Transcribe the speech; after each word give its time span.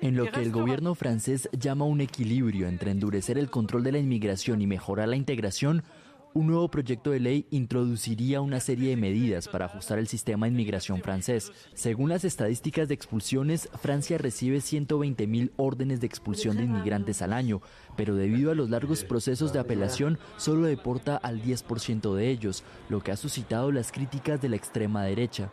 En 0.00 0.16
lo 0.16 0.30
que 0.30 0.40
el 0.40 0.52
gobierno 0.52 0.94
francés 0.94 1.48
llama 1.52 1.84
un 1.84 2.00
equilibrio 2.00 2.68
entre 2.68 2.90
endurecer 2.90 3.38
el 3.38 3.50
control 3.50 3.82
de 3.84 3.92
la 3.92 3.98
inmigración 3.98 4.60
y 4.62 4.66
mejorar 4.66 5.08
la 5.08 5.16
integración, 5.16 5.82
un 6.36 6.48
nuevo 6.48 6.68
proyecto 6.68 7.12
de 7.12 7.20
ley 7.20 7.46
introduciría 7.50 8.42
una 8.42 8.60
serie 8.60 8.90
de 8.90 8.96
medidas 8.96 9.48
para 9.48 9.64
ajustar 9.64 9.98
el 9.98 10.06
sistema 10.06 10.44
de 10.44 10.52
inmigración 10.52 11.00
francés. 11.00 11.50
Según 11.72 12.10
las 12.10 12.24
estadísticas 12.24 12.88
de 12.88 12.94
expulsiones, 12.94 13.70
Francia 13.80 14.18
recibe 14.18 14.58
120.000 14.58 15.52
órdenes 15.56 16.00
de 16.02 16.06
expulsión 16.06 16.58
de 16.58 16.64
inmigrantes 16.64 17.22
al 17.22 17.32
año, 17.32 17.62
pero 17.96 18.14
debido 18.14 18.50
a 18.50 18.54
los 18.54 18.68
largos 18.68 19.02
procesos 19.02 19.54
de 19.54 19.60
apelación, 19.60 20.18
solo 20.36 20.66
deporta 20.66 21.16
al 21.16 21.42
10% 21.42 22.14
de 22.14 22.28
ellos, 22.28 22.64
lo 22.90 23.00
que 23.00 23.12
ha 23.12 23.16
suscitado 23.16 23.72
las 23.72 23.90
críticas 23.90 24.42
de 24.42 24.50
la 24.50 24.56
extrema 24.56 25.04
derecha. 25.04 25.50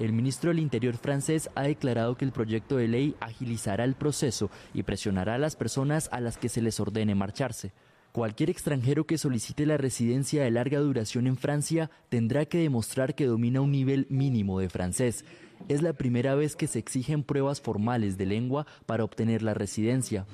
El 0.00 0.12
ministro 0.12 0.50
del 0.50 0.58
Interior 0.58 0.96
francés 0.96 1.50
ha 1.54 1.62
declarado 1.62 2.16
que 2.16 2.24
el 2.24 2.32
proyecto 2.32 2.76
de 2.76 2.88
ley 2.88 3.14
agilizará 3.20 3.84
el 3.84 3.94
proceso 3.94 4.50
y 4.72 4.82
presionará 4.82 5.34
a 5.34 5.38
las 5.38 5.56
personas 5.56 6.08
a 6.12 6.20
las 6.20 6.38
que 6.38 6.48
se 6.48 6.62
les 6.62 6.80
ordene 6.80 7.14
marcharse. 7.14 7.72
Cualquier 8.12 8.50
extranjero 8.50 9.06
que 9.06 9.16
solicite 9.16 9.64
la 9.64 9.78
residencia 9.78 10.42
de 10.42 10.50
larga 10.50 10.80
duración 10.80 11.26
en 11.26 11.38
Francia 11.38 11.90
tendrá 12.10 12.44
que 12.44 12.58
demostrar 12.58 13.14
que 13.14 13.26
domina 13.26 13.62
un 13.62 13.72
nivel 13.72 14.06
mínimo 14.10 14.60
de 14.60 14.68
francés. 14.68 15.24
Es 15.68 15.80
la 15.80 15.94
primera 15.94 16.34
vez 16.34 16.54
que 16.54 16.66
se 16.66 16.78
exigen 16.78 17.22
pruebas 17.22 17.60
formales 17.62 18.18
de 18.18 18.26
lengua 18.26 18.66
para 18.84 19.04
obtener 19.04 19.42
la 19.42 19.54
residencia. 19.54 20.26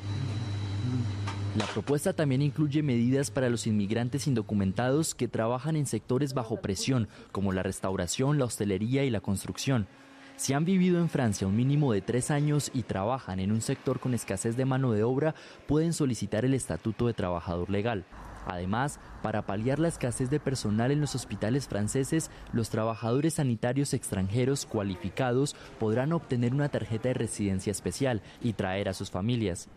La 1.59 1.67
propuesta 1.67 2.13
también 2.13 2.41
incluye 2.41 2.85
medidas 2.85 3.33
para 3.33 3.51
los 3.51 3.67
inmigrantes 3.67 4.29
indocumentados 4.29 5.17
que 5.17 5.27
trabajan 5.27 5.75
en 5.75 5.87
sectores 5.87 6.33
bajo 6.33 6.61
presión, 6.61 7.09
como 7.33 7.53
la 7.53 7.65
restauración, 7.65 8.39
la 8.39 8.45
hostelería 8.45 9.03
y 9.03 9.11
la 9.11 9.19
construcción. 9.19 9.89
Si 10.37 10.53
han 10.53 10.65
vivido 10.65 11.01
en 11.01 11.09
Francia 11.09 11.49
un 11.49 11.57
mínimo 11.57 11.93
de 11.93 12.01
tres 12.01 12.31
años 12.31 12.71
y 12.75 12.85
trabajan 12.85 13.41
en 13.41 13.51
un 13.51 13.61
sector 13.61 13.99
con 13.99 14.15
escasez 14.15 14.57
de 14.57 14.67
mano 14.67 14.93
de 14.93 15.03
obra, 15.03 15.35
pueden 15.67 15.95
solicitar 15.95 16.45
el 16.45 16.55
estatuto 16.55 17.09
de 17.09 17.15
trabajador 17.15 17.71
legal. 17.71 18.05
Además, 18.47 19.01
para 19.21 19.45
paliar 19.45 19.81
la 19.81 19.89
escasez 19.89 20.31
de 20.31 20.39
personal 20.39 20.93
en 20.93 21.01
los 21.01 21.17
hospitales 21.17 21.67
franceses, 21.67 22.31
los 22.53 22.71
trabajadores 22.71 23.35
sanitarios 23.35 23.95
extranjeros 23.95 24.65
cualificados 24.65 25.57
podrán 25.81 26.13
obtener 26.13 26.55
una 26.55 26.69
tarjeta 26.69 27.09
de 27.09 27.15
residencia 27.15 27.73
especial 27.73 28.23
y 28.41 28.53
traer 28.53 28.89
a 28.89 28.95
sus 28.95 29.11
familias. 29.11 29.69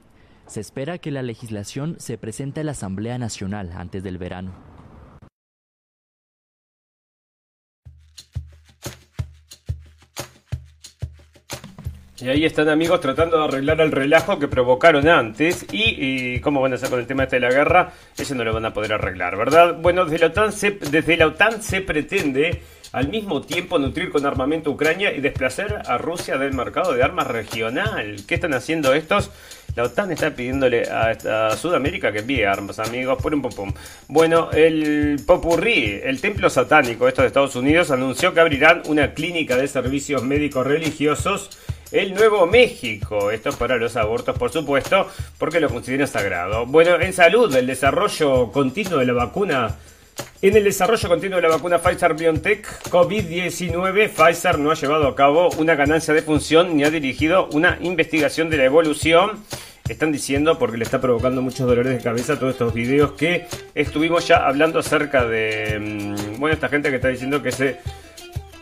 Se 0.48 0.60
espera 0.60 0.98
que 0.98 1.12
la 1.12 1.22
legislación 1.22 1.96
se 2.00 2.18
presente 2.18 2.62
a 2.62 2.64
la 2.64 2.72
Asamblea 2.72 3.18
Nacional 3.18 3.72
antes 3.74 4.04
del 4.04 4.18
verano. 4.18 4.72
Y 12.22 12.30
ahí 12.30 12.46
están 12.46 12.70
amigos 12.70 13.02
tratando 13.02 13.40
de 13.40 13.46
arreglar 13.46 13.82
el 13.82 13.92
relajo 13.92 14.38
que 14.38 14.48
provocaron 14.48 15.08
antes 15.08 15.66
y, 15.72 16.40
cómo 16.42 16.62
van 16.62 16.74
a 16.74 16.76
hacer 16.76 16.92
con 16.92 17.00
el 17.00 17.08
tema 17.08 17.24
este 17.24 17.38
de 17.38 17.40
la 17.40 17.50
guerra, 17.50 17.94
eso 18.16 18.36
no 18.36 18.44
lo 18.44 18.54
van 18.54 18.66
a 18.66 18.74
poder 18.74 18.94
arreglar, 18.94 19.36
¿verdad? 19.36 19.78
Bueno, 19.82 20.06
desde 20.06 20.20
la 20.20 20.28
OTAN 20.28 20.52
se, 20.52 20.72
desde 20.72 21.18
la 21.18 21.28
OTAN 21.28 21.64
se 21.64 21.82
pretende 21.82 22.62
al 22.92 23.08
mismo 23.08 23.42
tiempo 23.42 23.80
nutrir 23.80 24.10
con 24.12 24.26
armamento 24.26 24.70
a 24.70 24.74
Ucrania 24.74 25.14
y 25.14 25.22
desplazar 25.22 25.84
a 25.86 25.98
Rusia 25.98 26.38
del 26.38 26.54
mercado 26.54 26.94
de 26.94 27.04
armas 27.04 27.28
regional. 27.28 28.18
¿Qué 28.28 28.36
están 28.36 28.54
haciendo 28.54 28.94
estos? 28.94 29.32
La 29.76 29.84
OTAN 29.84 30.12
está 30.12 30.36
pidiéndole 30.36 30.84
a, 30.84 31.56
Sudamérica 31.56 32.12
que 32.12 32.20
envíe 32.20 32.44
armas, 32.44 32.80
amigos. 32.80 33.22
Pum, 33.22 33.42
pum, 33.42 33.52
pum. 33.52 33.74
Bueno, 34.10 34.52
el 34.52 35.22
Popurrí, 35.26 36.02
el 36.04 36.20
templo 36.20 36.50
satánico, 36.50 37.08
esto 37.08 37.22
de 37.22 37.30
Estados 37.30 37.56
Unidos, 37.56 37.90
anunció 37.90 38.34
que 38.34 38.42
abrirán 38.42 38.82
una 38.88 39.14
clínica 39.14 39.56
de 39.56 39.68
servicios 39.68 40.24
médicos 40.24 40.68
religiosos 40.68 41.50
el 41.92 42.14
Nuevo 42.14 42.46
México. 42.48 43.32
Esto 43.32 43.50
es 43.50 43.56
para 43.56 43.78
los 43.78 43.96
abortos, 43.96 44.38
por 44.38 44.52
supuesto, 44.52 45.08
porque 45.38 45.60
lo 45.60 45.70
considera 45.70 46.08
sagrado. 46.08 46.66
Bueno, 46.66 47.00
en 47.00 47.14
salud, 47.14 47.54
el 47.56 47.68
desarrollo 47.68 48.52
continuo 48.52 49.00
de 49.00 49.06
la 49.06 49.14
vacuna. 49.14 49.78
En 50.42 50.58
el 50.58 50.64
desarrollo 50.64 51.08
continuo 51.08 51.36
de 51.36 51.44
la 51.44 51.56
vacuna 51.56 51.78
Pfizer 51.78 52.16
BioNTech 52.16 52.90
COVID-19, 52.90 54.10
Pfizer 54.10 54.58
no 54.58 54.72
ha 54.72 54.74
llevado 54.74 55.08
a 55.08 55.16
cabo 55.16 55.50
una 55.58 55.76
ganancia 55.76 56.16
de 56.16 56.24
función 56.24 56.76
ni 56.76 56.84
ha 56.84 56.90
dirigido 56.90 57.48
una 57.54 57.78
investigación 57.82 58.50
de 58.50 58.58
la 58.58 58.66
evolución. 58.66 59.44
Están 59.88 60.12
diciendo 60.12 60.58
porque 60.58 60.78
le 60.78 60.84
está 60.84 61.00
provocando 61.00 61.44
muchos 61.44 61.68
dolores 61.68 61.96
de 61.96 62.04
cabeza 62.04 62.40
todos 62.40 62.54
estos 62.54 62.74
videos 62.74 63.12
que 63.12 63.46
estuvimos 63.76 64.28
ya 64.28 64.38
hablando 64.48 64.80
acerca 64.80 65.26
de, 65.26 65.78
mm, 65.80 66.40
bueno, 66.40 66.56
esta 66.56 66.70
gente 66.70 66.90
que 66.90 66.96
está 66.96 67.10
diciendo 67.10 67.44
que 67.44 67.52
se 67.52 67.78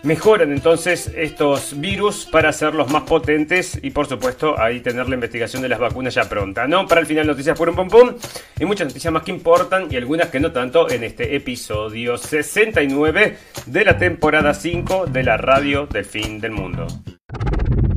mejoran 0.03 0.51
entonces 0.51 1.11
estos 1.15 1.79
virus 1.79 2.25
para 2.25 2.49
hacerlos 2.49 2.91
más 2.91 3.03
potentes 3.03 3.79
y 3.81 3.91
por 3.91 4.07
supuesto 4.07 4.59
ahí 4.59 4.79
tener 4.79 5.09
la 5.09 5.15
investigación 5.15 5.61
de 5.61 5.69
las 5.69 5.79
vacunas 5.79 6.13
ya 6.13 6.27
pronta, 6.29 6.67
¿no? 6.67 6.87
Para 6.87 7.01
el 7.01 7.07
final 7.07 7.27
noticias 7.27 7.57
por 7.57 7.69
un 7.69 7.87
pum 7.87 8.13
y 8.59 8.65
muchas 8.65 8.87
noticias 8.87 9.11
más 9.13 9.23
que 9.23 9.31
importan 9.31 9.87
y 9.91 9.97
algunas 9.97 10.29
que 10.29 10.39
no 10.39 10.51
tanto 10.51 10.89
en 10.89 11.03
este 11.03 11.35
episodio 11.35 12.17
69 12.17 13.37
de 13.65 13.85
la 13.85 13.97
temporada 13.97 14.53
5 14.53 15.07
de 15.07 15.23
la 15.23 15.37
radio 15.37 15.87
del 15.87 16.05
fin 16.05 16.39
del 16.39 16.51
mundo. 16.51 16.87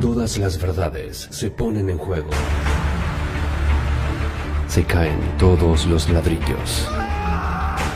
Todas 0.01 0.39
las 0.39 0.61
verdades 0.61 1.29
se 1.31 1.51
ponen 1.51 1.89
en 1.89 1.99
juego. 1.99 2.31
Se 4.67 4.85
caen 4.85 5.19
todos 5.39 5.87
los 5.87 6.09
ladrillos. 6.09 6.89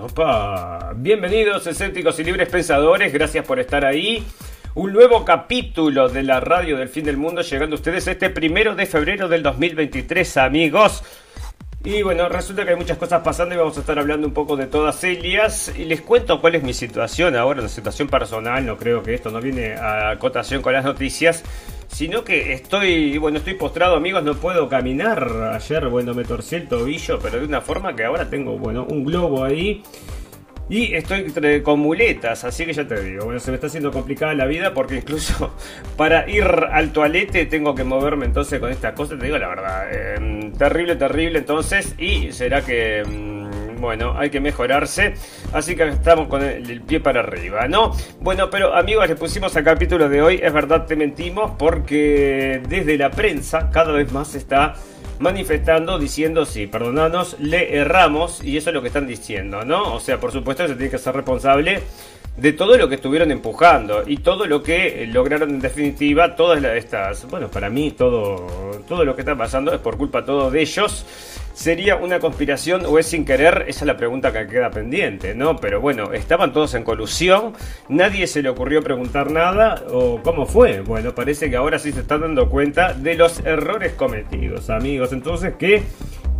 Opa, 0.00 0.92
bienvenidos 0.94 1.66
escépticos 1.66 2.16
y 2.20 2.24
libres 2.24 2.48
pensadores, 2.48 3.12
gracias 3.12 3.44
por 3.44 3.58
estar 3.58 3.84
ahí. 3.84 4.24
Un 4.76 4.92
nuevo 4.92 5.24
capítulo 5.24 6.08
de 6.08 6.22
la 6.22 6.38
radio 6.38 6.76
del 6.76 6.88
fin 6.88 7.02
del 7.02 7.16
mundo 7.16 7.42
llegando 7.42 7.74
a 7.74 7.78
ustedes 7.80 8.06
este 8.06 8.30
primero 8.30 8.76
de 8.76 8.86
febrero 8.86 9.26
del 9.26 9.42
2023, 9.42 10.36
amigos. 10.36 11.02
Y 11.82 12.02
bueno, 12.02 12.28
resulta 12.28 12.64
que 12.64 12.70
hay 12.70 12.76
muchas 12.76 12.96
cosas 12.96 13.22
pasando 13.24 13.56
y 13.56 13.58
vamos 13.58 13.76
a 13.76 13.80
estar 13.80 13.98
hablando 13.98 14.24
un 14.24 14.32
poco 14.32 14.56
de 14.56 14.66
todas 14.66 15.02
ellas. 15.02 15.72
Y 15.76 15.84
les 15.84 16.00
cuento 16.00 16.40
cuál 16.40 16.54
es 16.54 16.62
mi 16.62 16.74
situación 16.74 17.34
ahora, 17.34 17.60
la 17.60 17.68
situación 17.68 18.06
personal. 18.06 18.64
No 18.64 18.76
creo 18.76 19.02
que 19.02 19.14
esto 19.14 19.32
no 19.32 19.40
viene 19.40 19.74
a 19.74 20.16
cotación 20.20 20.62
con 20.62 20.74
las 20.74 20.84
noticias 20.84 21.42
sino 21.88 22.22
que 22.22 22.52
estoy, 22.52 23.18
bueno, 23.18 23.38
estoy 23.38 23.54
postrado, 23.54 23.96
amigos, 23.96 24.22
no 24.22 24.34
puedo 24.34 24.68
caminar. 24.68 25.52
Ayer, 25.54 25.88
bueno, 25.88 26.14
me 26.14 26.24
torcí 26.24 26.54
el 26.54 26.68
tobillo, 26.68 27.18
pero 27.18 27.40
de 27.40 27.46
una 27.46 27.60
forma 27.60 27.96
que 27.96 28.04
ahora 28.04 28.30
tengo, 28.30 28.56
bueno, 28.56 28.86
un 28.88 29.04
globo 29.04 29.44
ahí. 29.44 29.82
Y 30.70 30.94
estoy 30.94 31.32
con 31.62 31.80
muletas, 31.80 32.44
así 32.44 32.66
que 32.66 32.74
ya 32.74 32.86
te 32.86 33.02
digo, 33.02 33.24
bueno, 33.24 33.40
se 33.40 33.50
me 33.50 33.54
está 33.54 33.68
haciendo 33.68 33.90
complicada 33.90 34.34
la 34.34 34.44
vida 34.44 34.74
porque 34.74 34.96
incluso 34.96 35.54
para 35.96 36.28
ir 36.28 36.44
al 36.44 36.92
toalete 36.92 37.46
tengo 37.46 37.74
que 37.74 37.84
moverme 37.84 38.26
entonces 38.26 38.60
con 38.60 38.70
esta 38.70 38.92
cosa, 38.92 39.16
te 39.16 39.24
digo 39.24 39.38
la 39.38 39.48
verdad, 39.48 40.16
em, 40.16 40.52
terrible, 40.52 40.96
terrible 40.96 41.38
entonces, 41.38 41.94
y 41.98 42.32
será 42.32 42.60
que... 42.60 43.47
Bueno, 43.78 44.14
hay 44.16 44.30
que 44.30 44.40
mejorarse. 44.40 45.14
Así 45.52 45.76
que 45.76 45.88
estamos 45.88 46.28
con 46.28 46.42
el, 46.42 46.80
pie 46.82 47.00
para 47.00 47.20
arriba, 47.20 47.68
¿no? 47.68 47.94
Bueno, 48.20 48.50
pero 48.50 48.74
amigos, 48.74 49.08
le 49.08 49.16
pusimos 49.16 49.56
al 49.56 49.64
capítulo 49.64 50.08
de 50.08 50.22
hoy. 50.22 50.40
Es 50.42 50.52
verdad, 50.52 50.86
te 50.86 50.96
mentimos 50.96 51.52
porque 51.58 52.60
desde 52.68 52.98
la 52.98 53.10
prensa 53.10 53.70
cada 53.70 53.92
vez 53.92 54.12
más 54.12 54.34
está 54.34 54.74
manifestando 55.18 55.98
diciendo 55.98 56.44
sí, 56.44 56.66
perdonanos, 56.66 57.36
le 57.40 57.76
erramos 57.76 58.42
y 58.44 58.56
eso 58.56 58.70
es 58.70 58.74
lo 58.74 58.82
que 58.82 58.88
están 58.88 59.06
diciendo, 59.06 59.64
¿no? 59.64 59.94
O 59.94 60.00
sea, 60.00 60.20
por 60.20 60.30
supuesto 60.30 60.66
se 60.66 60.74
tiene 60.74 60.90
que 60.90 60.98
ser 60.98 61.14
responsable 61.14 61.82
de 62.36 62.52
todo 62.52 62.76
lo 62.76 62.88
que 62.88 62.94
estuvieron 62.94 63.32
empujando 63.32 64.04
y 64.06 64.18
todo 64.18 64.46
lo 64.46 64.62
que 64.62 65.08
lograron 65.12 65.50
en 65.50 65.60
definitiva, 65.60 66.36
todas 66.36 66.62
estas, 66.62 67.28
bueno, 67.28 67.48
para 67.48 67.68
mí 67.68 67.90
todo, 67.90 68.46
todo 68.86 69.04
lo 69.04 69.16
que 69.16 69.22
está 69.22 69.36
pasando 69.36 69.72
es 69.72 69.80
por 69.80 69.96
culpa 69.96 70.24
todo 70.24 70.50
de 70.50 70.60
ellos 70.60 71.04
¿Sería 71.58 71.96
una 71.96 72.20
conspiración 72.20 72.86
o 72.86 73.00
es 73.00 73.06
sin 73.06 73.24
querer? 73.24 73.64
Esa 73.66 73.80
es 73.80 73.86
la 73.88 73.96
pregunta 73.96 74.32
que 74.32 74.46
queda 74.46 74.70
pendiente, 74.70 75.34
¿no? 75.34 75.56
Pero 75.56 75.80
bueno, 75.80 76.12
estaban 76.12 76.52
todos 76.52 76.74
en 76.74 76.84
colusión, 76.84 77.52
nadie 77.88 78.28
se 78.28 78.42
le 78.42 78.48
ocurrió 78.48 78.80
preguntar 78.80 79.32
nada, 79.32 79.82
o 79.90 80.22
cómo 80.22 80.46
fue. 80.46 80.82
Bueno, 80.82 81.16
parece 81.16 81.50
que 81.50 81.56
ahora 81.56 81.80
sí 81.80 81.90
se 81.90 82.02
están 82.02 82.20
dando 82.20 82.48
cuenta 82.48 82.94
de 82.94 83.16
los 83.16 83.40
errores 83.40 83.94
cometidos, 83.94 84.70
amigos. 84.70 85.12
Entonces, 85.12 85.54
¿qué? 85.58 85.82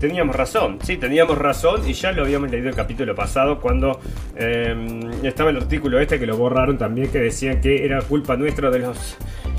Teníamos 0.01 0.37
razón, 0.37 0.79
sí, 0.83 0.97
teníamos 0.97 1.37
razón 1.37 1.89
y 1.89 1.93
ya 1.93 2.13
lo 2.13 2.23
habíamos 2.23 2.51
leído 2.51 2.69
el 2.69 2.77
capítulo 2.77 3.17
pasado 3.17 3.61
cuando 3.61 4.01
em, 4.37 5.25
estaba 5.25 5.51
el 5.51 5.57
artículo 5.57 5.99
este 5.99 6.21
que 6.21 6.27
lo 6.27 6.37
borraron 6.37 6.79
también 6.79 7.11
que 7.11 7.19
decían 7.19 7.61
que 7.61 7.85
era 7.85 8.01
culpa 8.03 8.37
nuestra 8.37 8.71
de 8.71 8.79
los 8.79 9.17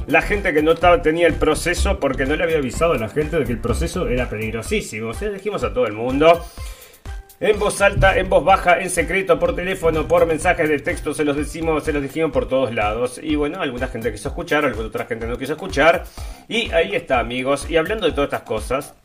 la 0.09 0.21
gente 0.21 0.53
que 0.53 0.63
no 0.63 0.75
tenía 0.75 1.27
el 1.27 1.35
proceso 1.35 1.99
porque 1.99 2.25
no 2.25 2.35
le 2.35 2.43
había 2.43 2.57
avisado 2.57 2.93
a 2.93 2.97
la 2.97 3.09
gente 3.09 3.37
de 3.37 3.45
que 3.45 3.51
el 3.51 3.59
proceso 3.59 4.07
era 4.07 4.27
peligrosísimo. 4.27 5.09
O 5.09 5.13
sea, 5.13 5.29
dijimos 5.29 5.63
a 5.63 5.71
todo 5.71 5.85
el 5.85 5.93
mundo. 5.93 6.43
En 7.39 7.57
voz 7.59 7.79
alta, 7.79 8.17
en 8.17 8.27
voz 8.27 8.43
baja, 8.43 8.81
en 8.81 8.89
secreto, 8.89 9.39
por 9.39 9.55
teléfono, 9.55 10.07
por 10.07 10.25
mensajes 10.25 10.67
de 10.67 10.79
texto, 10.79 11.13
se 11.13 11.23
los 11.23 11.37
decimos, 11.37 11.85
se 11.85 11.93
los 11.93 12.01
dijimos 12.01 12.31
por 12.31 12.49
todos 12.49 12.73
lados. 12.73 13.19
Y 13.21 13.35
bueno, 13.35 13.61
alguna 13.61 13.87
gente 13.87 14.11
quiso 14.11 14.29
escuchar, 14.29 14.65
alguna 14.65 14.87
otra 14.87 15.05
gente 15.05 15.27
no 15.27 15.37
quiso 15.37 15.53
escuchar. 15.53 16.03
Y 16.47 16.71
ahí 16.71 16.95
está, 16.95 17.19
amigos. 17.19 17.69
Y 17.69 17.77
hablando 17.77 18.07
de 18.07 18.13
todas 18.13 18.29
estas 18.29 18.41
cosas, 18.41 18.95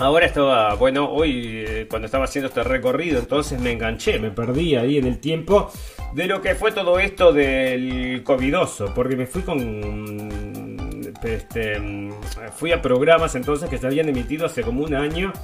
Ahora 0.00 0.24
estaba, 0.24 0.74
bueno, 0.76 1.10
hoy 1.10 1.64
eh, 1.68 1.86
cuando 1.88 2.06
estaba 2.06 2.24
haciendo 2.24 2.48
este 2.48 2.64
recorrido, 2.64 3.18
entonces 3.18 3.60
me 3.60 3.72
enganché, 3.72 4.18
me 4.18 4.30
perdí 4.30 4.74
ahí 4.74 4.96
en 4.96 5.04
el 5.04 5.18
tiempo 5.18 5.70
de 6.14 6.24
lo 6.24 6.40
que 6.40 6.54
fue 6.54 6.72
todo 6.72 6.98
esto 6.98 7.34
del 7.34 8.22
covidoso, 8.24 8.94
porque 8.94 9.14
me 9.14 9.26
fui 9.26 9.42
con, 9.42 11.04
este, 11.22 12.10
fui 12.56 12.72
a 12.72 12.80
programas 12.80 13.34
entonces 13.34 13.68
que 13.68 13.76
se 13.76 13.86
habían 13.86 14.08
emitido 14.08 14.46
hace 14.46 14.62
como 14.62 14.84
un 14.84 14.94
año 14.94 15.34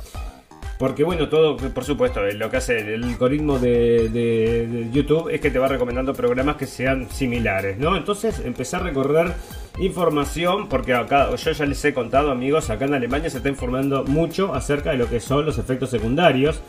porque 0.78 1.04
bueno, 1.04 1.28
todo, 1.28 1.56
por 1.56 1.84
supuesto, 1.84 2.20
lo 2.22 2.50
que 2.50 2.56
hace 2.58 2.94
el 2.94 3.04
algoritmo 3.04 3.58
de, 3.58 4.88
YouTube 4.92 5.30
es 5.30 5.40
que 5.40 5.50
te 5.50 5.58
va 5.58 5.68
recomendando 5.68 6.12
programas 6.12 6.56
que 6.56 6.66
sean 6.66 7.08
similares, 7.10 7.78
¿no? 7.78 7.96
Entonces 7.96 8.40
empecé 8.44 8.76
a 8.76 8.80
recorrer 8.80 9.32
información, 9.78 10.68
porque 10.68 10.94
acá, 10.94 11.34
yo 11.34 11.52
ya 11.52 11.66
les 11.66 11.84
he 11.84 11.94
contado 11.94 12.30
amigos, 12.30 12.70
acá 12.70 12.84
en 12.84 12.94
Alemania 12.94 13.30
se 13.30 13.38
está 13.38 13.48
informando 13.48 14.04
mucho 14.04 14.54
acerca 14.54 14.90
de 14.90 14.98
lo 14.98 15.08
que 15.08 15.20
son 15.20 15.46
los 15.46 15.58
efectos 15.58 15.90
secundarios. 15.90 16.60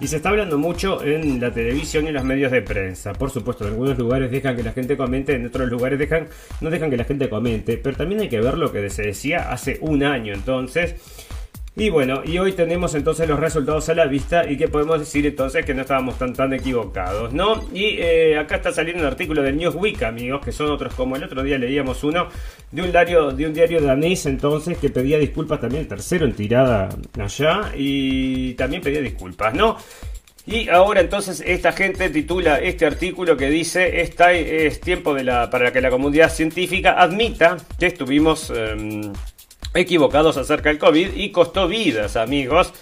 Y 0.00 0.06
se 0.06 0.16
está 0.16 0.30
hablando 0.30 0.56
mucho 0.56 1.04
en 1.04 1.40
la 1.40 1.52
televisión 1.52 2.06
y 2.06 2.08
en 2.08 2.14
los 2.14 2.24
medios 2.24 2.50
de 2.50 2.62
prensa. 2.62 3.12
Por 3.12 3.30
supuesto, 3.30 3.64
en 3.64 3.72
algunos 3.72 3.98
lugares 3.98 4.30
dejan 4.30 4.56
que 4.56 4.62
la 4.62 4.72
gente 4.72 4.96
comente, 4.96 5.34
en 5.34 5.46
otros 5.46 5.68
lugares 5.68 5.98
dejan, 5.98 6.26
no 6.62 6.70
dejan 6.70 6.88
que 6.88 6.96
la 6.96 7.04
gente 7.04 7.28
comente. 7.28 7.76
Pero 7.76 7.98
también 7.98 8.22
hay 8.22 8.30
que 8.30 8.40
ver 8.40 8.56
lo 8.56 8.72
que 8.72 8.88
se 8.88 9.02
decía 9.02 9.52
hace 9.52 9.76
un 9.82 10.02
año 10.02 10.32
entonces. 10.32 10.94
Y 11.80 11.88
bueno, 11.88 12.20
y 12.26 12.36
hoy 12.36 12.52
tenemos 12.52 12.94
entonces 12.94 13.26
los 13.26 13.40
resultados 13.40 13.88
a 13.88 13.94
la 13.94 14.04
vista 14.04 14.46
y 14.46 14.58
que 14.58 14.68
podemos 14.68 14.98
decir 14.98 15.24
entonces 15.24 15.64
que 15.64 15.72
no 15.72 15.80
estábamos 15.80 16.18
tan 16.18 16.34
tan 16.34 16.52
equivocados, 16.52 17.32
¿no? 17.32 17.64
Y 17.72 17.96
eh, 17.98 18.38
acá 18.38 18.56
está 18.56 18.70
saliendo 18.70 19.02
un 19.02 19.08
artículo 19.08 19.42
del 19.42 19.56
Newsweek, 19.56 20.02
amigos, 20.02 20.44
que 20.44 20.52
son 20.52 20.70
otros 20.70 20.92
como 20.92 21.16
el 21.16 21.24
otro 21.24 21.42
día 21.42 21.56
leíamos 21.56 22.04
uno 22.04 22.28
de 22.70 22.82
un 22.82 22.92
diario, 22.92 23.30
de 23.30 23.46
un 23.46 23.54
diario 23.54 23.80
danés 23.80 24.26
entonces 24.26 24.76
que 24.76 24.90
pedía 24.90 25.16
disculpas 25.16 25.58
también, 25.58 25.84
el 25.84 25.88
tercero 25.88 26.26
en 26.26 26.34
tirada 26.34 26.90
allá, 27.18 27.72
y 27.74 28.52
también 28.56 28.82
pedía 28.82 29.00
disculpas, 29.00 29.54
¿no? 29.54 29.78
Y 30.44 30.68
ahora 30.68 31.00
entonces 31.00 31.42
esta 31.46 31.72
gente 31.72 32.10
titula 32.10 32.58
este 32.58 32.84
artículo 32.84 33.38
que 33.38 33.48
dice, 33.48 34.02
esta 34.02 34.34
es 34.34 34.82
tiempo 34.82 35.14
de 35.14 35.24
la, 35.24 35.48
para 35.48 35.72
que 35.72 35.80
la 35.80 35.88
comunidad 35.88 36.30
científica 36.30 37.00
admita 37.00 37.56
que 37.78 37.86
estuvimos... 37.86 38.50
Em, 38.50 39.14
equivocados 39.74 40.36
acerca 40.36 40.68
del 40.68 40.78
COVID 40.78 41.14
y 41.14 41.30
costó 41.30 41.68
vidas, 41.68 42.16
amigos. 42.16 42.72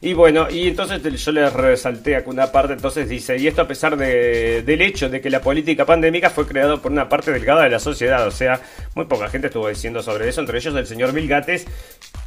Y 0.00 0.12
bueno, 0.12 0.48
y 0.48 0.68
entonces 0.68 1.02
yo 1.24 1.32
les 1.32 1.52
resalté 1.52 2.14
a 2.14 2.22
una 2.26 2.52
parte, 2.52 2.74
entonces 2.74 3.08
dice, 3.08 3.36
y 3.36 3.48
esto 3.48 3.62
a 3.62 3.66
pesar 3.66 3.96
de, 3.96 4.62
del 4.62 4.80
hecho 4.80 5.08
de 5.08 5.20
que 5.20 5.28
la 5.28 5.40
política 5.40 5.84
pandémica 5.84 6.30
fue 6.30 6.46
creada 6.46 6.76
por 6.76 6.92
una 6.92 7.08
parte 7.08 7.32
delgada 7.32 7.64
de 7.64 7.70
la 7.70 7.80
sociedad, 7.80 8.24
o 8.24 8.30
sea, 8.30 8.60
muy 8.94 9.06
poca 9.06 9.28
gente 9.28 9.48
estuvo 9.48 9.68
diciendo 9.68 10.00
sobre 10.00 10.28
eso, 10.28 10.40
entre 10.40 10.58
ellos 10.58 10.72
el 10.76 10.86
señor 10.86 11.12
Bill 11.12 11.26
Gates, 11.26 11.66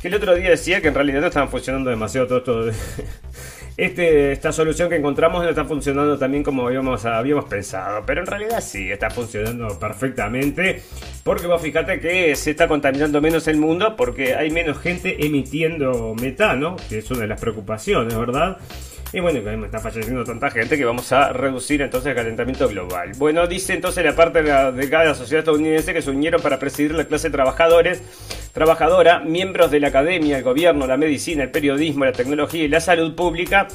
que 0.02 0.10
el 0.10 0.16
otro 0.16 0.36
día 0.36 0.50
decía 0.50 0.81
que 0.81 0.90
en 0.90 0.96
realidad 0.96 1.22
no 1.22 1.28
estaban 1.28 1.50
funcionando 1.50 1.90
demasiado 1.90 2.28
todo 2.28 2.69
esto 2.69 2.78
este, 3.77 4.31
esta 4.31 4.51
solución 4.51 4.89
que 4.89 4.95
encontramos 4.95 5.44
no 5.44 5.50
está 5.50 5.65
funcionando 5.65 6.18
también 6.18 6.44
como 6.44 6.68
habíamos, 6.68 7.06
habíamos 7.06 7.45
pensado. 7.45 8.03
Pero 8.06 8.21
en 8.21 8.27
realidad 8.27 8.62
sí, 8.62 8.91
está 8.91 9.09
funcionando 9.09 9.79
perfectamente. 9.79 10.81
Porque 11.23 11.47
vos 11.47 11.62
fíjate 11.62 12.00
que 12.00 12.35
se 12.35 12.51
está 12.51 12.68
contaminando 12.68 13.21
menos 13.21 13.47
el 13.47 13.57
mundo 13.57 13.95
porque 13.95 14.35
hay 14.35 14.50
menos 14.51 14.79
gente 14.79 15.25
emitiendo 15.25 16.15
metano, 16.19 16.75
que 16.89 17.00
es 17.00 17.12
una 17.12 17.21
de 17.21 17.27
las 17.27 17.39
preocupaciones, 17.39 18.18
¿verdad? 18.18 18.57
Y 19.13 19.19
bueno, 19.19 19.42
me 19.42 19.66
está 19.66 19.80
falleciendo 19.80 20.24
tanta 20.24 20.50
gente 20.50 20.78
que 20.78 20.86
vamos 20.86 21.12
a 21.12 21.34
reducir 21.34 21.81
entonces 21.81 22.12
el 22.12 22.16
calentamiento 22.16 22.69
global. 22.69 23.12
Bueno, 23.18 23.46
dice 23.46 23.74
entonces 23.74 24.06
la 24.06 24.16
parte 24.16 24.42
de, 24.42 24.50
la, 24.50 24.72
de 24.72 24.90
cada 24.90 25.13
sociedad 25.13 25.40
estadounidense 25.40 25.94
que 25.94 26.02
se 26.02 26.12
unieron 26.12 26.42
para 26.42 26.58
presidir 26.60 26.94
la 26.94 27.04
clase 27.04 27.30
trabajadores, 27.30 28.02
trabajadora, 28.54 29.19
miembros 29.19 29.69
de 29.69 29.81
la 29.81 29.90
academia, 29.90 30.38
el 30.38 30.44
gobierno, 30.44 30.88
la 30.88 30.96
medicina, 30.96 31.44
el 31.44 31.52
periodismo, 31.52 32.06
la 32.06 32.13
tecnología 32.13 32.63
y 32.63 32.69
la 32.69 32.80
salud 32.80 33.13
pública 33.13 33.68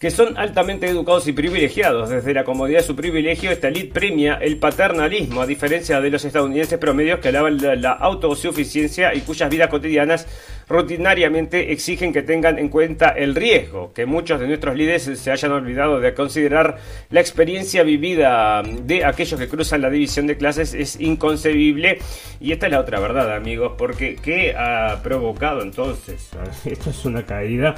que 0.00 0.10
son 0.10 0.38
altamente 0.38 0.88
educados 0.88 1.28
y 1.28 1.32
privilegiados. 1.32 2.08
Desde 2.08 2.32
la 2.32 2.42
comodidad 2.42 2.78
de 2.78 2.86
su 2.86 2.96
privilegio, 2.96 3.50
esta 3.50 3.68
elite 3.68 3.92
premia 3.92 4.38
el 4.40 4.56
paternalismo, 4.56 5.42
a 5.42 5.46
diferencia 5.46 6.00
de 6.00 6.08
los 6.08 6.24
estadounidenses 6.24 6.78
promedios 6.78 7.20
que 7.20 7.28
alaban 7.28 7.58
la, 7.82 7.92
autosuficiencia 7.92 9.14
y 9.14 9.20
cuyas 9.20 9.50
vidas 9.50 9.68
cotidianas 9.68 10.26
rutinariamente 10.70 11.72
exigen 11.72 12.12
que 12.12 12.22
tengan 12.22 12.58
en 12.58 12.68
cuenta 12.68 13.08
el 13.10 13.34
riesgo, 13.34 13.92
que 13.92 14.06
muchos 14.06 14.38
de 14.38 14.46
nuestros 14.46 14.76
líderes 14.76 15.02
se 15.02 15.30
hayan 15.32 15.50
olvidado 15.50 15.98
de 15.98 16.14
considerar 16.14 16.78
la 17.10 17.20
experiencia 17.20 17.82
vivida 17.82 18.62
de 18.62 19.04
aquellos 19.04 19.38
que 19.38 19.48
cruzan 19.48 19.82
la 19.82 19.90
división 19.90 20.28
de 20.28 20.36
clases 20.36 20.72
es 20.72 20.98
inconcebible 21.00 21.98
y 22.40 22.52
esta 22.52 22.66
es 22.66 22.72
la 22.72 22.80
otra 22.80 23.00
verdad 23.00 23.34
amigos, 23.34 23.72
porque 23.76 24.14
¿qué 24.14 24.54
ha 24.56 25.02
provocado 25.02 25.62
entonces? 25.62 26.30
Esto 26.64 26.90
es 26.90 27.04
una 27.04 27.26
caída 27.26 27.74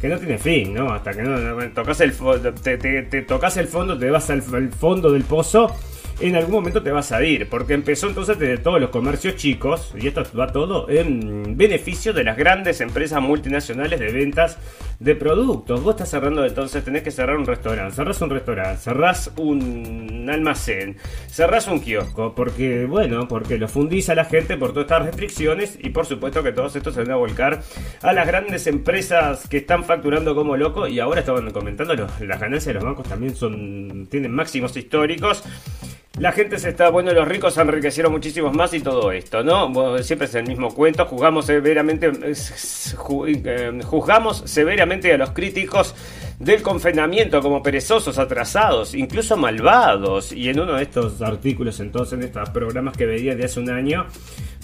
que 0.00 0.06
no 0.06 0.16
tiene 0.16 0.38
fin, 0.38 0.72
¿no? 0.72 0.92
Hasta 0.92 1.12
que 1.12 1.22
no, 1.22 1.58
tocas 1.70 2.00
el 2.02 2.12
te, 2.62 2.78
te, 2.78 3.22
tocas 3.22 3.56
el 3.56 3.66
fondo, 3.66 3.98
te 3.98 4.08
vas 4.10 4.30
al 4.30 4.42
fondo 4.42 5.10
del 5.10 5.24
pozo 5.24 5.74
en 6.20 6.34
algún 6.34 6.52
momento 6.52 6.82
te 6.82 6.90
vas 6.90 7.12
a 7.12 7.22
ir, 7.22 7.48
porque 7.48 7.74
empezó 7.74 8.08
entonces 8.08 8.38
desde 8.38 8.58
todos 8.58 8.80
los 8.80 8.90
comercios 8.90 9.36
chicos, 9.36 9.94
y 10.00 10.08
esto 10.08 10.24
va 10.38 10.48
todo 10.48 10.88
en 10.90 11.56
beneficio 11.56 12.12
de 12.12 12.24
las 12.24 12.36
grandes 12.36 12.80
empresas 12.80 13.22
multinacionales 13.22 14.00
de 14.00 14.12
ventas 14.12 14.58
de 14.98 15.14
productos. 15.14 15.82
Vos 15.82 15.94
estás 15.94 16.10
cerrando 16.10 16.44
entonces, 16.44 16.84
tenés 16.84 17.02
que 17.02 17.12
cerrar 17.12 17.36
un 17.36 17.46
restaurante, 17.46 17.94
cerrás 17.94 18.20
un 18.20 18.30
restaurante, 18.30 18.82
cerrás 18.82 19.32
un 19.36 20.26
almacén, 20.28 20.96
cerrás 21.28 21.68
un 21.68 21.80
kiosco, 21.80 22.34
porque 22.34 22.84
bueno, 22.86 23.28
porque 23.28 23.56
lo 23.56 23.68
fundís 23.68 24.08
a 24.10 24.16
la 24.16 24.24
gente 24.24 24.56
por 24.56 24.70
todas 24.70 24.86
estas 24.86 25.06
restricciones 25.06 25.78
y 25.80 25.90
por 25.90 26.06
supuesto 26.06 26.42
que 26.42 26.52
todos 26.52 26.74
estos 26.74 26.94
se 26.94 27.02
van 27.02 27.12
a 27.12 27.16
volcar 27.16 27.62
a 28.02 28.12
las 28.12 28.26
grandes 28.26 28.66
empresas 28.66 29.46
que 29.48 29.58
están 29.58 29.84
facturando 29.84 30.34
como 30.34 30.56
loco 30.56 30.88
y 30.88 30.98
ahora 30.98 31.20
estaban 31.20 31.50
comentando 31.50 31.94
las 31.94 32.40
ganancias 32.40 32.66
de 32.66 32.74
los 32.74 32.84
bancos 32.84 33.08
también 33.08 33.34
son 33.34 34.08
tienen 34.10 34.32
máximos 34.32 34.76
históricos 34.76 35.44
la 36.18 36.32
gente 36.32 36.58
se 36.58 36.70
está, 36.70 36.90
bueno, 36.90 37.12
los 37.12 37.26
ricos 37.26 37.54
se 37.54 37.60
enriquecieron 37.60 38.12
muchísimos 38.12 38.54
más 38.54 38.74
y 38.74 38.80
todo 38.80 39.12
esto, 39.12 39.42
¿no? 39.42 40.02
siempre 40.02 40.26
es 40.26 40.34
el 40.34 40.46
mismo 40.46 40.74
cuento, 40.74 41.06
juzgamos 41.06 41.46
severamente, 41.46 42.10
eh, 42.22 43.80
juzgamos 43.84 44.42
severamente 44.46 45.12
a 45.12 45.18
los 45.18 45.30
críticos 45.30 45.94
del 46.38 46.62
confinamiento 46.62 47.40
como 47.40 47.62
perezosos, 47.62 48.18
atrasados, 48.18 48.94
incluso 48.94 49.36
malvados. 49.36 50.32
Y 50.32 50.48
en 50.48 50.60
uno 50.60 50.74
de 50.74 50.84
estos 50.84 51.20
artículos, 51.20 51.80
entonces, 51.80 52.18
en 52.18 52.24
estos 52.24 52.50
programas 52.50 52.96
que 52.96 53.06
veía 53.06 53.34
de 53.34 53.44
hace 53.44 53.60
un 53.60 53.70
año, 53.70 54.06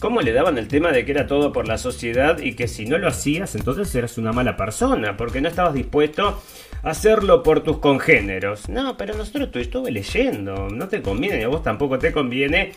cómo 0.01 0.21
le 0.21 0.33
daban 0.33 0.59
el 0.59 0.69
tema 0.69 0.93
de 0.93 1.05
que 1.05 1.13
era 1.13 1.27
todo 1.27 1.53
por 1.53 1.67
la 1.67 1.79
sociedad 1.79 2.39
y 2.39 2.55
que 2.55 2.69
si 2.69 2.87
no 2.87 2.99
lo 2.99 3.09
hacías, 3.09 3.55
entonces 3.55 3.95
eras 3.95 4.19
una 4.19 4.33
mala 4.33 4.57
persona, 4.57 5.17
porque 5.17 5.41
no 5.41 5.49
estabas 5.49 5.75
dispuesto 5.75 6.43
hacerlo 6.83 7.43
por 7.43 7.63
tus 7.63 7.79
congéneros. 7.79 8.69
No, 8.69 8.97
pero 8.97 9.15
nosotros 9.15 9.51
tú 9.51 9.59
estuve 9.59 9.91
leyendo, 9.91 10.69
no 10.69 10.89
te 10.89 11.03
conviene, 11.03 11.45
a 11.45 11.49
vos 11.49 11.63
tampoco 11.63 11.99
te 11.99 12.13
conviene. 12.13 12.73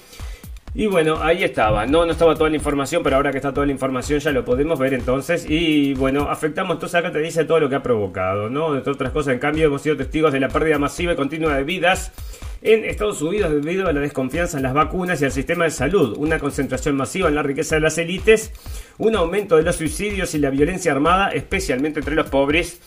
Y 0.74 0.86
bueno, 0.86 1.18
ahí 1.24 1.44
estaba. 1.44 1.88
No, 1.88 2.06
no 2.06 2.12
estaba 2.12 2.36
toda 2.36 2.50
la 2.50 2.56
información, 2.56 3.02
pero 3.02 3.16
ahora 3.16 3.32
que 3.32 3.38
está 3.38 3.52
toda 3.52 3.66
la 3.66 3.72
información 3.72 4.20
ya 4.20 4.32
lo 4.32 4.46
podemos 4.46 4.78
ver 4.78 4.94
entonces. 4.94 5.46
Y 5.50 5.96
bueno, 5.96 6.30
afectamos, 6.30 6.76
entonces 6.76 7.00
acá 7.00 7.12
te 7.12 7.20
dice 7.20 7.46
todo 7.46 7.60
lo 7.60 7.70
que 7.70 7.76
ha 7.76 7.84
provocado, 7.84 8.50
¿no? 8.50 8.76
Entre 8.76 8.92
otras 8.92 9.12
cosas, 9.12 9.34
en 9.34 9.40
cambio, 9.40 9.66
hemos 9.66 9.82
sido 9.82 9.98
testigos 9.98 10.32
de 10.34 10.40
la 10.40 10.50
pérdida 10.50 10.78
masiva 10.78 11.14
y 11.14 11.16
continua 11.16 11.56
de 11.56 11.64
vidas 11.64 12.12
en 12.62 12.86
Estados 12.86 13.22
Unidos 13.22 13.52
debido 13.52 13.88
a 13.88 13.94
la 13.94 14.02
desconfianza 14.02 14.58
en 14.58 14.64
las 14.64 14.74
vacunas 14.74 15.22
y 15.22 15.26
al 15.26 15.32
sistema 15.32 15.66
de 15.66 15.72
salud, 15.72 16.16
una 16.18 16.40
concentración 16.40 16.96
masiva 16.96 17.30
en 17.30 17.36
la 17.36 17.44
riqueza 17.44 17.76
de 17.76 17.82
las 17.82 17.98
élites, 17.98 18.52
un 18.98 19.16
aumento 19.16 19.58
de 19.58 19.64
los 19.64 19.76
suicidios 19.76 20.34
y 20.36 20.40
la 20.40 20.50
violencia 20.50 20.92
armada, 20.92 21.30
especialmente 21.30 22.00
entre 22.00 22.16
los 22.16 22.30
pobres, 22.30 22.80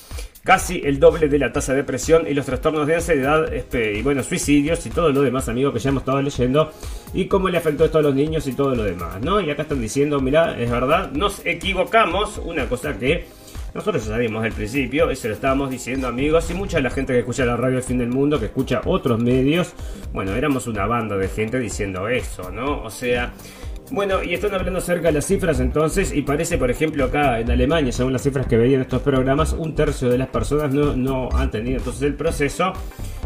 casi 0.42 0.80
el 0.84 0.98
doble 0.98 1.28
de 1.28 1.38
la 1.38 1.52
tasa 1.52 1.72
de 1.72 1.78
depresión 1.78 2.26
y 2.26 2.34
los 2.34 2.46
trastornos 2.46 2.86
de 2.86 2.96
ansiedad 2.96 3.52
este, 3.52 3.98
y 3.98 4.02
bueno, 4.02 4.22
suicidios 4.22 4.84
y 4.86 4.90
todo 4.90 5.10
lo 5.10 5.22
demás, 5.22 5.48
amigos, 5.48 5.72
que 5.72 5.78
ya 5.78 5.90
hemos 5.90 6.02
estado 6.02 6.22
leyendo 6.22 6.72
y 7.12 7.26
cómo 7.26 7.48
le 7.48 7.58
afectó 7.58 7.84
esto 7.84 7.98
a 7.98 8.02
los 8.02 8.14
niños 8.14 8.46
y 8.46 8.52
todo 8.52 8.74
lo 8.74 8.84
demás, 8.84 9.20
¿no? 9.20 9.40
Y 9.40 9.50
acá 9.50 9.62
están 9.62 9.80
diciendo, 9.80 10.20
mira, 10.20 10.58
es 10.58 10.70
verdad, 10.70 11.12
nos 11.12 11.44
equivocamos, 11.44 12.38
una 12.38 12.66
cosa 12.68 12.98
que 12.98 13.26
nosotros 13.74 14.04
ya 14.04 14.12
sabíamos 14.12 14.44
al 14.44 14.52
principio, 14.52 15.10
eso 15.10 15.28
lo 15.28 15.34
estábamos 15.34 15.70
diciendo 15.70 16.08
amigos 16.08 16.50
y 16.50 16.54
mucha 16.54 16.78
de 16.78 16.82
la 16.82 16.90
gente 16.90 17.12
que 17.12 17.20
escucha 17.20 17.44
la 17.44 17.56
radio 17.56 17.78
El 17.78 17.82
Fin 17.82 17.98
del 17.98 18.08
Mundo, 18.08 18.38
que 18.38 18.46
escucha 18.46 18.80
otros 18.84 19.20
medios, 19.20 19.74
bueno, 20.12 20.34
éramos 20.34 20.66
una 20.66 20.86
banda 20.86 21.16
de 21.16 21.28
gente 21.28 21.58
diciendo 21.58 22.08
eso, 22.08 22.50
¿no? 22.50 22.82
O 22.82 22.90
sea, 22.90 23.32
bueno, 23.90 24.22
y 24.22 24.34
están 24.34 24.54
hablando 24.54 24.78
acerca 24.78 25.08
de 25.08 25.14
las 25.14 25.26
cifras 25.26 25.60
entonces, 25.60 26.12
y 26.14 26.22
parece, 26.22 26.58
por 26.58 26.70
ejemplo, 26.70 27.04
acá 27.04 27.40
en 27.40 27.50
Alemania, 27.50 27.92
según 27.92 28.12
las 28.12 28.22
cifras 28.22 28.46
que 28.46 28.56
veían 28.56 28.80
estos 28.80 29.02
programas, 29.02 29.52
un 29.52 29.74
tercio 29.74 30.08
de 30.08 30.18
las 30.18 30.28
personas 30.28 30.72
no, 30.72 30.96
no 30.96 31.28
han 31.32 31.50
tenido 31.50 31.78
entonces 31.78 32.02
el 32.02 32.14
proceso, 32.14 32.72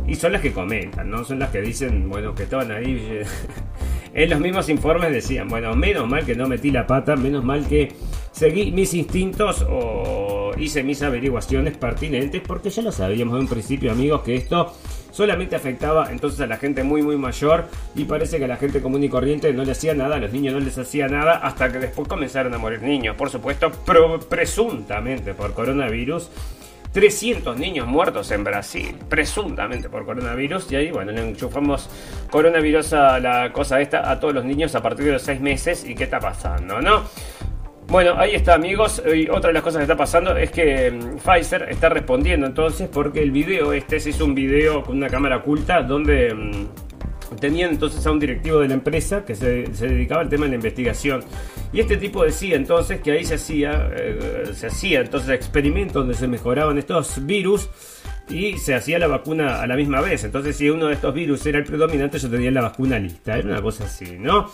y 0.07 0.15
son 0.15 0.33
las 0.33 0.43
que 0.43 0.53
comentan, 0.53 1.11
¿no? 1.11 1.25
Son 1.25 1.39
las 1.39 1.51
que 1.51 1.61
dicen, 1.61 2.09
bueno, 2.09 2.35
que 2.35 2.45
estaban 2.45 2.71
ahí 2.71 3.21
en 4.15 4.31
los 4.31 4.41
mismos 4.41 4.69
informes 4.69 5.13
decían, 5.13 5.49
bueno, 5.49 5.75
menos 5.75 6.09
mal 6.09 6.25
que 6.25 6.35
no 6.35 6.49
metí 6.49 6.71
la 6.71 6.87
pata, 6.87 7.17
menos 7.17 7.45
mal 7.45 7.67
que 7.67 7.93
seguí 8.33 8.73
mis 8.73 8.95
instintos 8.95 9.65
o 9.69 10.53
hice 10.59 10.83
mis 10.83 11.03
averiguaciones 11.03 11.77
pertinentes, 11.77 12.43
porque 12.47 12.71
ya 12.71 12.83
lo 12.83 12.93
sabíamos 12.93 13.35
de 13.35 13.41
un 13.41 13.49
principio, 13.49 13.93
amigos, 13.93 14.23
que 14.23 14.37
esto 14.37 14.75
solamente 15.15 15.55
afectaba 15.55 16.11
entonces 16.11 16.41
a 16.41 16.47
la 16.47 16.57
gente 16.57 16.83
muy 16.83 17.01
muy 17.01 17.17
mayor 17.17 17.67
y 17.95 18.05
parece 18.05 18.39
que 18.39 18.47
a 18.47 18.49
la 18.49 18.57
gente 18.57 18.83
común 18.83 19.05
y 19.05 19.09
corriente 19.09 19.53
no 19.53 19.65
le 19.65 19.71
hacía 19.71 19.95
nada, 19.95 20.17
a 20.17 20.19
los 20.19 20.33
niños 20.33 20.55
no 20.55 20.61
les 20.61 20.77
hacía 20.77 21.07
nada 21.07 21.37
hasta 21.37 21.71
que 21.71 21.79
después 21.79 22.09
comenzaron 22.09 22.53
a 22.53 22.59
morir 22.59 22.83
niños, 22.83 23.15
por 23.15 23.31
supuesto, 23.31 23.71
presuntamente 24.29 25.35
por 25.35 25.55
coronavirus. 25.55 26.31
300 26.93 27.59
niños 27.59 27.89
muertos 27.89 28.31
en 28.31 28.45
Brasil, 28.45 28.95
presuntamente 29.09 29.89
por 29.89 30.05
coronavirus. 30.05 30.71
Y 30.71 30.77
ahí, 30.77 30.91
bueno, 30.93 31.11
le 31.11 31.29
enchufamos 31.29 31.91
coronavirus 32.31 32.93
a 32.93 33.19
la 33.19 33.53
cosa 33.53 33.81
esta 33.81 34.09
a 34.09 34.21
todos 34.21 34.33
los 34.33 34.45
niños 34.45 34.77
a 34.77 34.81
partir 34.81 35.07
de 35.07 35.13
los 35.13 35.23
6 35.23 35.41
meses. 35.41 35.85
¿Y 35.85 35.97
qué 35.97 36.05
está 36.05 36.21
pasando, 36.21 36.81
no? 36.81 37.03
Bueno, 37.89 38.15
ahí 38.17 38.35
está 38.35 38.55
amigos. 38.55 39.03
Y 39.15 39.29
otra 39.29 39.49
de 39.49 39.55
las 39.55 39.63
cosas 39.63 39.79
que 39.79 39.85
está 39.85 39.97
pasando 39.97 40.37
es 40.37 40.51
que 40.51 40.91
mm, 40.91 41.19
Pfizer 41.19 41.69
está 41.71 41.89
respondiendo 41.89 42.47
entonces 42.47 42.89
porque 42.93 43.23
el 43.23 43.31
video 43.31 43.73
este 43.73 44.01
se 44.01 44.11
hizo 44.11 44.25
un 44.25 44.35
video 44.35 44.83
con 44.83 44.97
una 44.97 45.09
cámara 45.09 45.37
oculta 45.37 45.83
donde 45.83 46.35
mm, 46.35 47.37
tenían 47.37 47.71
entonces 47.71 48.05
a 48.07 48.11
un 48.11 48.19
directivo 48.19 48.61
de 48.61 48.69
la 48.69 48.75
empresa 48.75 49.25
que 49.25 49.35
se, 49.35 49.65
dedicaba 49.65 50.23
al 50.23 50.29
tema 50.29 50.45
de 50.45 50.51
la 50.51 50.57
investigación. 50.57 51.23
Y 51.73 51.81
este 51.81 51.97
tipo 51.97 52.25
decía 52.25 52.57
entonces 52.57 53.01
que 53.01 53.13
ahí 53.13 53.25
se 53.25 53.35
hacía, 53.35 53.91
eh, 53.95 54.45
se 54.55 54.69
hacía 54.69 55.01
entonces 55.01 55.31
experimentos 55.31 55.95
donde 55.95 56.15
se 56.15 56.27
mejoraban 56.27 56.79
estos 56.79 57.25
virus 57.27 57.69
y 58.29 58.57
se 58.59 58.75
hacía 58.75 58.99
la 58.99 59.07
vacuna 59.07 59.61
a 59.61 59.67
la 59.67 59.77
misma 59.77 60.01
vez. 60.01 60.25
Entonces, 60.25 60.57
si 60.57 60.71
uno 60.71 60.87
de 60.87 60.95
estos 60.95 61.15
virus 61.15 61.45
era 61.47 61.59
el 61.59 61.65
predominante, 61.65 62.19
yo 62.19 62.31
tenía 62.31 62.51
la 62.51 62.63
vacuna 62.63 62.99
lista. 62.99 63.37
Era 63.37 63.49
una 63.49 63.63
cosa 63.63 63.85
así, 63.85 64.17
¿no? 64.19 64.51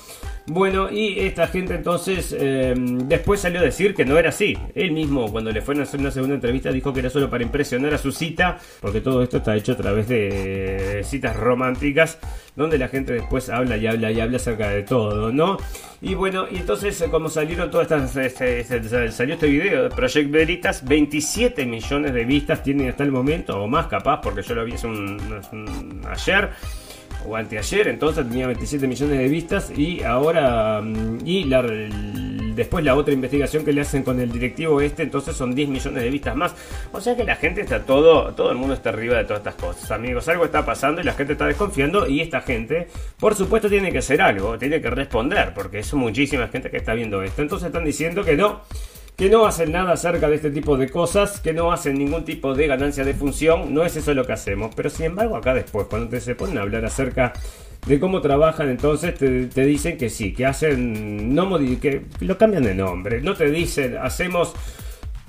Bueno, 0.46 0.90
y 0.90 1.20
esta 1.20 1.46
gente 1.46 1.74
entonces 1.74 2.34
eh, 2.36 2.74
después 2.76 3.40
salió 3.40 3.60
a 3.60 3.62
decir 3.62 3.94
que 3.94 4.04
no 4.04 4.18
era 4.18 4.30
así. 4.30 4.58
Él 4.74 4.90
mismo, 4.90 5.30
cuando 5.30 5.52
le 5.52 5.60
fueron 5.60 5.82
a 5.82 5.84
hacer 5.84 6.00
una 6.00 6.10
segunda 6.10 6.34
entrevista, 6.34 6.72
dijo 6.72 6.92
que 6.92 7.00
era 7.00 7.10
solo 7.10 7.30
para 7.30 7.44
impresionar 7.44 7.94
a 7.94 7.98
su 7.98 8.10
cita, 8.10 8.58
porque 8.80 9.00
todo 9.00 9.22
esto 9.22 9.36
está 9.36 9.54
hecho 9.54 9.72
a 9.72 9.76
través 9.76 10.08
de 10.08 11.02
citas 11.04 11.36
románticas, 11.36 12.18
donde 12.60 12.78
la 12.78 12.88
gente 12.88 13.14
después 13.14 13.48
habla 13.48 13.76
y 13.76 13.86
habla 13.86 14.12
y 14.12 14.20
habla 14.20 14.36
acerca 14.36 14.68
de 14.68 14.82
todo, 14.82 15.32
¿no? 15.32 15.56
Y 16.02 16.14
bueno, 16.14 16.46
y 16.50 16.58
entonces, 16.58 17.02
como 17.10 17.28
salieron 17.28 17.70
todas 17.70 17.90
estas. 17.90 18.16
Este, 18.16 18.60
este, 18.60 19.12
salió 19.12 19.34
este 19.34 19.48
video 19.48 19.84
de 19.84 19.90
Project 19.90 20.30
Veritas, 20.30 20.84
27 20.84 21.66
millones 21.66 22.12
de 22.12 22.24
vistas 22.24 22.62
tienen 22.62 22.90
hasta 22.90 23.02
el 23.02 23.12
momento, 23.12 23.62
o 23.62 23.66
más 23.66 23.86
capaz, 23.86 24.20
porque 24.20 24.42
yo 24.42 24.54
lo 24.54 24.64
vi 24.64 24.74
hace 24.74 24.86
un 24.86 26.02
ayer 26.08 26.50
o 27.26 27.36
anteayer, 27.36 27.88
entonces 27.88 28.26
tenía 28.28 28.46
27 28.46 28.86
millones 28.86 29.18
de 29.18 29.28
vistas 29.28 29.72
y 29.76 30.02
ahora 30.02 30.80
mm, 30.80 31.18
y 31.24 31.44
la, 31.44 31.62
después 32.60 32.84
la 32.84 32.94
otra 32.94 33.14
investigación 33.14 33.64
que 33.64 33.72
le 33.72 33.80
hacen 33.80 34.02
con 34.02 34.20
el 34.20 34.30
directivo 34.30 34.82
este, 34.82 35.02
entonces 35.02 35.34
son 35.34 35.54
10 35.54 35.70
millones 35.70 36.02
de 36.02 36.10
vistas 36.10 36.36
más. 36.36 36.54
O 36.92 37.00
sea 37.00 37.16
que 37.16 37.24
la 37.24 37.36
gente 37.36 37.62
está 37.62 37.84
todo, 37.84 38.34
todo 38.34 38.50
el 38.50 38.58
mundo 38.58 38.74
está 38.74 38.90
arriba 38.90 39.16
de 39.16 39.24
todas 39.24 39.40
estas 39.40 39.54
cosas, 39.54 39.90
amigos. 39.90 40.28
Algo 40.28 40.44
está 40.44 40.66
pasando 40.66 41.00
y 41.00 41.04
la 41.04 41.14
gente 41.14 41.32
está 41.32 41.46
desconfiando 41.46 42.06
y 42.06 42.20
esta 42.20 42.42
gente, 42.42 42.88
por 43.18 43.34
supuesto, 43.34 43.70
tiene 43.70 43.90
que 43.90 43.98
hacer 43.98 44.20
algo, 44.20 44.58
tiene 44.58 44.78
que 44.82 44.90
responder, 44.90 45.54
porque 45.54 45.78
es 45.78 45.94
muchísima 45.94 46.48
gente 46.48 46.70
que 46.70 46.76
está 46.76 46.92
viendo 46.92 47.22
esto. 47.22 47.40
Entonces 47.40 47.68
están 47.68 47.84
diciendo 47.84 48.24
que 48.24 48.36
no 48.36 48.60
que 49.16 49.28
no 49.28 49.44
hacen 49.46 49.72
nada 49.72 49.92
acerca 49.92 50.28
de 50.28 50.36
este 50.36 50.50
tipo 50.50 50.78
de 50.78 50.88
cosas, 50.88 51.40
que 51.40 51.52
no 51.52 51.72
hacen 51.72 51.98
ningún 51.98 52.24
tipo 52.24 52.54
de 52.54 52.66
ganancia 52.66 53.04
de 53.04 53.12
función, 53.12 53.74
no 53.74 53.84
es 53.84 53.94
eso 53.96 54.14
lo 54.14 54.26
que 54.26 54.32
hacemos. 54.32 54.74
Pero 54.74 54.88
sin 54.88 55.06
embargo, 55.06 55.36
acá 55.36 55.52
después, 55.52 55.86
cuando 55.88 56.08
te 56.08 56.20
se 56.20 56.34
ponen 56.34 56.56
a 56.56 56.62
hablar 56.62 56.86
acerca 56.86 57.34
de 57.86 57.98
cómo 57.98 58.20
trabajan, 58.20 58.68
entonces 58.68 59.14
te, 59.14 59.64
dicen 59.64 59.96
que 59.96 60.10
sí, 60.10 60.32
que 60.32 60.46
hacen, 60.46 61.34
no 61.34 61.58
que 61.80 62.02
lo 62.20 62.36
cambian 62.36 62.62
de 62.62 62.74
nombre, 62.74 63.20
no 63.20 63.34
te 63.34 63.50
dicen, 63.50 63.96
hacemos... 63.96 64.54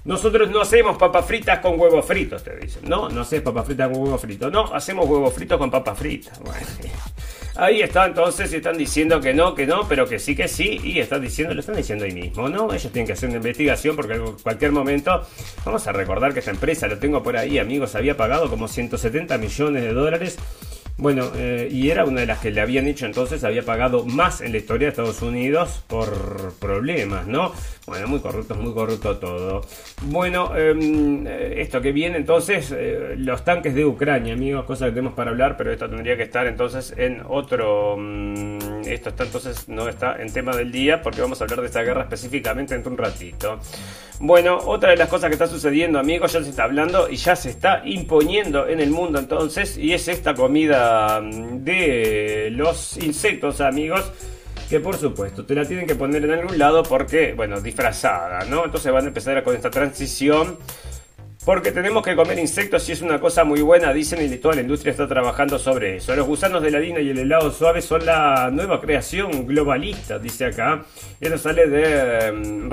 Nosotros 0.04 0.50
no 0.50 0.62
hacemos 0.62 0.98
papas 0.98 1.28
fritas 1.28 1.60
con 1.60 1.80
huevos 1.80 2.04
fritos, 2.04 2.44
te 2.44 2.56
dicen. 2.56 2.90
No, 2.90 3.08
no 3.08 3.22
haces 3.22 3.40
papas 3.42 3.68
fritas 3.68 3.88
con 3.88 4.02
huevos 4.02 4.20
fritos. 4.20 4.52
No, 4.52 4.74
hacemos 4.74 5.08
huevos 5.08 5.32
fritos 5.32 5.60
con 5.60 5.70
papas 5.70 5.96
fritas. 5.96 6.42
Ahí 7.56 7.82
está 7.82 8.08
entonces 8.08 8.52
y 8.52 8.56
están 8.56 8.78
diciendo 8.78 9.22
que 9.22 9.34
no, 9.34 9.54
que 9.54 9.68
no, 9.68 9.88
pero 9.88 10.08
que 10.08 10.18
sí, 10.18 10.36
que 10.36 10.48
sí, 10.48 10.80
y 10.84 11.00
están 11.00 11.22
diciendo, 11.22 11.54
lo 11.54 11.60
están 11.60 11.76
diciendo 11.76 12.06
ahí 12.06 12.14
mismo, 12.14 12.48
¿no? 12.48 12.74
Ellos 12.74 12.92
tienen 12.92 13.06
que 13.06 13.14
hacer 13.14 13.28
una 13.28 13.38
investigación 13.38 13.96
porque 13.96 14.14
en 14.14 14.24
cualquier 14.42 14.72
momento, 14.72 15.22
vamos 15.66 15.86
a 15.86 15.92
recordar 15.92 16.34
que 16.34 16.40
esta 16.40 16.52
empresa, 16.52 16.88
lo 16.88 16.98
tengo 16.98 17.22
por 17.22 17.36
ahí, 17.36 17.60
amigos, 17.60 17.94
había 17.94 18.16
pagado 18.16 18.50
como 18.50 18.70
170 18.70 19.38
millones 19.38 19.84
de 19.84 19.94
dólares 19.94 20.38
bueno, 21.02 21.32
eh, 21.36 21.68
y 21.72 21.90
era 21.90 22.06
una 22.06 22.22
de 22.22 22.28
las 22.28 22.38
que 22.38 22.52
le 22.52 22.62
habían 22.62 22.86
dicho 22.86 23.08
entonces, 23.08 23.44
había 23.44 23.64
pagado 23.64 24.06
más 24.06 24.40
en 24.40 24.52
la 24.52 24.60
historia 24.60 24.86
de 24.86 24.90
Estados 24.90 25.24
Unidos 25.24 25.84
por 25.88 26.54
problemas, 26.60 27.26
¿no? 27.26 27.54
Bueno, 27.88 28.08
muy 28.08 28.20
corrupto, 28.20 28.54
muy 28.54 28.72
corrupto 28.72 29.18
todo. 29.18 29.62
Bueno, 30.04 30.56
em, 30.56 31.26
eh, 31.26 31.56
esto 31.58 31.82
que 31.82 31.92
viene 31.92 32.18
entonces, 32.18 32.72
eh, 32.78 33.16
los 33.18 33.44
tanques 33.44 33.74
de 33.74 33.84
Ucrania, 33.84 34.36
amigos, 34.36 34.64
cosas 34.66 34.90
que 34.90 34.92
tenemos 34.92 35.16
para 35.16 35.32
hablar, 35.32 35.58
pero 35.58 35.72
esto 35.72 35.90
tendría 35.90 36.16
que 36.16 36.24
estar 36.24 36.46
entonces 36.46 36.94
en 36.96 37.24
otro... 37.28 37.96
Mm, 37.98 38.82
esto 38.86 39.10
está 39.10 39.24
entonces, 39.24 39.68
no 39.70 39.88
está 39.90 40.22
en 40.22 40.32
tema 40.32 40.56
del 40.56 40.72
día, 40.72 41.02
porque 41.02 41.22
vamos 41.22 41.42
a 41.42 41.46
hablar 41.46 41.62
de 41.62 41.66
esta 41.66 41.82
guerra 41.82 42.04
específicamente 42.04 42.76
en 42.76 42.88
un 42.88 42.96
ratito. 42.96 43.60
Bueno, 44.24 44.60
otra 44.68 44.92
de 44.92 44.98
las 44.98 45.10
cosas 45.10 45.30
que 45.30 45.34
está 45.34 45.48
sucediendo, 45.48 45.98
amigos, 45.98 46.34
ya 46.34 46.44
se 46.44 46.52
está 46.52 46.66
hablando 46.66 47.10
y 47.10 47.16
ya 47.16 47.36
se 47.36 47.50
está 47.50 47.82
imponiendo 47.84 48.68
en 48.68 48.80
el 48.80 48.92
mundo 48.92 49.18
entonces, 49.18 49.80
y 49.80 49.94
es 49.94 50.08
esta 50.08 50.36
comida 50.36 51.20
mm, 51.20 51.64
de 51.64 52.50
los 52.52 52.98
insectos, 52.98 53.62
amigos, 53.62 54.12
que 54.70 54.80
por 54.80 54.96
supuesto 54.96 55.44
te 55.44 55.56
la 55.56 55.66
tienen 55.66 55.88
que 55.88 55.96
poner 55.96 56.24
en 56.24 56.34
algún 56.34 56.60
lado 56.60 56.84
porque, 56.84 57.34
bueno, 57.34 57.62
disfrazada, 57.62 58.46
¿no? 58.46 58.64
Entonces 58.64 58.94
van 58.94 59.06
a 59.06 59.08
empezar 59.08 59.42
con 59.42 59.56
esta 59.56 59.72
transición 59.72 60.56
porque 61.46 61.72
tenemos 61.72 62.04
que 62.04 62.16
comer 62.16 62.38
insectos 62.38 62.88
y 62.88 62.92
es 62.92 63.02
una 63.02 63.20
cosa 63.20 63.44
muy 63.44 63.62
buena, 63.62 63.92
dicen, 63.94 64.22
y 64.22 64.38
toda 64.38 64.56
la 64.56 64.62
industria 64.62 64.92
está 64.92 65.08
trabajando 65.08 65.58
sobre 65.58 65.98
eso. 65.98 66.16
Los 66.16 66.28
gusanos 66.28 66.62
de 66.62 66.70
la 66.70 66.78
harina 66.78 67.00
y 67.00 67.10
el 67.10 67.18
helado 67.18 67.52
suave 67.52 67.82
son 67.82 68.06
la 68.06 68.52
nueva 68.52 68.80
creación 68.80 69.48
globalista, 69.48 70.20
dice 70.20 70.46
acá. 70.46 70.84
Eso 71.20 71.38
sale 71.40 71.68
de 71.68 72.32
um, 72.32 72.70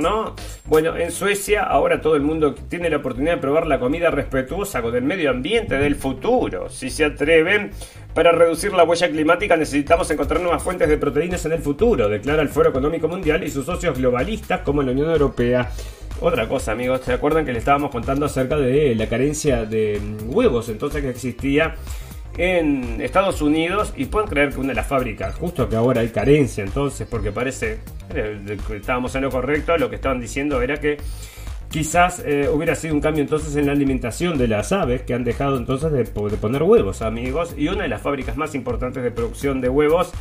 ¿no? 0.00 0.34
Bueno, 0.64 0.96
en 0.96 1.12
Suecia 1.12 1.62
ahora 1.62 2.00
todo 2.00 2.16
el 2.16 2.22
mundo 2.22 2.54
tiene 2.68 2.90
la 2.90 2.96
oportunidad 2.96 3.34
de 3.34 3.40
probar 3.40 3.66
la 3.66 3.78
comida 3.78 4.10
respetuosa 4.10 4.82
con 4.82 4.96
el 4.96 5.02
medio 5.02 5.30
ambiente 5.30 5.76
del 5.76 5.94
futuro. 5.94 6.68
Si 6.70 6.90
se 6.90 7.04
atreven, 7.04 7.70
para 8.14 8.32
reducir 8.32 8.72
la 8.72 8.84
huella 8.84 9.08
climática 9.08 9.56
necesitamos 9.56 10.10
encontrar 10.10 10.40
nuevas 10.40 10.62
fuentes 10.62 10.88
de 10.88 10.98
proteínas 10.98 11.44
en 11.46 11.52
el 11.52 11.60
futuro, 11.60 12.08
declara 12.08 12.42
el 12.42 12.48
Foro 12.48 12.70
Económico 12.70 13.06
Mundial 13.06 13.44
y 13.44 13.50
sus 13.50 13.64
socios 13.64 13.96
globalistas 13.96 14.60
como 14.60 14.82
la 14.82 14.90
Unión 14.90 15.10
Europea. 15.10 15.70
Otra 16.22 16.46
cosa, 16.46 16.70
amigos, 16.70 17.00
¿se 17.04 17.12
acuerdan 17.12 17.44
que 17.44 17.52
le 17.52 17.58
estábamos 17.58 17.90
contando 17.90 18.26
acerca 18.26 18.56
de 18.56 18.94
la 18.94 19.08
carencia 19.08 19.64
de 19.64 20.00
huevos 20.26 20.68
entonces 20.68 21.02
que 21.02 21.10
existía 21.10 21.74
en 22.38 23.00
Estados 23.00 23.42
Unidos? 23.42 23.92
Y 23.96 24.04
pueden 24.04 24.28
creer 24.28 24.50
que 24.50 24.60
una 24.60 24.68
de 24.68 24.76
las 24.76 24.86
fábricas, 24.86 25.34
justo 25.34 25.68
que 25.68 25.74
ahora 25.74 26.00
hay 26.00 26.10
carencia 26.10 26.62
entonces, 26.62 27.08
porque 27.10 27.32
parece 27.32 27.80
que 28.08 28.76
estábamos 28.76 29.12
en 29.16 29.22
lo 29.22 29.30
correcto, 29.30 29.76
lo 29.76 29.90
que 29.90 29.96
estaban 29.96 30.20
diciendo 30.20 30.62
era 30.62 30.76
que 30.76 30.96
quizás 31.68 32.22
eh, 32.24 32.48
hubiera 32.48 32.76
sido 32.76 32.94
un 32.94 33.00
cambio 33.00 33.22
entonces 33.22 33.56
en 33.56 33.66
la 33.66 33.72
alimentación 33.72 34.38
de 34.38 34.46
las 34.46 34.70
aves 34.70 35.02
que 35.02 35.14
han 35.14 35.24
dejado 35.24 35.56
entonces 35.56 35.90
de 35.90 36.04
poner 36.04 36.62
huevos, 36.62 37.02
amigos. 37.02 37.52
Y 37.58 37.66
una 37.66 37.82
de 37.82 37.88
las 37.88 38.00
fábricas 38.00 38.36
más 38.36 38.54
importantes 38.54 39.02
de 39.02 39.10
producción 39.10 39.60
de 39.60 39.68
huevos 39.68 40.12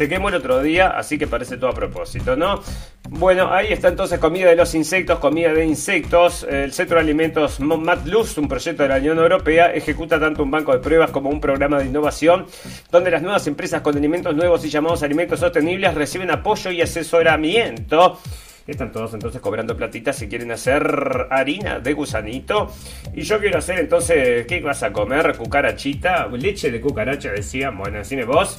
se 0.00 0.08
quemó 0.08 0.30
el 0.30 0.36
otro 0.36 0.62
día, 0.62 0.88
así 0.96 1.18
que 1.18 1.26
parece 1.26 1.58
todo 1.58 1.68
a 1.68 1.74
propósito, 1.74 2.34
¿no? 2.34 2.62
Bueno, 3.10 3.52
ahí 3.52 3.66
está 3.70 3.88
entonces 3.88 4.18
comida 4.18 4.48
de 4.48 4.56
los 4.56 4.74
insectos, 4.74 5.18
comida 5.18 5.52
de 5.52 5.66
insectos. 5.66 6.46
El 6.48 6.72
Centro 6.72 6.96
de 6.96 7.02
Alimentos 7.02 7.60
MatLuz, 7.60 8.38
un 8.38 8.48
proyecto 8.48 8.82
de 8.82 8.88
la 8.88 8.96
Unión 8.96 9.18
Europea, 9.18 9.74
ejecuta 9.74 10.18
tanto 10.18 10.42
un 10.42 10.50
banco 10.50 10.72
de 10.72 10.78
pruebas 10.78 11.10
como 11.10 11.28
un 11.28 11.38
programa 11.38 11.78
de 11.78 11.84
innovación, 11.84 12.46
donde 12.90 13.10
las 13.10 13.20
nuevas 13.20 13.46
empresas 13.46 13.82
con 13.82 13.94
alimentos 13.94 14.34
nuevos 14.34 14.64
y 14.64 14.70
llamados 14.70 15.02
alimentos 15.02 15.38
sostenibles 15.38 15.92
reciben 15.92 16.30
apoyo 16.30 16.70
y 16.70 16.80
asesoramiento. 16.80 18.18
Están 18.66 18.92
todos 18.92 19.12
entonces 19.12 19.42
cobrando 19.42 19.76
platitas 19.76 20.16
si 20.16 20.28
quieren 20.28 20.50
hacer 20.50 21.26
harina 21.28 21.78
de 21.78 21.92
gusanito. 21.92 22.72
Y 23.14 23.20
yo 23.20 23.38
quiero 23.38 23.58
hacer 23.58 23.80
entonces, 23.80 24.46
¿qué 24.46 24.62
vas 24.62 24.82
a 24.82 24.94
comer? 24.94 25.36
Cucarachita, 25.36 26.26
leche 26.28 26.70
de 26.70 26.80
cucaracha, 26.80 27.32
decía. 27.32 27.68
Bueno, 27.68 27.98
decime 27.98 28.24
vos. 28.24 28.58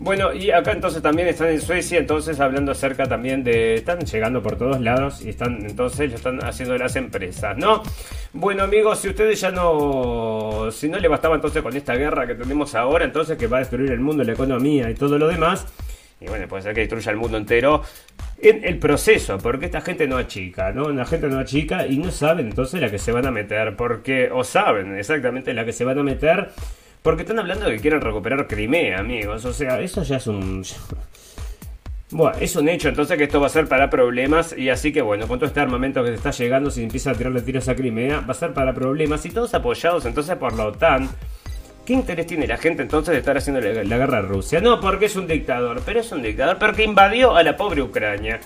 Bueno, 0.00 0.32
y 0.32 0.50
acá 0.50 0.72
entonces 0.72 1.02
también 1.02 1.28
están 1.28 1.48
en 1.48 1.60
Suecia, 1.60 1.98
entonces 1.98 2.38
hablando 2.38 2.72
acerca 2.72 3.06
también 3.06 3.42
de... 3.42 3.74
Están 3.74 4.00
llegando 4.00 4.42
por 4.42 4.56
todos 4.56 4.80
lados 4.80 5.24
y 5.24 5.30
están 5.30 5.64
entonces 5.64 6.10
lo 6.10 6.16
están 6.16 6.44
haciendo 6.44 6.76
las 6.78 6.94
empresas, 6.96 7.56
¿no? 7.56 7.82
Bueno 8.32 8.62
amigos, 8.62 9.00
si 9.00 9.08
ustedes 9.08 9.40
ya 9.40 9.50
no... 9.50 10.68
Si 10.70 10.88
no 10.88 10.98
le 10.98 11.08
bastaba 11.08 11.34
entonces 11.34 11.62
con 11.62 11.76
esta 11.76 11.94
guerra 11.96 12.26
que 12.26 12.34
tenemos 12.34 12.74
ahora, 12.74 13.04
entonces 13.04 13.36
que 13.36 13.48
va 13.48 13.56
a 13.56 13.60
destruir 13.60 13.90
el 13.90 14.00
mundo, 14.00 14.22
la 14.22 14.32
economía 14.32 14.88
y 14.88 14.94
todo 14.94 15.18
lo 15.18 15.26
demás, 15.26 15.66
y 16.20 16.26
bueno, 16.26 16.46
puede 16.48 16.62
ser 16.62 16.74
que 16.74 16.80
destruya 16.80 17.12
el 17.12 17.16
mundo 17.16 17.36
entero 17.36 17.82
en 18.40 18.64
el 18.64 18.78
proceso, 18.78 19.38
porque 19.38 19.66
esta 19.66 19.80
gente 19.80 20.06
no 20.06 20.16
achica, 20.16 20.72
¿no? 20.72 20.90
La 20.90 21.04
gente 21.06 21.28
no 21.28 21.38
achica 21.38 21.86
y 21.86 21.98
no 21.98 22.10
saben 22.10 22.46
entonces 22.46 22.80
la 22.80 22.90
que 22.90 22.98
se 22.98 23.12
van 23.12 23.26
a 23.26 23.30
meter, 23.30 23.76
porque, 23.76 24.30
o 24.32 24.44
saben 24.44 24.96
exactamente 24.96 25.54
la 25.54 25.64
que 25.64 25.72
se 25.72 25.84
van 25.84 25.98
a 25.98 26.02
meter 26.02 26.50
Porque 27.08 27.22
están 27.22 27.38
hablando 27.38 27.64
de 27.64 27.76
que 27.76 27.80
quieren 27.80 28.02
recuperar 28.02 28.46
Crimea, 28.46 28.98
amigos. 28.98 29.42
O 29.46 29.52
sea, 29.54 29.80
eso 29.80 30.02
ya 30.02 30.18
es 30.18 30.26
un... 30.26 30.62
Bueno, 32.10 32.36
es 32.38 32.54
un 32.54 32.68
hecho 32.68 32.90
entonces 32.90 33.16
que 33.16 33.24
esto 33.24 33.40
va 33.40 33.46
a 33.46 33.48
ser 33.48 33.66
para 33.66 33.88
problemas 33.88 34.54
y 34.54 34.68
así 34.68 34.92
que 34.92 35.00
bueno, 35.00 35.26
con 35.26 35.38
todo 35.38 35.46
este 35.46 35.58
armamento 35.58 36.02
que 36.02 36.10
se 36.10 36.16
está 36.16 36.32
llegando, 36.32 36.70
si 36.70 36.82
empieza 36.82 37.12
a 37.12 37.14
tirarle 37.14 37.40
tiros 37.40 37.66
a 37.66 37.74
Crimea, 37.74 38.20
va 38.20 38.32
a 38.32 38.34
ser 38.34 38.52
para 38.52 38.74
problemas 38.74 39.24
y 39.24 39.30
todos 39.30 39.54
apoyados 39.54 40.04
entonces 40.04 40.36
por 40.36 40.52
la 40.52 40.66
OTAN. 40.66 41.08
¿Qué 41.86 41.94
interés 41.94 42.26
tiene 42.26 42.46
la 42.46 42.58
gente 42.58 42.82
entonces 42.82 43.12
de 43.12 43.20
estar 43.20 43.38
haciendo 43.38 43.62
la, 43.62 43.84
la 43.84 43.96
guerra 43.96 44.18
a 44.18 44.22
Rusia? 44.22 44.60
No, 44.60 44.78
porque 44.78 45.06
es 45.06 45.16
un 45.16 45.26
dictador, 45.26 45.80
pero 45.86 46.00
es 46.00 46.12
un 46.12 46.20
dictador 46.20 46.58
porque 46.58 46.84
invadió 46.84 47.34
a 47.34 47.42
la 47.42 47.56
pobre 47.56 47.80
Ucrania. 47.80 48.38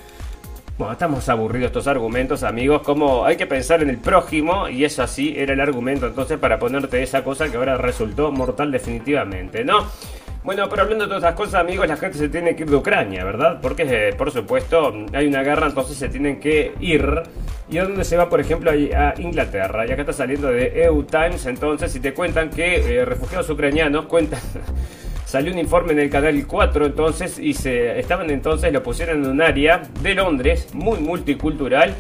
Bueno, 0.78 0.94
estamos 0.94 1.28
aburridos 1.28 1.66
estos 1.66 1.86
argumentos, 1.86 2.42
amigos, 2.42 2.80
como 2.82 3.26
hay 3.26 3.36
que 3.36 3.46
pensar 3.46 3.82
en 3.82 3.90
el 3.90 3.98
prójimo 3.98 4.70
y 4.70 4.84
eso 4.84 5.02
así 5.02 5.34
era 5.36 5.52
el 5.52 5.60
argumento 5.60 6.06
entonces 6.06 6.38
para 6.38 6.58
ponerte 6.58 7.02
esa 7.02 7.22
cosa 7.22 7.50
que 7.50 7.58
ahora 7.58 7.76
resultó 7.76 8.32
mortal 8.32 8.72
definitivamente, 8.72 9.64
¿no? 9.64 9.86
Bueno, 10.42 10.68
pero 10.70 10.82
hablando 10.82 11.04
de 11.04 11.08
todas 11.08 11.22
estas 11.22 11.36
cosas, 11.36 11.60
amigos, 11.60 11.86
la 11.86 11.96
gente 11.96 12.18
se 12.18 12.28
tiene 12.28 12.56
que 12.56 12.64
ir 12.64 12.70
de 12.70 12.76
Ucrania, 12.76 13.22
¿verdad? 13.22 13.60
Porque, 13.62 13.84
eh, 13.86 14.12
por 14.14 14.32
supuesto, 14.32 14.92
hay 15.12 15.26
una 15.28 15.42
guerra, 15.44 15.68
entonces 15.68 15.96
se 15.96 16.08
tienen 16.08 16.40
que 16.40 16.74
ir. 16.80 17.22
¿Y 17.70 17.78
a 17.78 17.84
dónde 17.84 18.02
se 18.02 18.16
va, 18.16 18.28
por 18.28 18.40
ejemplo? 18.40 18.72
A 18.72 19.14
Inglaterra. 19.20 19.86
Y 19.86 19.92
acá 19.92 20.02
está 20.02 20.12
saliendo 20.12 20.48
de 20.48 20.82
EU 20.84 21.04
Times, 21.04 21.46
entonces, 21.46 21.92
si 21.92 22.00
te 22.00 22.12
cuentan 22.12 22.50
que 22.50 22.74
eh, 22.74 23.04
refugiados 23.04 23.48
ucranianos 23.50 24.06
cuentan... 24.06 24.40
Salió 25.32 25.50
un 25.50 25.58
informe 25.58 25.94
en 25.94 25.98
el 25.98 26.10
canal 26.10 26.46
4 26.46 26.84
entonces 26.84 27.38
y 27.38 27.54
se 27.54 27.98
estaban 27.98 28.28
entonces, 28.28 28.70
lo 28.70 28.82
pusieron 28.82 29.24
en 29.24 29.30
un 29.30 29.40
área 29.40 29.80
de 30.02 30.14
Londres 30.14 30.68
muy 30.74 30.98
multicultural 30.98 31.94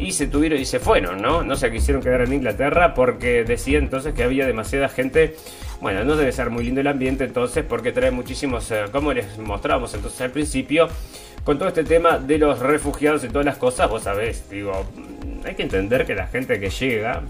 y 0.00 0.10
se 0.10 0.26
tuvieron 0.26 0.58
y 0.58 0.64
se 0.64 0.80
fueron, 0.80 1.22
¿no? 1.22 1.44
No 1.44 1.54
se 1.54 1.70
quisieron 1.70 2.02
quedar 2.02 2.22
en 2.22 2.32
Inglaterra 2.32 2.92
porque 2.92 3.44
decía 3.44 3.78
entonces 3.78 4.14
que 4.14 4.24
había 4.24 4.48
demasiada 4.48 4.88
gente 4.88 5.36
bueno, 5.80 6.02
no 6.02 6.16
debe 6.16 6.32
ser 6.32 6.50
muy 6.50 6.64
lindo 6.64 6.80
el 6.80 6.88
ambiente 6.88 7.22
entonces 7.22 7.64
porque 7.64 7.92
trae 7.92 8.10
muchísimos, 8.10 8.68
eh, 8.72 8.86
como 8.90 9.12
les 9.12 9.38
mostrábamos 9.38 9.94
entonces 9.94 10.20
al 10.20 10.32
principio, 10.32 10.88
con 11.44 11.58
todo 11.58 11.68
este 11.68 11.84
tema 11.84 12.18
de 12.18 12.38
los 12.38 12.58
refugiados 12.58 13.22
y 13.22 13.28
todas 13.28 13.46
las 13.46 13.58
cosas, 13.58 13.88
vos 13.88 14.02
sabés, 14.02 14.50
digo, 14.50 14.72
hay 15.44 15.54
que 15.54 15.62
entender 15.62 16.04
que 16.04 16.16
la 16.16 16.26
gente 16.26 16.58
que 16.58 16.68
llega, 16.68 17.22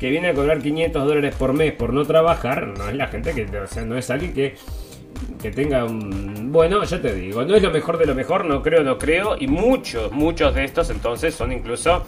que 0.00 0.10
viene 0.10 0.30
a 0.30 0.34
cobrar 0.34 0.60
500 0.60 1.06
dólares 1.06 1.34
por 1.36 1.52
mes 1.52 1.72
por 1.74 1.92
no 1.92 2.04
trabajar, 2.04 2.66
no 2.66 2.88
es 2.88 2.96
la 2.96 3.06
gente 3.06 3.32
que, 3.34 3.44
o 3.56 3.66
sea, 3.66 3.84
no 3.84 3.96
es 3.96 4.10
alguien 4.10 4.32
que 4.32 4.54
que 5.40 5.50
tenga 5.50 5.84
un... 5.84 6.50
Bueno, 6.52 6.82
ya 6.84 7.00
te 7.00 7.14
digo, 7.14 7.44
no 7.44 7.54
es 7.54 7.62
lo 7.62 7.70
mejor 7.70 7.98
de 7.98 8.06
lo 8.06 8.14
mejor, 8.14 8.44
no 8.44 8.62
creo, 8.62 8.82
no 8.82 8.98
creo. 8.98 9.36
Y 9.38 9.46
muchos, 9.46 10.10
muchos 10.12 10.54
de 10.54 10.64
estos 10.64 10.90
entonces 10.90 11.34
son 11.34 11.52
incluso 11.52 12.04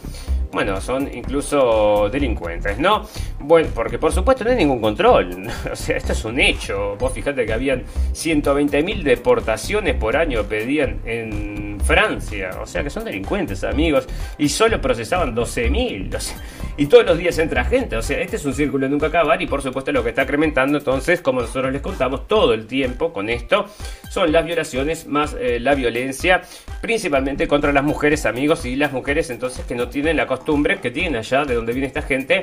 bueno, 0.52 0.80
son 0.80 1.08
incluso 1.12 2.10
delincuentes, 2.10 2.78
¿no? 2.78 3.08
Bueno, 3.40 3.68
porque 3.74 3.98
por 3.98 4.12
supuesto 4.12 4.44
no 4.44 4.50
hay 4.50 4.56
ningún 4.56 4.80
control. 4.80 5.48
O 5.72 5.76
sea, 5.76 5.96
esto 5.96 6.12
es 6.12 6.24
un 6.24 6.38
hecho. 6.38 6.96
Vos 6.98 7.12
fijate 7.12 7.46
que 7.46 7.52
habían 7.52 7.84
120.000 8.12 9.02
deportaciones 9.02 9.94
por 9.94 10.16
año 10.16 10.42
pedían 10.44 11.00
en 11.06 11.80
Francia. 11.80 12.50
O 12.60 12.66
sea, 12.66 12.82
que 12.82 12.90
son 12.90 13.04
delincuentes, 13.04 13.64
amigos. 13.64 14.06
Y 14.38 14.48
solo 14.48 14.80
procesaban 14.80 15.34
12.000. 15.34 16.14
O 16.14 16.20
sea, 16.20 16.36
y 16.76 16.86
todos 16.86 17.04
los 17.04 17.18
días 17.18 17.38
entra 17.38 17.64
gente. 17.64 17.96
O 17.96 18.02
sea, 18.02 18.20
este 18.20 18.36
es 18.36 18.44
un 18.44 18.54
círculo 18.54 18.86
de 18.86 18.90
nunca 18.90 19.06
acabar. 19.06 19.40
Y 19.40 19.46
por 19.46 19.62
supuesto 19.62 19.92
lo 19.92 20.02
que 20.02 20.10
está 20.10 20.22
incrementando 20.22 20.78
entonces, 20.78 21.20
como 21.20 21.40
nosotros 21.40 21.72
les 21.72 21.82
contamos 21.82 22.28
todo 22.28 22.54
el 22.54 22.66
tiempo 22.66 23.12
con 23.12 23.28
esto, 23.28 23.66
son 24.10 24.32
las 24.32 24.44
violaciones 24.44 25.06
más 25.06 25.34
eh, 25.38 25.58
la 25.60 25.74
violencia, 25.74 26.42
principalmente 26.80 27.48
contra 27.48 27.72
las 27.72 27.84
mujeres, 27.84 28.26
amigos. 28.26 28.64
Y 28.64 28.76
las 28.76 28.92
mujeres 28.92 29.30
entonces 29.30 29.64
que 29.64 29.74
no 29.74 29.88
tienen 29.88 30.16
la 30.16 30.26
costumbres 30.42 30.80
que 30.80 30.90
tienen 30.90 31.16
allá 31.16 31.44
de 31.44 31.54
donde 31.54 31.72
viene 31.72 31.86
esta 31.86 32.02
gente. 32.02 32.42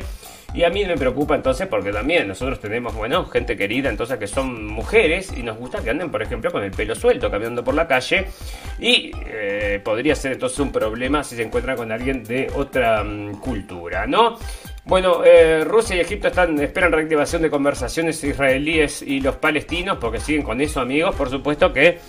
Y 0.54 0.64
a 0.64 0.70
mí 0.70 0.84
me 0.84 0.98
preocupa 0.98 1.36
entonces 1.36 1.68
porque 1.68 1.92
también 1.92 2.28
nosotros 2.28 2.60
tenemos, 2.60 2.96
bueno, 2.96 3.26
gente 3.26 3.56
querida 3.56 3.90
entonces 3.90 4.18
que 4.18 4.26
son 4.26 4.66
mujeres 4.66 5.32
y 5.38 5.44
nos 5.44 5.58
gusta 5.58 5.84
que 5.84 5.92
anden, 5.92 6.10
por 6.10 6.24
ejemplo, 6.24 6.52
con 6.52 6.64
el 6.64 6.72
pelo 6.72 6.96
suelto 6.96 7.30
caminando 7.30 7.64
por 7.64 7.76
la 7.76 7.88
calle. 7.88 8.26
Y 8.80 9.12
eh, 9.28 9.80
podría 9.84 10.16
ser 10.16 10.32
entonces 10.32 10.58
un 10.60 10.72
problema 10.72 11.24
si 11.24 11.36
se 11.36 11.44
encuentran 11.44 11.76
con 11.78 11.92
alguien 11.92 12.24
de 12.24 12.50
otra 12.56 13.04
mm, 13.04 13.40
cultura, 13.42 14.08
¿no? 14.08 14.40
Bueno, 14.86 15.24
eh, 15.24 15.64
Rusia 15.66 15.98
y 15.98 16.00
Egipto 16.00 16.30
están, 16.30 16.60
esperan 16.60 16.92
reactivación 16.94 17.44
de 17.44 17.52
conversaciones 17.52 18.24
israelíes 18.24 19.04
y 19.04 19.22
los 19.22 19.36
palestinos 19.36 20.00
porque 20.00 20.20
siguen 20.20 20.42
con 20.42 20.62
eso, 20.62 20.80
amigos. 20.80 21.14
Por 21.14 21.30
supuesto 21.30 21.72
que 21.72 22.00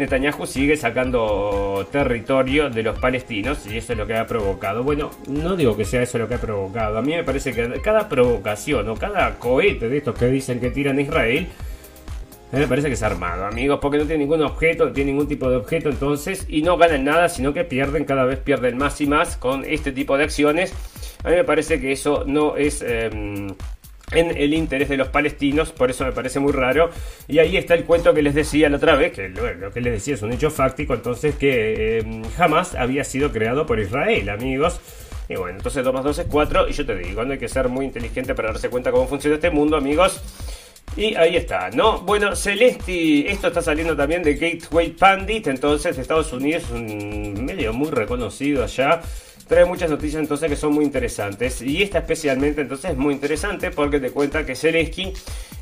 Netanyahu 0.00 0.46
sigue 0.46 0.76
sacando 0.76 1.86
territorio 1.92 2.70
de 2.70 2.82
los 2.82 2.98
palestinos 2.98 3.66
y 3.66 3.76
eso 3.76 3.92
es 3.92 3.98
lo 3.98 4.06
que 4.06 4.14
ha 4.14 4.26
provocado. 4.26 4.82
Bueno, 4.82 5.10
no 5.28 5.56
digo 5.56 5.76
que 5.76 5.84
sea 5.84 6.02
eso 6.02 6.18
lo 6.18 6.26
que 6.26 6.34
ha 6.34 6.40
provocado. 6.40 6.98
A 6.98 7.02
mí 7.02 7.14
me 7.14 7.22
parece 7.22 7.52
que 7.52 7.80
cada 7.82 8.08
provocación 8.08 8.88
o 8.88 8.96
cada 8.96 9.38
cohete 9.38 9.88
de 9.88 9.98
estos 9.98 10.18
que 10.18 10.26
dicen 10.26 10.58
que 10.58 10.70
tiran 10.70 10.98
a 10.98 11.02
Israel, 11.02 11.48
me 12.52 12.66
parece 12.66 12.88
que 12.88 12.94
es 12.94 13.02
armado, 13.02 13.44
amigos, 13.44 13.78
porque 13.80 13.98
no 13.98 14.04
tiene 14.04 14.24
ningún 14.24 14.42
objeto, 14.42 14.86
no 14.86 14.92
tiene 14.92 15.12
ningún 15.12 15.28
tipo 15.28 15.48
de 15.48 15.56
objeto 15.56 15.90
entonces 15.90 16.46
y 16.48 16.62
no 16.62 16.76
ganan 16.78 17.04
nada, 17.04 17.28
sino 17.28 17.52
que 17.52 17.64
pierden, 17.64 18.04
cada 18.04 18.24
vez 18.24 18.40
pierden 18.40 18.76
más 18.78 19.00
y 19.00 19.06
más 19.06 19.36
con 19.36 19.64
este 19.64 19.92
tipo 19.92 20.16
de 20.16 20.24
acciones. 20.24 20.72
A 21.22 21.28
mí 21.28 21.36
me 21.36 21.44
parece 21.44 21.80
que 21.80 21.92
eso 21.92 22.24
no 22.26 22.56
es... 22.56 22.82
Em, 22.82 23.48
en 24.12 24.36
el 24.36 24.54
interés 24.54 24.88
de 24.88 24.96
los 24.96 25.08
palestinos, 25.08 25.72
por 25.72 25.90
eso 25.90 26.04
me 26.04 26.12
parece 26.12 26.40
muy 26.40 26.52
raro. 26.52 26.90
Y 27.28 27.38
ahí 27.38 27.56
está 27.56 27.74
el 27.74 27.84
cuento 27.84 28.12
que 28.14 28.22
les 28.22 28.34
decía 28.34 28.68
la 28.68 28.76
otra 28.76 28.96
vez, 28.96 29.12
que 29.12 29.28
lo, 29.28 29.70
que 29.70 29.80
les 29.80 29.92
decía 29.94 30.14
es 30.14 30.22
un 30.22 30.32
hecho 30.32 30.50
fáctico, 30.50 30.94
entonces 30.94 31.34
que 31.36 31.98
eh, 31.98 32.22
jamás 32.36 32.74
había 32.74 33.04
sido 33.04 33.30
creado 33.32 33.66
por 33.66 33.78
Israel, 33.78 34.28
amigos. 34.28 34.80
Y 35.28 35.36
bueno, 35.36 35.58
entonces 35.58 35.84
2 35.84 35.94
más 35.94 36.04
2 36.04 36.18
es 36.18 36.26
4, 36.28 36.68
y 36.68 36.72
yo 36.72 36.84
te 36.84 36.96
digo, 36.96 37.24
no 37.24 37.32
hay 37.32 37.38
que 37.38 37.48
ser 37.48 37.68
muy 37.68 37.84
inteligente 37.84 38.34
para 38.34 38.48
darse 38.48 38.68
cuenta 38.68 38.90
cómo 38.90 39.06
funciona 39.06 39.36
este 39.36 39.50
mundo, 39.50 39.76
amigos. 39.76 40.20
Y 40.96 41.14
ahí 41.14 41.36
está, 41.36 41.70
¿no? 41.70 42.00
Bueno, 42.00 42.34
Celesti, 42.34 43.24
esto 43.28 43.46
está 43.46 43.62
saliendo 43.62 43.96
también 43.96 44.24
de 44.24 44.34
Gateway 44.34 44.90
Pandit, 44.90 45.46
entonces 45.46 45.94
de 45.94 46.02
Estados 46.02 46.32
Unidos, 46.32 46.64
un 46.72 47.44
medio 47.44 47.72
muy 47.72 47.90
reconocido 47.90 48.64
allá 48.64 49.00
trae 49.50 49.64
muchas 49.64 49.90
noticias 49.90 50.22
entonces 50.22 50.48
que 50.48 50.54
son 50.54 50.72
muy 50.72 50.84
interesantes. 50.84 51.60
Y 51.60 51.82
esta 51.82 51.98
especialmente 51.98 52.60
entonces 52.60 52.92
es 52.92 52.96
muy 52.96 53.12
interesante 53.12 53.72
porque 53.72 53.98
te 53.98 54.12
cuenta 54.12 54.46
que 54.46 54.54
Zelensky 54.54 55.12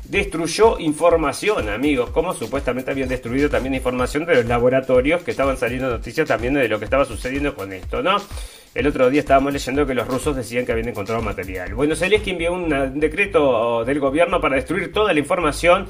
destruyó 0.07 0.77
información, 0.77 1.69
amigos, 1.69 2.11
como 2.11 2.35
supuestamente 2.35 2.91
habían 2.91 3.09
destruido 3.09 3.49
también 3.49 3.73
información 3.73 4.27
de 4.27 4.35
los 4.35 4.45
laboratorios 4.45 5.23
que 5.23 5.31
estaban 5.31 5.57
saliendo 5.57 5.89
noticias 5.89 6.27
también 6.27 6.53
de 6.53 6.67
lo 6.67 6.77
que 6.77 6.85
estaba 6.85 7.03
sucediendo 7.03 7.55
con 7.55 7.73
esto, 7.73 8.03
¿no? 8.03 8.17
El 8.75 8.85
otro 8.85 9.09
día 9.09 9.21
estábamos 9.21 9.53
leyendo 9.53 9.87
que 9.87 9.95
los 9.95 10.07
rusos 10.07 10.35
decían 10.35 10.67
que 10.67 10.71
habían 10.71 10.89
encontrado 10.89 11.23
material. 11.23 11.73
Bueno, 11.73 11.95
Zelensky 11.95 12.29
envió 12.29 12.53
un 12.53 12.99
decreto 12.99 13.83
del 13.85 13.99
gobierno 13.99 14.39
para 14.39 14.57
destruir 14.57 14.93
toda 14.93 15.13
la 15.13 15.19
información 15.19 15.87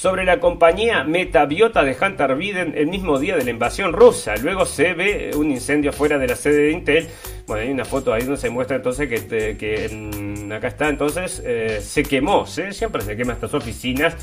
sobre 0.00 0.24
la 0.24 0.38
compañía 0.38 1.02
Metabiota 1.02 1.82
de 1.82 1.96
Hunter 2.00 2.36
Biden 2.36 2.74
el 2.76 2.86
mismo 2.86 3.18
día 3.18 3.36
de 3.36 3.42
la 3.42 3.50
invasión 3.50 3.92
rusa. 3.92 4.36
Luego 4.36 4.64
se 4.64 4.94
ve 4.94 5.32
un 5.34 5.50
incendio 5.50 5.92
fuera 5.92 6.18
de 6.18 6.28
la 6.28 6.36
sede 6.36 6.66
de 6.66 6.70
Intel. 6.70 7.08
Bueno, 7.48 7.64
hay 7.64 7.72
una 7.72 7.84
foto 7.84 8.14
ahí 8.14 8.22
donde 8.22 8.36
se 8.36 8.48
muestra 8.48 8.76
entonces 8.76 9.08
que, 9.08 9.56
que 9.56 9.88
mm, 9.92 10.52
acá 10.52 10.68
está, 10.68 10.88
entonces 10.88 11.42
eh, 11.44 11.80
se 11.82 12.04
quemó, 12.04 12.46
siempre 12.46 13.02
se 13.02 13.16
quema 13.16 13.32
estas 13.32 13.52
oficinas, 13.54 14.14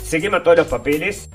se 0.00 0.20
quema 0.20 0.44
todos 0.44 0.58
los 0.58 0.66
papeles 0.68 1.28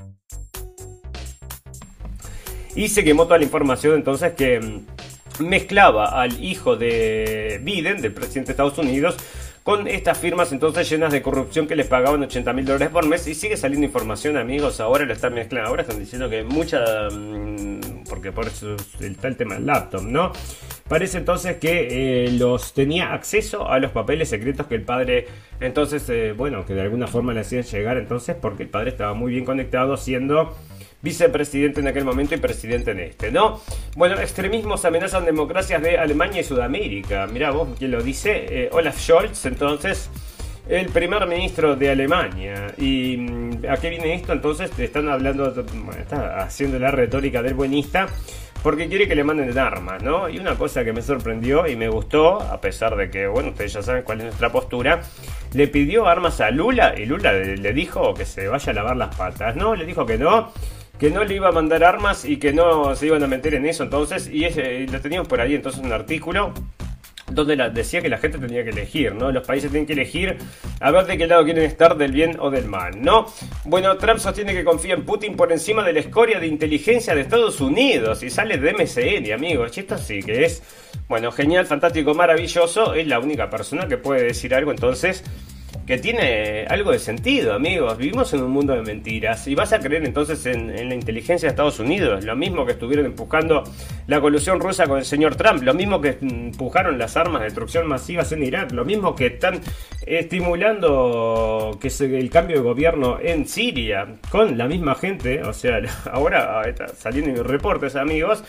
y 2.74 2.88
se 2.88 3.04
quemó 3.04 3.24
toda 3.24 3.36
la 3.36 3.44
información 3.44 3.96
entonces 3.96 4.32
que 4.32 4.60
mm, 4.60 5.44
mezclaba 5.46 6.18
al 6.18 6.42
hijo 6.42 6.76
de 6.76 7.60
Biden, 7.62 8.00
del 8.00 8.14
presidente 8.14 8.46
de 8.46 8.52
Estados 8.52 8.78
Unidos, 8.78 9.18
con 9.68 9.86
estas 9.86 10.16
firmas 10.16 10.50
entonces 10.50 10.88
llenas 10.88 11.12
de 11.12 11.20
corrupción 11.20 11.66
que 11.66 11.76
les 11.76 11.86
pagaban 11.86 12.22
80 12.22 12.54
mil 12.54 12.64
dólares 12.64 12.88
por 12.88 13.06
mes 13.06 13.26
y 13.26 13.34
sigue 13.34 13.54
saliendo 13.54 13.84
información 13.84 14.38
amigos, 14.38 14.80
ahora 14.80 15.04
lo 15.04 15.12
están 15.12 15.34
mezclando, 15.34 15.68
ahora 15.68 15.82
están 15.82 15.98
diciendo 15.98 16.30
que 16.30 16.42
mucha, 16.42 17.10
mm, 17.10 18.04
porque 18.08 18.32
por 18.32 18.46
eso 18.46 18.76
está 18.98 19.28
el 19.28 19.36
tema 19.36 19.56
del 19.56 19.66
laptop, 19.66 20.04
¿no? 20.04 20.32
Parece 20.88 21.18
entonces 21.18 21.58
que 21.58 22.24
eh, 22.24 22.30
los 22.30 22.72
tenía 22.72 23.12
acceso 23.12 23.68
a 23.68 23.78
los 23.78 23.90
papeles 23.90 24.30
secretos 24.30 24.68
que 24.68 24.76
el 24.76 24.84
padre, 24.84 25.26
entonces, 25.60 26.08
eh, 26.08 26.32
bueno, 26.34 26.64
que 26.64 26.72
de 26.72 26.80
alguna 26.80 27.06
forma 27.06 27.34
le 27.34 27.40
hacían 27.40 27.64
llegar 27.64 27.98
entonces 27.98 28.36
porque 28.40 28.62
el 28.62 28.70
padre 28.70 28.88
estaba 28.88 29.12
muy 29.12 29.32
bien 29.32 29.44
conectado 29.44 29.98
siendo 29.98 30.56
vicepresidente 31.00 31.80
en 31.80 31.88
aquel 31.88 32.04
momento 32.04 32.34
y 32.34 32.38
presidente 32.38 32.90
en 32.90 33.00
este, 33.00 33.30
¿no? 33.30 33.60
Bueno, 33.96 34.18
extremismos 34.18 34.84
amenazan 34.84 35.24
democracias 35.24 35.82
de 35.82 35.98
Alemania 35.98 36.40
y 36.40 36.44
Sudamérica. 36.44 37.26
Mirá 37.26 37.50
vos 37.50 37.68
quién 37.78 37.92
lo 37.92 38.02
dice. 38.02 38.46
Eh, 38.48 38.68
Olaf 38.72 38.98
Scholz, 38.98 39.46
entonces, 39.46 40.10
el 40.68 40.86
primer 40.86 41.26
ministro 41.26 41.76
de 41.76 41.90
Alemania. 41.90 42.74
¿Y 42.76 43.16
mm, 43.16 43.66
a 43.68 43.76
qué 43.76 43.90
viene 43.90 44.14
esto? 44.14 44.32
Entonces, 44.32 44.76
están 44.78 45.08
hablando, 45.08 45.54
está 45.98 46.40
haciendo 46.40 46.78
la 46.78 46.90
retórica 46.90 47.42
del 47.42 47.54
buenista. 47.54 48.08
Porque 48.62 48.88
quiere 48.88 49.06
que 49.06 49.14
le 49.14 49.22
manden 49.22 49.56
armas, 49.56 50.02
¿no? 50.02 50.28
Y 50.28 50.40
una 50.40 50.56
cosa 50.56 50.84
que 50.84 50.92
me 50.92 51.00
sorprendió 51.00 51.68
y 51.68 51.76
me 51.76 51.88
gustó, 51.88 52.40
a 52.40 52.60
pesar 52.60 52.96
de 52.96 53.08
que, 53.08 53.28
bueno, 53.28 53.50
ustedes 53.50 53.72
ya 53.72 53.82
saben 53.82 54.02
cuál 54.02 54.18
es 54.18 54.24
nuestra 54.24 54.50
postura, 54.50 55.00
le 55.52 55.68
pidió 55.68 56.08
armas 56.08 56.40
a 56.40 56.50
Lula 56.50 56.94
y 56.98 57.06
Lula 57.06 57.32
le 57.32 57.72
dijo 57.72 58.14
que 58.14 58.24
se 58.24 58.48
vaya 58.48 58.72
a 58.72 58.74
lavar 58.74 58.96
las 58.96 59.14
patas, 59.14 59.54
¿no? 59.54 59.76
Le 59.76 59.86
dijo 59.86 60.04
que 60.06 60.18
no, 60.18 60.52
que 60.98 61.10
no 61.10 61.24
le 61.24 61.34
iba 61.34 61.48
a 61.48 61.52
mandar 61.52 61.84
armas 61.84 62.24
y 62.24 62.38
que 62.38 62.52
no 62.52 62.94
se 62.96 63.06
iban 63.06 63.22
a 63.22 63.26
meter 63.26 63.54
en 63.54 63.66
eso 63.66 63.84
entonces, 63.84 64.28
y 64.28 64.48
lo 64.86 65.00
teníamos 65.00 65.28
por 65.28 65.40
ahí 65.40 65.54
entonces 65.54 65.80
un 65.82 65.92
artículo 65.92 66.52
donde 67.30 67.56
la, 67.56 67.68
decía 67.68 68.00
que 68.00 68.08
la 68.08 68.18
gente 68.18 68.38
tenía 68.38 68.64
que 68.64 68.70
elegir, 68.70 69.14
¿no? 69.14 69.30
Los 69.30 69.46
países 69.46 69.70
tienen 69.70 69.86
que 69.86 69.92
elegir 69.92 70.36
a 70.80 70.90
ver 70.90 71.06
de 71.06 71.18
qué 71.18 71.26
lado 71.26 71.44
quieren 71.44 71.64
estar, 71.64 71.96
del 71.96 72.12
bien 72.12 72.36
o 72.40 72.50
del 72.50 72.66
mal, 72.66 73.02
¿no? 73.02 73.26
Bueno, 73.64 73.96
Trump 73.96 74.18
sostiene 74.18 74.54
que 74.54 74.64
confía 74.64 74.94
en 74.94 75.04
Putin 75.04 75.36
por 75.36 75.52
encima 75.52 75.84
de 75.84 75.92
la 75.92 76.00
escoria 76.00 76.40
de 76.40 76.46
inteligencia 76.46 77.14
de 77.14 77.22
Estados 77.22 77.60
Unidos 77.60 78.22
y 78.22 78.30
sale 78.30 78.56
de 78.58 78.72
MCN, 78.72 79.32
amigos. 79.32 79.76
Esto 79.76 79.98
sí 79.98 80.22
que 80.22 80.44
es, 80.44 80.62
bueno, 81.08 81.30
genial, 81.30 81.66
fantástico, 81.66 82.14
maravilloso. 82.14 82.94
Es 82.94 83.06
la 83.06 83.18
única 83.18 83.50
persona 83.50 83.86
que 83.86 83.98
puede 83.98 84.24
decir 84.24 84.54
algo 84.54 84.70
entonces 84.70 85.22
que 85.86 85.98
tiene 85.98 86.66
algo 86.68 86.92
de 86.92 86.98
sentido, 86.98 87.54
amigos. 87.54 87.96
Vivimos 87.96 88.32
en 88.34 88.42
un 88.42 88.50
mundo 88.50 88.74
de 88.74 88.82
mentiras. 88.82 89.46
Y 89.48 89.54
vas 89.54 89.72
a 89.72 89.80
creer 89.80 90.04
entonces 90.04 90.44
en, 90.46 90.88
la 90.88 90.94
inteligencia 90.94 91.46
de 91.46 91.50
Estados 91.50 91.78
Unidos. 91.80 92.24
Lo 92.24 92.36
mismo 92.36 92.66
que 92.66 92.72
estuvieron 92.72 93.06
empujando 93.06 93.64
la 94.06 94.20
colusión 94.20 94.60
rusa 94.60 94.86
con 94.86 94.98
el 94.98 95.04
señor 95.04 95.36
Trump. 95.36 95.62
Lo 95.62 95.74
mismo 95.74 96.00
que 96.00 96.18
empujaron 96.20 96.98
las 96.98 97.16
armas 97.16 97.40
de 97.40 97.46
destrucción 97.46 97.86
masivas 97.86 98.32
en 98.32 98.42
Irak. 98.42 98.72
Lo 98.72 98.84
mismo 98.84 99.14
que 99.14 99.26
están 99.26 99.60
estimulando 100.06 101.78
que 101.80 101.90
se, 101.90 102.18
el 102.18 102.28
cambio 102.28 102.56
de 102.56 102.62
gobierno 102.62 103.18
en 103.20 103.48
Siria. 103.48 104.06
Con 104.30 104.58
la 104.58 104.68
misma 104.68 104.94
gente. 104.94 105.42
O 105.42 105.54
sea, 105.54 105.80
ahora 106.12 106.62
saliendo 106.98 107.42
reportes, 107.42 107.96
amigos 107.96 108.42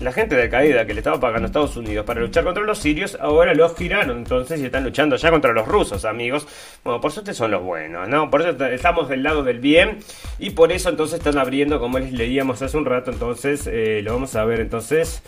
la 0.00 0.12
gente 0.12 0.36
de 0.36 0.48
caída 0.48 0.86
que 0.86 0.94
le 0.94 1.00
estaba 1.00 1.18
pagando 1.18 1.46
a 1.46 1.48
Estados 1.48 1.76
Unidos 1.76 2.06
para 2.06 2.20
luchar 2.20 2.44
contra 2.44 2.62
los 2.62 2.78
sirios, 2.78 3.18
ahora 3.20 3.54
los 3.54 3.74
giraron 3.74 4.18
entonces 4.18 4.60
y 4.60 4.66
están 4.66 4.84
luchando 4.84 5.16
ya 5.16 5.30
contra 5.30 5.52
los 5.52 5.66
rusos, 5.66 6.04
amigos. 6.04 6.46
Bueno, 6.84 7.00
por 7.00 7.10
suerte 7.10 7.34
son 7.34 7.50
los 7.50 7.62
buenos, 7.62 8.08
¿no? 8.08 8.30
Por 8.30 8.42
eso 8.42 8.64
estamos 8.66 9.08
del 9.08 9.22
lado 9.22 9.42
del 9.42 9.58
bien 9.58 9.98
y 10.38 10.50
por 10.50 10.70
eso 10.72 10.88
entonces 10.88 11.18
están 11.18 11.38
abriendo, 11.38 11.80
como 11.80 11.98
les 11.98 12.12
leíamos 12.12 12.62
hace 12.62 12.76
un 12.76 12.84
rato, 12.84 13.10
entonces 13.10 13.66
eh, 13.66 14.00
lo 14.04 14.12
vamos 14.14 14.36
a 14.36 14.44
ver 14.44 14.60
entonces. 14.60 15.22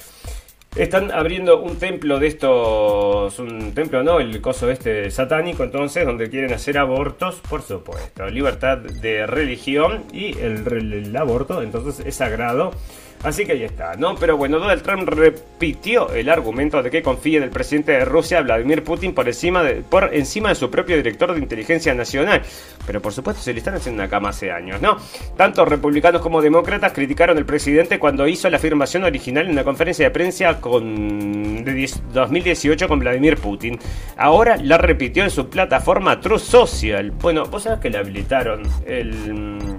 Están 0.77 1.11
abriendo 1.11 1.61
un 1.61 1.81
templo 1.81 2.21
de 2.21 2.29
estos, 2.29 3.41
un 3.41 3.75
templo, 3.75 4.05
¿no? 4.05 4.21
El 4.21 4.41
coso 4.41 4.71
este 4.71 5.11
satánico, 5.11 5.65
entonces, 5.65 6.07
donde 6.07 6.31
quieren 6.31 6.53
hacer 6.53 6.79
abortos, 6.79 7.43
por 7.49 7.63
supuesto. 7.63 8.29
Libertad 8.29 8.79
de 8.79 9.27
religión 9.27 10.05
y 10.13 10.39
el 10.39 11.13
aborto, 11.17 11.61
entonces, 11.61 12.07
es 12.07 12.15
sagrado. 12.15 12.71
Así 13.23 13.45
que 13.45 13.53
ahí 13.53 13.65
está, 13.65 13.97
¿no? 13.97 14.15
Pero 14.15 14.39
bueno, 14.39 14.59
Donald 14.59 14.83
Trump 14.83 15.07
repitió 15.07 16.11
el 16.11 16.31
argumento 16.31 16.83
de 16.83 16.91
que 16.91 17.03
confía 17.03 17.37
en 17.37 17.45
el 17.45 17.51
presidente 17.51 17.93
de 17.93 18.07
Rusia, 18.07 18.41
Vladimir 18.41 18.83
Putin, 18.83 19.13
por 19.13 19.29
encima 19.29 19.63
de, 19.63 19.83
por 19.83 20.15
encima 20.15 20.49
de 20.49 20.55
su 20.55 20.71
propio 20.71 20.97
director 20.97 21.35
de 21.35 21.39
inteligencia 21.39 21.93
nacional. 21.93 22.41
Pero 22.87 23.03
por 23.03 23.13
supuesto 23.13 23.43
se 23.43 23.53
le 23.53 23.59
están 23.59 23.75
haciendo 23.75 24.03
una 24.03 24.09
cama 24.09 24.31
hace 24.31 24.51
años, 24.51 24.81
¿no? 24.81 24.97
Tanto 25.37 25.67
republicanos 25.67 26.23
como 26.23 26.41
demócratas 26.41 26.93
criticaron 26.93 27.37
al 27.37 27.45
presidente 27.45 27.99
cuando 27.99 28.27
hizo 28.27 28.49
la 28.49 28.57
afirmación 28.57 29.05
original 29.05 29.45
en 29.45 29.53
una 29.53 29.65
conferencia 29.65 30.07
de 30.07 30.11
prensa 30.11 30.59
con, 30.59 31.63
de 31.63 31.91
2018 32.15 32.89
con 32.89 33.01
Vladimir 33.01 33.37
Putin. 33.37 33.79
Ahora 34.17 34.57
la 34.57 34.79
repitió 34.79 35.25
en 35.25 35.31
su 35.31 35.51
plataforma 35.51 36.21
True 36.21 36.39
Social. 36.39 37.11
Bueno, 37.11 37.45
vos 37.45 37.65
sabés 37.65 37.81
que 37.81 37.91
le 37.91 37.99
habilitaron 37.99 38.63
el 38.87 39.79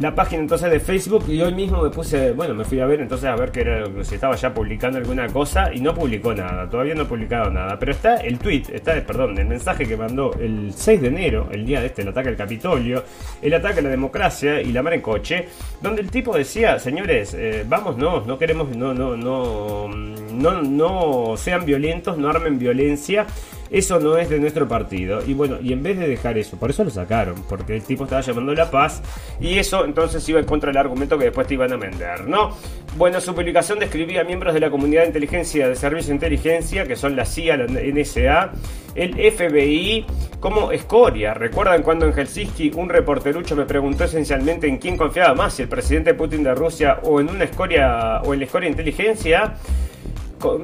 la 0.00 0.14
página 0.14 0.40
entonces 0.40 0.70
de 0.70 0.80
Facebook 0.80 1.24
y 1.28 1.42
hoy 1.42 1.52
mismo 1.52 1.82
me 1.82 1.90
puse, 1.90 2.32
bueno, 2.32 2.54
me 2.54 2.64
fui 2.64 2.80
a 2.80 2.86
ver 2.86 3.02
entonces 3.02 3.28
a 3.28 3.36
ver 3.36 3.52
que 3.52 3.60
era 3.60 3.84
si 4.02 4.14
estaba 4.14 4.34
ya 4.34 4.52
publicando 4.54 4.96
alguna 4.96 5.28
cosa 5.28 5.74
y 5.74 5.80
no 5.80 5.94
publicó 5.94 6.32
nada, 6.32 6.68
todavía 6.70 6.94
no 6.94 7.02
ha 7.02 7.08
publicado 7.08 7.50
nada, 7.50 7.78
pero 7.78 7.92
está 7.92 8.16
el 8.16 8.38
tweet, 8.38 8.62
está, 8.72 8.94
perdón, 9.04 9.36
el 9.36 9.46
mensaje 9.46 9.86
que 9.86 9.98
mandó 9.98 10.32
el 10.40 10.72
6 10.74 11.02
de 11.02 11.08
enero, 11.08 11.48
el 11.52 11.66
día 11.66 11.80
de 11.80 11.88
este, 11.88 12.00
el 12.00 12.08
ataque 12.08 12.30
al 12.30 12.36
Capitolio, 12.36 13.04
el 13.42 13.52
ataque 13.52 13.80
a 13.80 13.82
la 13.82 13.90
democracia 13.90 14.62
y 14.62 14.72
la 14.72 14.82
mar 14.82 14.94
en 14.94 15.02
coche, 15.02 15.48
donde 15.82 16.00
el 16.00 16.10
tipo 16.10 16.34
decía, 16.34 16.78
señores, 16.78 17.34
eh, 17.34 17.66
vamos, 17.68 17.98
no, 17.98 18.22
no 18.22 18.38
queremos, 18.38 18.74
no, 18.74 18.94
no, 18.94 19.18
no, 19.18 19.86
no, 19.86 20.62
no 20.62 21.36
sean 21.36 21.66
violentos, 21.66 22.16
no 22.16 22.30
armen 22.30 22.58
violencia 22.58 23.26
eso 23.70 24.00
no 24.00 24.18
es 24.18 24.28
de 24.28 24.38
nuestro 24.38 24.66
partido. 24.66 25.22
Y 25.26 25.34
bueno, 25.34 25.58
y 25.62 25.72
en 25.72 25.82
vez 25.82 25.98
de 25.98 26.08
dejar 26.08 26.38
eso, 26.38 26.56
por 26.56 26.70
eso 26.70 26.84
lo 26.84 26.90
sacaron, 26.90 27.42
porque 27.48 27.76
el 27.76 27.82
tipo 27.82 28.04
estaba 28.04 28.20
llamando 28.20 28.54
la 28.54 28.70
paz 28.70 29.02
y 29.40 29.58
eso 29.58 29.84
entonces 29.84 30.28
iba 30.28 30.40
en 30.40 30.46
contra 30.46 30.68
del 30.68 30.78
argumento 30.78 31.16
que 31.18 31.24
después 31.24 31.46
te 31.46 31.54
iban 31.54 31.72
a 31.72 31.76
vender, 31.76 32.26
¿no? 32.26 32.56
Bueno, 32.96 33.20
su 33.20 33.34
publicación 33.34 33.78
describía 33.78 34.22
a 34.22 34.24
miembros 34.24 34.54
de 34.54 34.60
la 34.60 34.70
comunidad 34.70 35.02
de 35.02 35.08
inteligencia, 35.08 35.68
de 35.68 35.76
servicio 35.76 36.08
de 36.08 36.14
inteligencia, 36.14 36.86
que 36.86 36.96
son 36.96 37.14
la 37.14 37.24
CIA, 37.24 37.56
la 37.56 37.66
NSA, 37.66 38.52
el 38.96 39.14
FBI, 39.32 40.04
como 40.40 40.72
escoria. 40.72 41.34
¿Recuerdan 41.34 41.82
cuando 41.82 42.06
en 42.06 42.12
Helsinki 42.12 42.72
un 42.74 42.88
reporterucho 42.88 43.54
me 43.54 43.66
preguntó 43.66 44.04
esencialmente 44.04 44.66
en 44.66 44.78
quién 44.78 44.96
confiaba 44.96 45.34
más, 45.34 45.54
si 45.54 45.62
el 45.62 45.68
presidente 45.68 46.14
Putin 46.14 46.42
de 46.42 46.54
Rusia 46.54 46.98
o 47.04 47.20
en 47.20 47.28
una 47.28 47.44
escoria 47.44 48.20
o 48.24 48.32
en 48.34 48.40
la 48.40 48.46
escoria 48.46 48.66
de 48.66 48.72
inteligencia? 48.72 49.54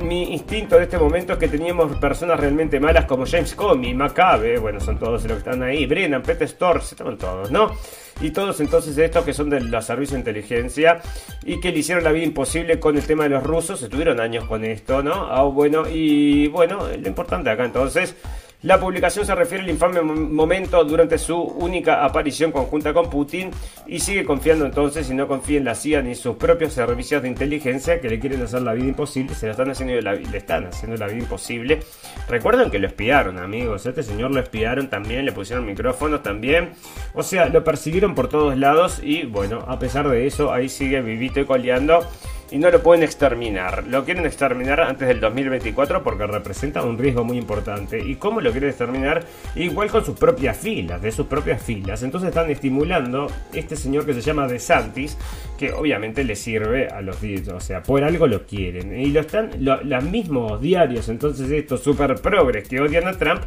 Mi 0.00 0.32
instinto 0.32 0.76
de 0.76 0.84
este 0.84 0.98
momento 0.98 1.34
es 1.34 1.38
que 1.38 1.48
teníamos 1.48 1.96
personas 1.98 2.38
realmente 2.40 2.80
malas 2.80 3.04
como 3.04 3.26
James 3.26 3.54
Comey, 3.54 3.94
Macabe, 3.94 4.58
bueno, 4.58 4.80
son 4.80 4.98
todos 4.98 5.22
los 5.24 5.32
que 5.32 5.38
están 5.38 5.62
ahí, 5.62 5.86
Brennan, 5.86 6.22
Peter 6.22 6.48
Storrs, 6.48 6.92
estaban 6.92 7.18
todos, 7.18 7.50
¿no? 7.50 7.72
Y 8.20 8.30
todos 8.30 8.60
entonces 8.60 8.96
estos 8.96 9.24
que 9.24 9.34
son 9.34 9.50
de 9.50 9.60
los 9.60 9.84
servicios 9.84 10.14
de 10.14 10.18
inteligencia 10.20 11.00
y 11.44 11.60
que 11.60 11.70
le 11.70 11.80
hicieron 11.80 12.02
la 12.02 12.12
vida 12.12 12.24
imposible 12.24 12.80
con 12.80 12.96
el 12.96 13.06
tema 13.06 13.24
de 13.24 13.30
los 13.30 13.42
rusos, 13.42 13.82
estuvieron 13.82 14.20
años 14.20 14.44
con 14.44 14.64
esto, 14.64 15.02
¿no? 15.02 15.12
Ah, 15.30 15.42
bueno, 15.42 15.84
y 15.88 16.48
bueno, 16.48 16.88
lo 16.88 17.08
importante 17.08 17.50
acá 17.50 17.64
entonces 17.64 18.16
la 18.62 18.80
publicación 18.80 19.26
se 19.26 19.34
refiere 19.34 19.64
al 19.64 19.70
infame 19.70 20.00
momento 20.00 20.82
durante 20.84 21.18
su 21.18 21.36
única 21.38 22.04
aparición 22.04 22.52
conjunta 22.52 22.94
con 22.94 23.10
Putin 23.10 23.50
y 23.86 24.00
sigue 24.00 24.24
confiando 24.24 24.64
entonces 24.64 25.10
y 25.10 25.14
no 25.14 25.28
confía 25.28 25.58
en 25.58 25.64
la 25.64 25.74
CIA 25.74 26.02
ni 26.02 26.14
sus 26.14 26.36
propios 26.36 26.72
servicios 26.72 27.22
de 27.22 27.28
inteligencia 27.28 28.00
que 28.00 28.08
le 28.08 28.18
quieren 28.18 28.42
hacer 28.42 28.62
la 28.62 28.72
vida 28.72 28.88
imposible, 28.88 29.34
se 29.34 29.46
la 29.46 29.52
están 29.52 29.70
haciendo 29.70 30.00
la, 30.00 30.14
le 30.14 30.38
están 30.38 30.66
haciendo 30.66 30.96
la 30.96 31.06
vida 31.06 31.18
imposible. 31.18 31.80
Recuerden 32.28 32.70
que 32.70 32.78
lo 32.78 32.86
espiaron, 32.86 33.38
amigos, 33.38 33.84
este 33.84 34.02
señor 34.02 34.30
lo 34.30 34.40
espiaron 34.40 34.88
también, 34.88 35.26
le 35.26 35.32
pusieron 35.32 35.66
micrófonos 35.66 36.22
también, 36.22 36.70
o 37.14 37.22
sea, 37.22 37.48
lo 37.48 37.62
persiguieron 37.62 38.14
por 38.14 38.28
todos 38.28 38.56
lados 38.56 39.00
y 39.02 39.24
bueno, 39.24 39.64
a 39.68 39.78
pesar 39.78 40.08
de 40.08 40.26
eso, 40.26 40.52
ahí 40.52 40.68
sigue 40.68 41.02
vivito 41.02 41.40
y 41.40 41.44
coleando 41.44 42.06
y 42.50 42.59
no 42.59 42.70
lo 42.70 42.82
pueden 42.82 43.02
exterminar. 43.02 43.87
Lo 43.87 44.04
quieren 44.04 44.26
exterminar 44.26 44.80
antes 44.80 45.09
del 45.09 45.20
2024 45.20 46.02
porque 46.02 46.26
representa 46.26 46.82
un 46.82 46.98
riesgo 46.98 47.24
muy 47.24 47.38
importante. 47.38 47.98
¿Y 47.98 48.16
cómo 48.16 48.40
lo 48.40 48.50
quieren 48.50 48.70
exterminar? 48.70 49.24
Igual 49.54 49.90
con 49.90 50.04
sus 50.04 50.18
propias 50.18 50.56
filas, 50.56 51.02
de 51.02 51.12
sus 51.12 51.26
propias 51.26 51.62
filas. 51.62 52.02
Entonces 52.02 52.28
están 52.28 52.50
estimulando 52.50 53.28
este 53.52 53.76
señor 53.76 54.06
que 54.06 54.14
se 54.14 54.20
llama 54.20 54.46
De 54.46 54.59
Santis, 54.59 55.16
que 55.59 55.72
obviamente 55.72 56.24
le 56.24 56.37
sirve 56.37 56.88
a 56.88 57.00
los 57.00 57.16
o 57.52 57.61
sea, 57.61 57.82
por 57.82 58.04
algo 58.04 58.26
lo 58.26 58.46
quieren. 58.46 58.98
Y 58.98 59.06
lo 59.06 59.20
están, 59.20 59.50
los 59.59 60.04
mismos 60.04 60.61
diarios, 60.61 61.09
entonces 61.09 61.50
estos 61.50 61.82
super 61.82 62.14
progres 62.16 62.68
que 62.68 62.80
odian 62.80 63.09
a 63.09 63.12
Trump, 63.12 63.42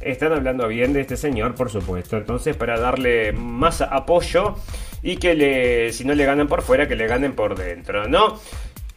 están 0.00 0.32
hablando 0.32 0.66
bien 0.66 0.92
de 0.92 1.02
este 1.02 1.16
señor, 1.16 1.54
por 1.54 1.70
supuesto. 1.70 2.16
Entonces, 2.16 2.56
para 2.56 2.78
darle 2.78 3.32
más 3.32 3.82
apoyo 3.82 4.56
y 5.02 5.16
que 5.16 5.34
le, 5.34 5.92
si 5.92 6.04
no 6.04 6.14
le 6.14 6.24
ganan 6.24 6.48
por 6.48 6.62
fuera, 6.62 6.88
que 6.88 6.96
le 6.96 7.06
ganen 7.06 7.32
por 7.32 7.56
dentro, 7.56 8.08
¿no? 8.08 8.38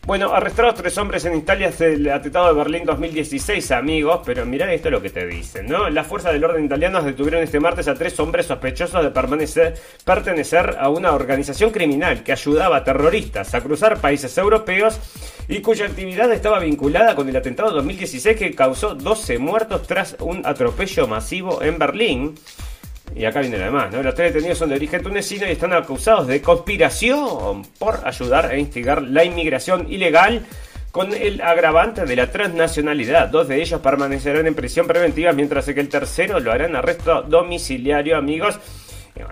Bueno, 0.06 0.34
arrestados 0.34 0.76
tres 0.76 0.98
hombres 0.98 1.24
en 1.24 1.34
Italia 1.34 1.72
el 1.80 2.10
atentado 2.10 2.50
de 2.50 2.54
Berlín 2.56 2.84
2016, 2.84 3.72
amigos, 3.72 4.20
pero 4.26 4.46
mirá 4.46 4.74
esto 4.74 4.90
es 4.90 4.92
lo 4.92 5.02
que 5.02 5.10
te 5.10 5.26
dicen, 5.26 5.66
¿no? 5.66 5.90
Las 5.90 6.08
fuerzas 6.08 6.34
del 6.34 6.44
orden 6.44 6.66
italianas 6.66 7.06
detuvieron 7.06 7.42
este 7.42 7.62
martes 7.62 7.88
a 7.88 7.94
tres 7.94 8.20
hombres 8.20 8.48
sospechosos 8.48 9.02
de 9.02 9.12
permanecer, 9.12 9.76
pertenecer 10.04 10.76
a 10.78 10.90
una 10.90 11.14
organización 11.14 11.72
criminal 11.72 12.22
que 12.22 12.34
ayudaba 12.34 12.76
a 12.76 12.84
terroristas 12.84 13.54
a 13.54 13.62
cruzar 13.62 14.02
países 14.02 14.38
europeos 14.38 15.00
y 15.48 15.62
cuya 15.62 15.86
actividad 15.86 16.34
estaba 16.34 16.60
vinculada 16.60 17.16
con 17.16 17.30
el 17.30 17.38
atentado 17.38 17.70
de 17.70 17.76
2016 17.76 18.36
que 18.36 18.54
causó 18.54 18.96
12 18.96 19.38
muertos 19.38 19.88
tras 19.88 20.18
un 20.20 20.46
atropello 20.46 21.08
masivo 21.08 21.62
en 21.62 21.80
Berlín. 21.80 22.36
Y 23.16 23.26
acá 23.26 23.42
viene 23.42 23.58
lo 23.58 23.66
demás, 23.66 23.92
¿no? 23.92 24.02
Los 24.02 24.16
tres 24.16 24.34
detenidos 24.34 24.58
son 24.58 24.70
de 24.70 24.76
origen 24.76 25.04
tunecino 25.04 25.48
y 25.48 25.52
están 25.52 25.74
acusados 25.74 26.28
de 26.28 26.42
conspiración 26.42 27.64
por 27.78 28.00
ayudar 28.04 28.48
a 28.48 28.58
instigar 28.58 29.04
la 29.04 29.24
inmigración 29.24 29.92
ilegal 29.92 30.44
con 30.92 31.14
el 31.14 31.42
agravante 31.42 32.06
de 32.06 32.16
la 32.16 32.32
transnacionalidad. 32.32 33.30
Dos 33.30 33.48
de 33.48 33.62
ellos 33.62 33.82
permanecerán 33.82 34.48
en 34.48 34.56
prisión 34.56 34.88
preventiva, 34.88 35.32
mientras 35.32 35.66
que 35.66 35.80
el 35.80 35.90
tercero 35.90 36.40
lo 36.40 36.52
harán 36.52 36.76
arresto 36.76 37.24
domiciliario, 37.24 38.18
amigos. 38.18 38.60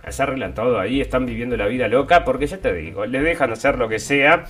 se 0.10 0.24
arreglan 0.24 0.54
todo 0.54 0.80
ahí, 0.80 1.02
están 1.02 1.26
viviendo 1.26 1.58
la 1.58 1.68
vida 1.68 1.88
loca, 1.88 2.24
porque 2.24 2.48
ya 2.48 2.58
te 2.58 2.74
digo, 2.74 3.06
le 3.06 3.22
dejan 3.22 3.52
hacer 3.52 3.78
lo 3.78 3.90
que 3.90 4.00
sea 4.00 4.46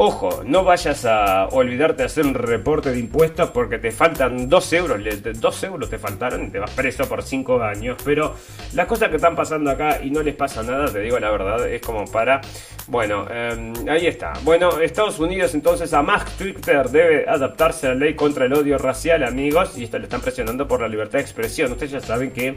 Ojo, 0.00 0.44
no 0.44 0.62
vayas 0.62 1.04
a 1.06 1.48
olvidarte 1.48 2.02
de 2.02 2.06
hacer 2.06 2.24
un 2.24 2.34
reporte 2.34 2.92
de 2.92 3.00
impuestos 3.00 3.50
porque 3.50 3.78
te 3.78 3.90
faltan 3.90 4.48
2 4.48 4.72
euros. 4.74 5.00
2 5.40 5.64
euros 5.64 5.90
te 5.90 5.98
faltaron 5.98 6.44
y 6.44 6.50
te 6.50 6.60
vas 6.60 6.70
preso 6.70 7.08
por 7.08 7.20
5 7.20 7.60
años. 7.60 7.96
Pero 8.04 8.32
las 8.74 8.86
cosas 8.86 9.08
que 9.08 9.16
están 9.16 9.34
pasando 9.34 9.72
acá 9.72 9.98
y 10.00 10.12
no 10.12 10.22
les 10.22 10.36
pasa 10.36 10.62
nada, 10.62 10.86
te 10.86 11.00
digo 11.00 11.18
la 11.18 11.32
verdad, 11.32 11.68
es 11.68 11.82
como 11.82 12.04
para... 12.04 12.40
Bueno, 12.86 13.26
em, 13.28 13.74
ahí 13.88 14.06
está. 14.06 14.34
Bueno, 14.44 14.78
Estados 14.78 15.18
Unidos 15.18 15.52
entonces 15.54 15.92
a 15.92 16.00
más 16.00 16.24
Twitter 16.36 16.88
debe 16.90 17.28
adaptarse 17.28 17.88
a 17.88 17.90
la 17.90 17.96
ley 17.96 18.14
contra 18.14 18.44
el 18.44 18.52
odio 18.52 18.78
racial, 18.78 19.24
amigos. 19.24 19.76
Y 19.76 19.82
esto 19.82 19.98
le 19.98 20.04
están 20.04 20.20
presionando 20.20 20.68
por 20.68 20.80
la 20.80 20.86
libertad 20.86 21.18
de 21.18 21.22
expresión. 21.22 21.72
Ustedes 21.72 21.90
ya 21.90 22.00
saben 22.00 22.30
que 22.30 22.56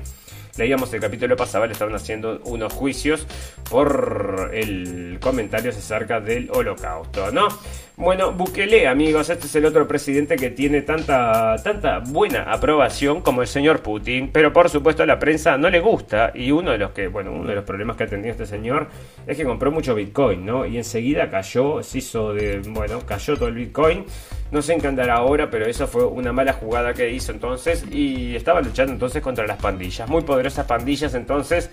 Leíamos 0.57 0.93
el 0.93 0.99
capítulo 0.99 1.35
pasado, 1.35 1.65
le 1.65 1.73
estaban 1.73 1.95
haciendo 1.95 2.41
unos 2.45 2.73
juicios 2.73 3.25
por 3.69 4.51
el 4.53 5.17
comentario 5.21 5.71
acerca 5.71 6.19
del 6.19 6.49
holocausto, 6.51 7.31
¿no? 7.31 7.47
Bueno, 8.01 8.31
Bukele, 8.31 8.87
amigos, 8.87 9.29
este 9.29 9.45
es 9.45 9.53
el 9.53 9.63
otro 9.63 9.87
presidente 9.87 10.35
que 10.35 10.49
tiene 10.49 10.81
tanta, 10.81 11.55
tanta 11.63 11.99
buena 11.99 12.51
aprobación 12.51 13.21
como 13.21 13.43
el 13.43 13.47
señor 13.47 13.83
Putin, 13.83 14.31
pero 14.33 14.51
por 14.51 14.71
supuesto 14.71 15.03
a 15.03 15.05
la 15.05 15.19
prensa 15.19 15.55
no 15.55 15.69
le 15.69 15.79
gusta 15.79 16.31
y 16.33 16.49
uno 16.49 16.71
de 16.71 16.79
los 16.79 16.93
que, 16.93 17.07
bueno, 17.07 17.31
uno 17.31 17.47
de 17.47 17.53
los 17.53 17.63
problemas 17.63 17.95
que 17.95 18.05
ha 18.05 18.07
tenido 18.07 18.31
este 18.31 18.47
señor 18.47 18.87
es 19.27 19.37
que 19.37 19.43
compró 19.43 19.71
mucho 19.71 19.93
Bitcoin, 19.93 20.43
¿no? 20.43 20.65
Y 20.65 20.77
enseguida 20.77 21.29
cayó, 21.29 21.83
se 21.83 21.99
hizo 21.99 22.33
de, 22.33 22.57
bueno, 22.69 23.01
cayó 23.05 23.37
todo 23.37 23.49
el 23.49 23.55
Bitcoin. 23.55 24.03
No 24.49 24.63
sé 24.63 24.73
en 24.73 24.81
qué 24.81 24.87
andará 24.87 25.17
ahora, 25.17 25.51
pero 25.51 25.67
eso 25.67 25.85
fue 25.85 26.03
una 26.03 26.33
mala 26.33 26.53
jugada 26.53 26.95
que 26.95 27.11
hizo 27.11 27.31
entonces 27.31 27.85
y 27.91 28.35
estaba 28.35 28.61
luchando 28.61 28.93
entonces 28.93 29.21
contra 29.21 29.45
las 29.45 29.61
pandillas, 29.61 30.09
muy 30.09 30.23
poderosas 30.23 30.65
pandillas 30.65 31.13
entonces 31.13 31.69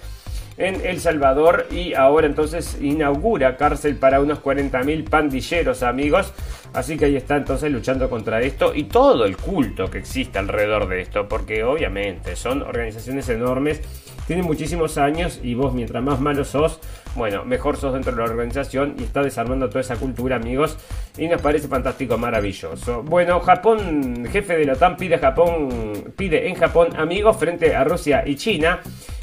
en 0.58 0.84
El 0.84 1.00
Salvador 1.00 1.66
y 1.70 1.94
ahora 1.94 2.26
entonces 2.26 2.76
inaugura 2.80 3.56
cárcel 3.56 3.96
para 3.96 4.20
unos 4.20 4.42
40.000 4.42 5.08
pandilleros 5.08 5.82
amigos. 5.82 6.32
Así 6.72 6.96
que 6.96 7.06
ahí 7.06 7.16
está 7.16 7.36
entonces 7.36 7.72
luchando 7.72 8.08
contra 8.10 8.40
esto 8.40 8.74
y 8.74 8.84
todo 8.84 9.24
el 9.24 9.36
culto 9.36 9.90
que 9.90 9.98
existe 9.98 10.38
alrededor 10.38 10.88
de 10.88 11.00
esto, 11.00 11.28
porque 11.28 11.64
obviamente 11.64 12.36
son 12.36 12.62
organizaciones 12.62 13.28
enormes, 13.28 13.80
tienen 14.26 14.44
muchísimos 14.44 14.98
años 14.98 15.40
y 15.42 15.54
vos 15.54 15.72
mientras 15.72 16.02
más 16.02 16.20
malo 16.20 16.44
sos, 16.44 16.80
bueno, 17.16 17.44
mejor 17.44 17.78
sos 17.78 17.94
dentro 17.94 18.12
de 18.12 18.18
la 18.18 18.24
organización 18.24 18.94
y 18.98 19.04
está 19.04 19.22
desarmando 19.22 19.68
toda 19.68 19.80
esa 19.80 19.96
cultura 19.96 20.36
amigos 20.36 20.76
y 21.16 21.26
nos 21.28 21.40
parece 21.40 21.66
fantástico, 21.66 22.18
maravilloso. 22.18 23.02
Bueno, 23.02 23.40
Japón, 23.40 24.26
jefe 24.30 24.58
de 24.58 24.66
la 24.66 24.74
OTAN 24.74 24.96
pide, 24.96 25.18
Japón, 25.18 26.12
pide 26.14 26.48
en 26.48 26.54
Japón 26.56 26.88
amigos 26.96 27.38
frente 27.38 27.74
a 27.74 27.84
Rusia 27.84 28.22
y 28.26 28.36
China 28.36 28.80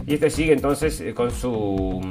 y 0.07 0.15
este 0.15 0.29
sigue 0.29 0.53
entonces 0.53 0.99
eh, 1.01 1.13
con 1.13 1.31
su 1.31 2.01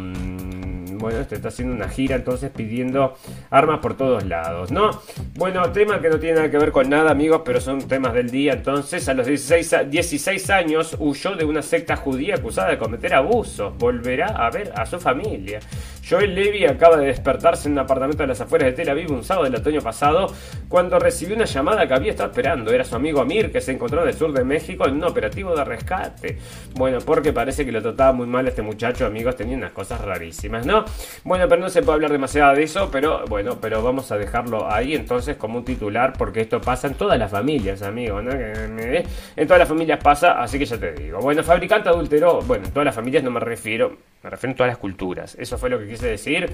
bueno, 1.04 1.20
este 1.20 1.34
está 1.34 1.48
haciendo 1.48 1.74
una 1.74 1.86
gira 1.86 2.16
entonces 2.16 2.50
pidiendo 2.50 3.14
armas 3.50 3.80
por 3.80 3.94
todos 3.94 4.24
lados, 4.24 4.72
¿no? 4.72 5.02
Bueno, 5.34 5.70
tema 5.70 6.00
que 6.00 6.08
no 6.08 6.18
tiene 6.18 6.36
nada 6.36 6.50
que 6.50 6.56
ver 6.56 6.72
con 6.72 6.88
nada, 6.88 7.10
amigos, 7.10 7.42
pero 7.44 7.60
son 7.60 7.86
temas 7.86 8.14
del 8.14 8.30
día. 8.30 8.54
Entonces, 8.54 9.06
a 9.10 9.12
los 9.12 9.26
16, 9.26 9.90
16 9.90 10.48
años 10.48 10.96
huyó 10.98 11.36
de 11.36 11.44
una 11.44 11.60
secta 11.60 11.96
judía 11.96 12.36
acusada 12.36 12.70
de 12.70 12.78
cometer 12.78 13.12
abusos. 13.12 13.76
Volverá 13.76 14.28
a 14.28 14.48
ver 14.48 14.72
a 14.74 14.86
su 14.86 14.98
familia. 14.98 15.60
Joel 16.08 16.34
Levy 16.34 16.66
acaba 16.66 16.98
de 16.98 17.06
despertarse 17.06 17.66
en 17.66 17.72
un 17.72 17.78
apartamento 17.78 18.22
de 18.22 18.26
las 18.26 18.40
afueras 18.40 18.66
de 18.66 18.72
Tel 18.72 18.90
Aviv 18.90 19.10
un 19.10 19.24
sábado 19.24 19.44
del 19.44 19.54
otoño 19.54 19.80
pasado 19.80 20.26
cuando 20.68 20.98
recibió 20.98 21.34
una 21.34 21.46
llamada 21.46 21.86
que 21.88 21.94
había 21.94 22.10
estado 22.10 22.28
esperando. 22.28 22.72
Era 22.72 22.84
su 22.84 22.94
amigo 22.94 23.22
Amir 23.22 23.50
que 23.50 23.62
se 23.62 23.72
encontró 23.72 24.02
en 24.02 24.08
el 24.08 24.14
sur 24.14 24.32
de 24.32 24.44
México 24.44 24.86
en 24.86 24.96
un 24.96 25.04
operativo 25.04 25.56
de 25.56 25.64
rescate. 25.64 26.38
Bueno, 26.74 26.98
porque 27.04 27.32
parece 27.32 27.64
que 27.64 27.72
lo 27.72 27.80
trataba 27.80 28.12
muy 28.12 28.26
mal 28.26 28.46
este 28.46 28.60
muchacho, 28.60 29.06
amigos, 29.06 29.36
tenía 29.36 29.56
unas 29.56 29.72
cosas 29.72 30.00
rarísimas, 30.02 30.66
¿no? 30.66 30.84
Bueno, 31.24 31.48
pero 31.48 31.62
no 31.62 31.70
se 31.70 31.80
puede 31.80 31.94
hablar 31.94 32.12
demasiado 32.12 32.54
de 32.54 32.64
eso, 32.64 32.90
pero 32.90 33.24
bueno, 33.26 33.58
pero 33.60 33.82
vamos 33.82 34.12
a 34.12 34.18
dejarlo 34.18 34.70
ahí 34.70 34.94
entonces 34.94 35.36
como 35.36 35.58
un 35.58 35.64
titular 35.64 36.12
porque 36.18 36.42
esto 36.42 36.60
pasa 36.60 36.86
en 36.86 36.94
todas 36.94 37.18
las 37.18 37.30
familias, 37.30 37.80
amigos, 37.80 38.22
¿no? 38.22 38.32
En 38.32 39.46
todas 39.46 39.58
las 39.58 39.68
familias 39.68 40.00
pasa, 40.02 40.42
así 40.42 40.58
que 40.58 40.66
ya 40.66 40.76
te 40.76 40.92
digo. 40.92 41.20
Bueno, 41.20 41.42
fabricante 41.42 41.88
adulteró, 41.88 42.42
bueno, 42.42 42.66
en 42.66 42.72
todas 42.72 42.84
las 42.84 42.94
familias 42.94 43.24
no 43.24 43.30
me 43.30 43.40
refiero, 43.40 43.96
me 44.22 44.28
refiero 44.28 44.52
a 44.52 44.56
todas 44.56 44.68
las 44.68 44.78
culturas. 44.78 45.34
Eso 45.38 45.56
fue 45.56 45.70
lo 45.70 45.78
que 45.78 45.93
quise 45.94 46.08
decir. 46.08 46.50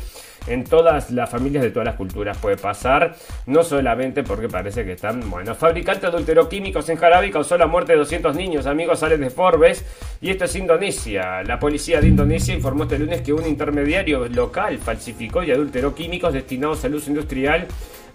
En 0.46 0.64
todas 0.64 1.10
las 1.10 1.28
familias 1.28 1.62
de 1.62 1.70
todas 1.70 1.84
las 1.84 1.96
culturas 1.96 2.36
puede 2.38 2.56
pasar. 2.56 3.14
No 3.46 3.62
solamente 3.62 4.22
porque 4.22 4.48
parece 4.48 4.84
que 4.84 4.92
están. 4.92 5.28
Bueno, 5.28 5.54
fabricante 5.54 6.06
adulteró 6.06 6.48
químicos 6.48 6.88
en 6.88 6.96
jarabe 6.96 7.26
y 7.26 7.30
causó 7.30 7.58
la 7.58 7.66
muerte 7.66 7.92
de 7.92 7.98
200 7.98 8.34
niños. 8.36 8.66
Amigos, 8.66 9.00
salen 9.00 9.20
de 9.20 9.30
Forbes. 9.30 9.84
Y 10.20 10.30
esto 10.30 10.44
es 10.44 10.56
Indonesia. 10.56 11.42
La 11.42 11.58
policía 11.58 12.00
de 12.00 12.08
Indonesia 12.08 12.54
informó 12.54 12.84
este 12.84 12.98
lunes 12.98 13.20
que 13.22 13.32
un 13.32 13.46
intermediario 13.46 14.28
local 14.28 14.78
falsificó 14.78 15.42
y 15.42 15.50
adulteró 15.50 15.94
químicos 15.94 16.32
destinados 16.32 16.84
al 16.84 16.94
uso 16.94 17.10
industrial 17.10 17.66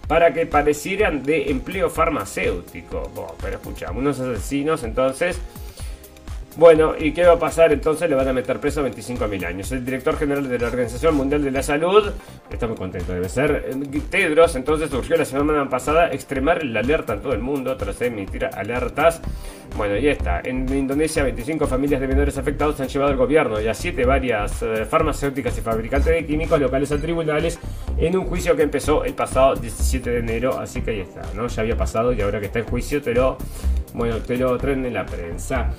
para 0.08 0.32
que 0.32 0.46
parecieran 0.46 1.22
de 1.22 1.50
empleo 1.50 1.90
farmacéutico. 1.90 3.36
pero 3.40 3.56
escuchamos, 3.56 3.96
unos 3.96 4.20
asesinos 4.20 4.84
entonces 4.84 5.40
bueno, 6.56 6.94
¿y 6.98 7.12
qué 7.12 7.24
va 7.24 7.34
a 7.34 7.38
pasar? 7.38 7.72
Entonces 7.72 8.08
le 8.08 8.16
van 8.16 8.28
a 8.28 8.32
meter 8.32 8.58
preso 8.58 8.86
25.000 8.86 9.46
años. 9.46 9.72
El 9.72 9.84
director 9.84 10.16
general 10.16 10.48
de 10.48 10.58
la 10.58 10.68
Organización 10.68 11.14
Mundial 11.14 11.42
de 11.44 11.50
la 11.50 11.62
Salud, 11.62 12.10
está 12.50 12.66
muy 12.66 12.76
contento, 12.76 13.12
debe 13.12 13.28
ser, 13.28 13.70
Tedros, 14.10 14.56
entonces 14.56 14.90
surgió 14.90 15.16
la 15.16 15.24
semana 15.24 15.68
pasada 15.68 16.10
extremar 16.12 16.64
la 16.64 16.80
alerta 16.80 17.14
en 17.14 17.20
todo 17.20 17.32
el 17.34 17.40
mundo 17.40 17.76
tras 17.76 18.00
emitir 18.00 18.46
alertas. 18.46 19.20
Bueno, 19.76 19.98
y 19.98 20.08
está. 20.08 20.40
En 20.42 20.66
Indonesia, 20.74 21.22
25 21.22 21.66
familias 21.66 22.00
de 22.00 22.08
menores 22.08 22.38
afectados 22.38 22.80
han 22.80 22.88
llevado 22.88 23.10
al 23.10 23.18
gobierno 23.18 23.60
y 23.60 23.68
a 23.68 23.74
7 23.74 24.06
varias 24.06 24.62
eh, 24.62 24.86
farmacéuticas 24.86 25.58
y 25.58 25.60
fabricantes 25.60 26.14
de 26.14 26.24
químicos 26.24 26.58
locales 26.58 26.90
a 26.92 26.98
tribunales 26.98 27.58
en 27.98 28.16
un 28.16 28.24
juicio 28.24 28.56
que 28.56 28.62
empezó 28.62 29.04
el 29.04 29.12
pasado 29.12 29.54
17 29.54 30.08
de 30.08 30.18
enero. 30.20 30.58
Así 30.58 30.80
que 30.80 30.92
ahí 30.92 31.00
está, 31.00 31.22
¿no? 31.34 31.46
Ya 31.48 31.60
había 31.60 31.76
pasado 31.76 32.12
y 32.14 32.22
ahora 32.22 32.40
que 32.40 32.46
está 32.46 32.60
en 32.60 32.64
juicio 32.66 33.02
te 33.02 33.12
lo, 33.12 33.36
bueno, 33.92 34.16
te 34.18 34.38
lo 34.38 34.56
traen 34.56 34.86
en 34.86 34.94
la 34.94 35.04
prensa. 35.04 35.70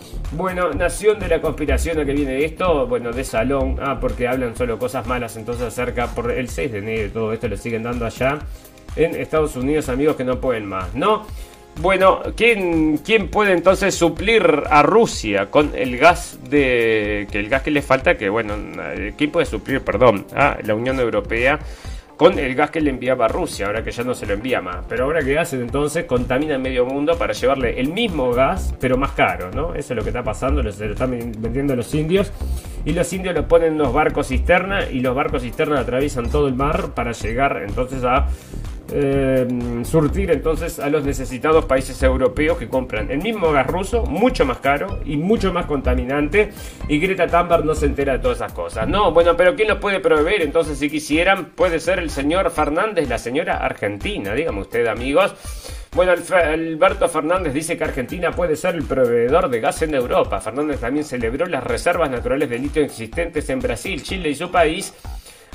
Nación 0.74 1.20
de 1.20 1.28
la 1.28 1.42
conspiración 1.42 2.00
a 2.00 2.06
que 2.06 2.14
viene 2.14 2.44
esto, 2.44 2.88
bueno, 2.88 3.12
de 3.12 3.24
salón, 3.24 3.78
ah, 3.82 3.98
porque 4.00 4.28
hablan 4.28 4.56
solo 4.56 4.78
cosas 4.78 5.06
malas 5.08 5.36
entonces 5.38 5.66
acerca 5.66 6.08
por 6.08 6.32
el 6.32 6.50
6 6.50 6.72
de 6.72 6.78
enero, 6.80 7.12
todo 7.12 7.34
esto 7.34 7.48
lo 7.48 7.58
siguen 7.58 7.84
dando 7.84 8.06
allá 8.06 8.40
en 8.96 9.16
Estados 9.16 9.56
Unidos, 9.56 9.90
amigos 9.90 10.16
que 10.16 10.24
no 10.24 10.40
pueden 10.40 10.66
más, 10.66 10.94
¿no? 10.96 11.26
Bueno, 11.80 12.22
¿quién, 12.36 12.98
¿quién 12.98 13.30
puede 13.30 13.54
entonces 13.54 13.94
suplir 13.94 14.64
a 14.68 14.82
Rusia 14.82 15.52
con 15.52 15.74
el 15.76 15.98
gas 15.98 16.40
de 16.50 17.28
que 17.32 17.40
el 17.40 17.50
gas 17.50 17.62
que 17.62 17.70
le 17.70 17.84
falta? 17.84 18.18
Que 18.18 18.30
bueno, 18.30 18.56
¿quién 19.16 19.30
puede 19.30 19.46
suplir, 19.46 19.82
perdón, 19.82 20.26
a 20.36 20.58
la 20.64 20.74
Unión 20.74 21.00
Europea? 21.00 21.60
Con 22.18 22.40
el 22.40 22.56
gas 22.56 22.72
que 22.72 22.82
le 22.82 22.90
enviaba 22.90 23.26
a 23.26 23.28
Rusia, 23.28 23.68
ahora 23.68 23.84
que 23.84 23.92
ya 23.92 24.04
no 24.04 24.16
se 24.16 24.26
lo 24.26 24.34
envía 24.34 24.60
más. 24.60 24.78
Pero 24.90 25.06
ahora 25.06 25.22
que 25.22 25.38
hacen 25.38 25.62
entonces, 25.62 26.06
contamina 26.06 26.58
medio 26.58 26.84
mundo 26.86 27.16
para 27.18 27.34
llevarle 27.34 27.80
el 27.80 27.94
mismo 27.94 28.32
gas, 28.32 28.74
pero 28.80 28.98
más 28.98 29.12
caro, 29.12 29.52
¿no? 29.52 29.76
Eso 29.76 29.94
es 29.94 29.98
lo 29.98 30.04
que 30.04 30.10
está 30.10 30.24
pasando, 30.24 30.70
se 30.72 30.86
lo 30.88 30.94
están 30.94 31.12
vendiendo 31.12 31.76
los 31.76 31.94
indios. 31.94 32.32
Y 32.86 32.94
los 32.94 33.12
indios 33.14 33.36
lo 33.36 33.48
ponen 33.48 33.74
en 33.74 33.78
los 33.78 33.94
barcos 33.94 34.30
cisterna 34.30 34.90
y 34.90 35.02
los 35.02 35.14
barcos 35.14 35.44
cisterna 35.44 35.80
atraviesan 35.80 36.32
todo 36.32 36.48
el 36.48 36.56
mar 36.56 36.94
para 36.96 37.12
llegar 37.12 37.62
entonces 37.68 38.04
a 38.04 38.28
eh, 38.92 39.48
surtir 39.84 40.32
entonces 40.32 40.80
a 40.80 40.90
los 40.90 41.04
necesitados 41.04 41.66
países 41.66 42.02
europeos 42.04 42.58
que 42.58 42.68
compran 42.68 43.12
el 43.12 43.20
mismo 43.20 43.52
gas 43.52 43.68
ruso, 43.68 44.04
mucho 44.06 44.46
más 44.46 44.60
caro 44.60 45.00
y 45.06 45.18
mucho 45.18 45.54
más 45.54 45.66
contaminante. 45.66 46.52
Y 46.88 47.00
Greta 47.00 47.28
Thunberg 47.28 47.66
no 47.66 47.76
se 47.76 47.86
entera 47.86 48.14
de 48.14 48.20
todas 48.20 48.38
esas 48.38 48.54
cosas. 48.54 48.88
No, 48.88 49.12
bueno, 49.12 49.36
pero 49.36 49.56
¿quién 49.56 49.68
lo 49.68 49.80
puede 49.80 50.00
proveer? 50.00 50.42
Entonces, 50.42 50.78
si 50.78 50.90
quisieran, 50.90 51.48
puede 51.48 51.80
ser 51.80 52.00
el 52.00 52.10
señor 52.10 52.50
Fernández, 52.52 53.10
la 53.10 53.18
señora 53.18 53.58
Argentina, 53.58 54.34
dígame 54.34 54.62
usted, 54.62 54.88
amigos. 54.88 55.34
Bueno, 55.96 56.12
Alberto 56.12 57.10
Fernández 57.10 57.54
dice 57.54 57.78
que 57.78 57.84
Argentina 57.84 58.32
puede 58.32 58.56
ser 58.56 58.76
el 58.76 58.84
proveedor 58.84 59.50
de 59.50 59.60
gas 59.60 59.82
en 59.82 59.96
Europa. 59.96 60.40
Fernández 60.40 60.80
también 60.80 61.06
celebró 61.06 61.46
las 61.48 61.64
reservas 61.64 62.12
naturales 62.12 62.50
de 62.50 62.60
litio 62.60 62.84
existentes 62.84 63.50
en 63.50 63.60
Brasil, 63.60 64.04
Chile 64.04 64.30
y 64.30 64.36
su 64.36 64.52
país 64.52 64.94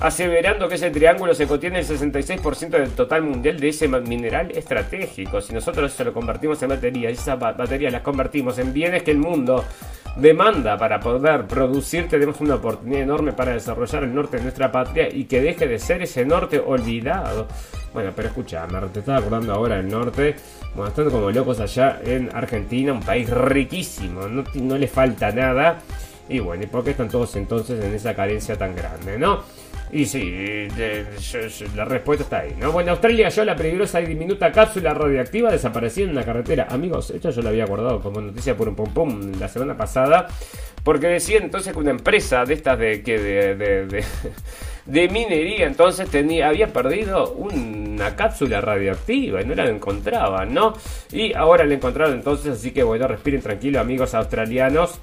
aseverando 0.03 0.69
que 0.69 0.75
ese 0.75 0.91
triángulo 0.91 1.33
se 1.33 1.47
contiene 1.47 1.79
el 1.79 1.87
66% 1.87 2.71
del 2.71 2.91
total 2.91 3.23
mundial 3.23 3.61
de 3.61 3.69
ese 3.69 3.87
mineral 3.87 4.51
estratégico. 4.51 5.41
Si 5.41 5.55
nosotros 5.55 5.93
se 5.93 6.05
lo 6.05 6.13
convertimos 6.13 6.61
en 6.63 6.71
baterías 6.71 7.13
esas 7.13 7.39
baterías 7.39 7.93
las 7.93 8.03
convertimos 8.03 8.59
en 8.59 8.73
bienes 8.73 9.05
que 9.05 9.13
el 9.13 9.19
mundo 9.19 9.65
demanda 10.17 10.77
para 10.77 10.99
poder 10.99 11.47
producir, 11.47 12.09
tenemos 12.09 12.41
una 12.41 12.57
oportunidad 12.57 13.03
enorme 13.03 13.33
para 13.33 13.53
desarrollar 13.53 14.03
el 14.03 14.13
norte 14.13 14.39
de 14.39 14.43
nuestra 14.43 14.73
patria 14.73 15.09
y 15.09 15.25
que 15.25 15.41
deje 15.41 15.69
de 15.69 15.79
ser 15.79 16.03
ese 16.03 16.25
norte 16.25 16.59
olvidado. 16.59 17.47
Bueno, 17.95 18.11
pero 18.15 18.29
escucha, 18.29 18.67
me 18.67 18.81
te 18.89 18.99
estaba 18.99 19.19
acordando 19.19 19.53
ahora 19.55 19.77
del 19.77 19.89
norte, 19.89 20.35
bueno, 20.75 20.89
están 20.89 21.11
como 21.11 21.31
locos 21.31 21.61
allá 21.61 22.01
en 22.05 22.29
Argentina, 22.35 22.93
un 22.93 23.03
país 23.03 23.31
riquísimo, 23.31 24.27
no, 24.27 24.43
no 24.55 24.79
le 24.79 24.89
falta 24.89 25.31
nada. 25.31 25.79
Y 26.29 26.41
bueno, 26.41 26.65
¿y 26.65 26.67
por 26.67 26.83
qué 26.83 26.91
están 26.91 27.09
todos 27.09 27.37
entonces 27.37 27.85
en 27.85 27.95
esa 27.95 28.15
carencia 28.15 28.57
tan 28.57 28.75
grande, 28.75 29.19
no? 29.19 29.43
Y 29.93 30.07
sí, 30.07 30.69
la 31.77 31.85
respuesta 31.85 32.25
está 32.25 32.39
ahí, 32.39 32.55
¿no? 32.59 32.73
Bueno, 32.73 32.93
Australia 32.93 33.27
halló 33.27 33.45
la 33.45 33.55
peligrosa 33.55 34.01
y 34.01 34.07
diminuta 34.07 34.51
cápsula 34.51 34.95
radioactiva 34.95 35.53
desaparecida 35.53 36.07
en 36.07 36.13
una 36.13 36.25
carretera. 36.25 36.67
Amigos, 36.71 37.11
esto 37.11 37.29
yo 37.31 37.43
lo 37.43 37.51
había 37.51 37.67
guardado 37.67 38.01
como 38.01 38.23
noticia 38.23 38.57
por 38.57 38.71
un 38.71 38.75
pum 38.75 38.95
pum 38.95 39.33
la 39.39 39.49
semana 39.49 39.77
pasada. 39.77 40.29
Porque 40.83 41.09
decía 41.09 41.41
entonces 41.43 41.75
que 41.75 41.79
una 41.79 41.91
empresa 41.91 42.43
de 42.47 42.55
estas 42.55 42.79
de 42.79 43.03
que 43.03 43.19
de, 43.19 44.05
de, 44.87 45.09
minería 45.11 45.67
entonces 45.67 46.09
tenía, 46.09 46.49
había 46.49 46.73
perdido 46.73 47.35
una 47.35 48.17
cápsula 48.17 48.63
radioactiva 48.63 49.43
y 49.43 49.45
no 49.45 49.55
la 49.55 49.67
encontraban, 49.69 50.55
¿no? 50.55 50.73
Y 51.13 51.35
ahora 51.35 51.65
la 51.65 51.75
encontraron 51.75 52.15
entonces, 52.15 52.55
así 52.55 52.71
que 52.71 52.83
bueno, 52.83 53.07
respiren 53.07 53.43
tranquilo 53.43 53.79
amigos 53.79 54.15
australianos 54.15 54.99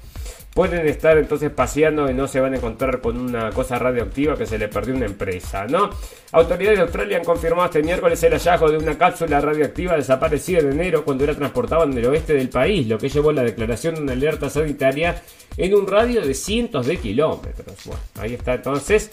pueden 0.54 0.86
estar 0.88 1.16
entonces 1.16 1.50
paseando 1.50 2.10
y 2.10 2.14
no 2.14 2.26
se 2.26 2.40
van 2.40 2.54
a 2.54 2.56
encontrar 2.56 3.00
con 3.00 3.16
una 3.16 3.50
cosa 3.50 3.78
radioactiva 3.78 4.36
que 4.36 4.46
se 4.46 4.58
le 4.58 4.68
perdió 4.68 4.94
una 4.94 5.06
empresa, 5.06 5.66
¿no? 5.66 5.90
Autoridades 6.32 6.78
de 6.78 6.82
Australia 6.84 7.18
han 7.18 7.24
confirmado 7.24 7.66
este 7.66 7.82
miércoles 7.82 8.22
el 8.22 8.32
hallazgo 8.32 8.70
de 8.70 8.78
una 8.78 8.98
cápsula 8.98 9.40
radioactiva 9.40 9.96
desaparecida 9.96 10.60
en 10.60 10.72
enero 10.72 11.04
cuando 11.04 11.24
era 11.24 11.34
transportada 11.34 11.84
en 11.84 11.96
el 11.96 12.06
oeste 12.06 12.34
del 12.34 12.48
país, 12.48 12.86
lo 12.86 12.98
que 12.98 13.08
llevó 13.08 13.30
a 13.30 13.34
la 13.34 13.42
declaración 13.42 13.94
de 13.94 14.02
una 14.02 14.12
alerta 14.12 14.50
sanitaria 14.50 15.22
en 15.56 15.74
un 15.74 15.86
radio 15.86 16.20
de 16.20 16.34
cientos 16.34 16.86
de 16.86 16.96
kilómetros. 16.96 17.76
Bueno, 17.84 18.02
ahí 18.20 18.34
está 18.34 18.54
entonces. 18.54 19.10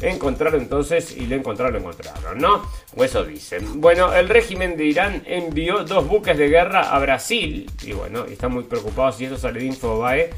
encontraron 0.00 0.60
entonces 0.60 1.16
y 1.16 1.26
lo 1.26 1.36
encontraron, 1.36 1.74
lo 1.74 1.78
encontraron, 1.80 2.38
¿no? 2.38 2.66
O 2.96 3.04
eso 3.04 3.24
dicen. 3.24 3.80
Bueno, 3.80 4.12
el 4.14 4.28
régimen 4.28 4.76
de 4.76 4.86
Irán 4.86 5.22
envió 5.26 5.84
dos 5.84 6.06
buques 6.08 6.36
de 6.36 6.48
guerra 6.48 6.94
a 6.94 6.98
Brasil 6.98 7.70
y 7.84 7.92
bueno, 7.92 8.24
están 8.24 8.52
muy 8.52 8.64
preocupados 8.64 9.20
y 9.20 9.26
eso 9.26 9.36
sale 9.36 9.60
de 9.60 9.66
Infobae 9.66 10.30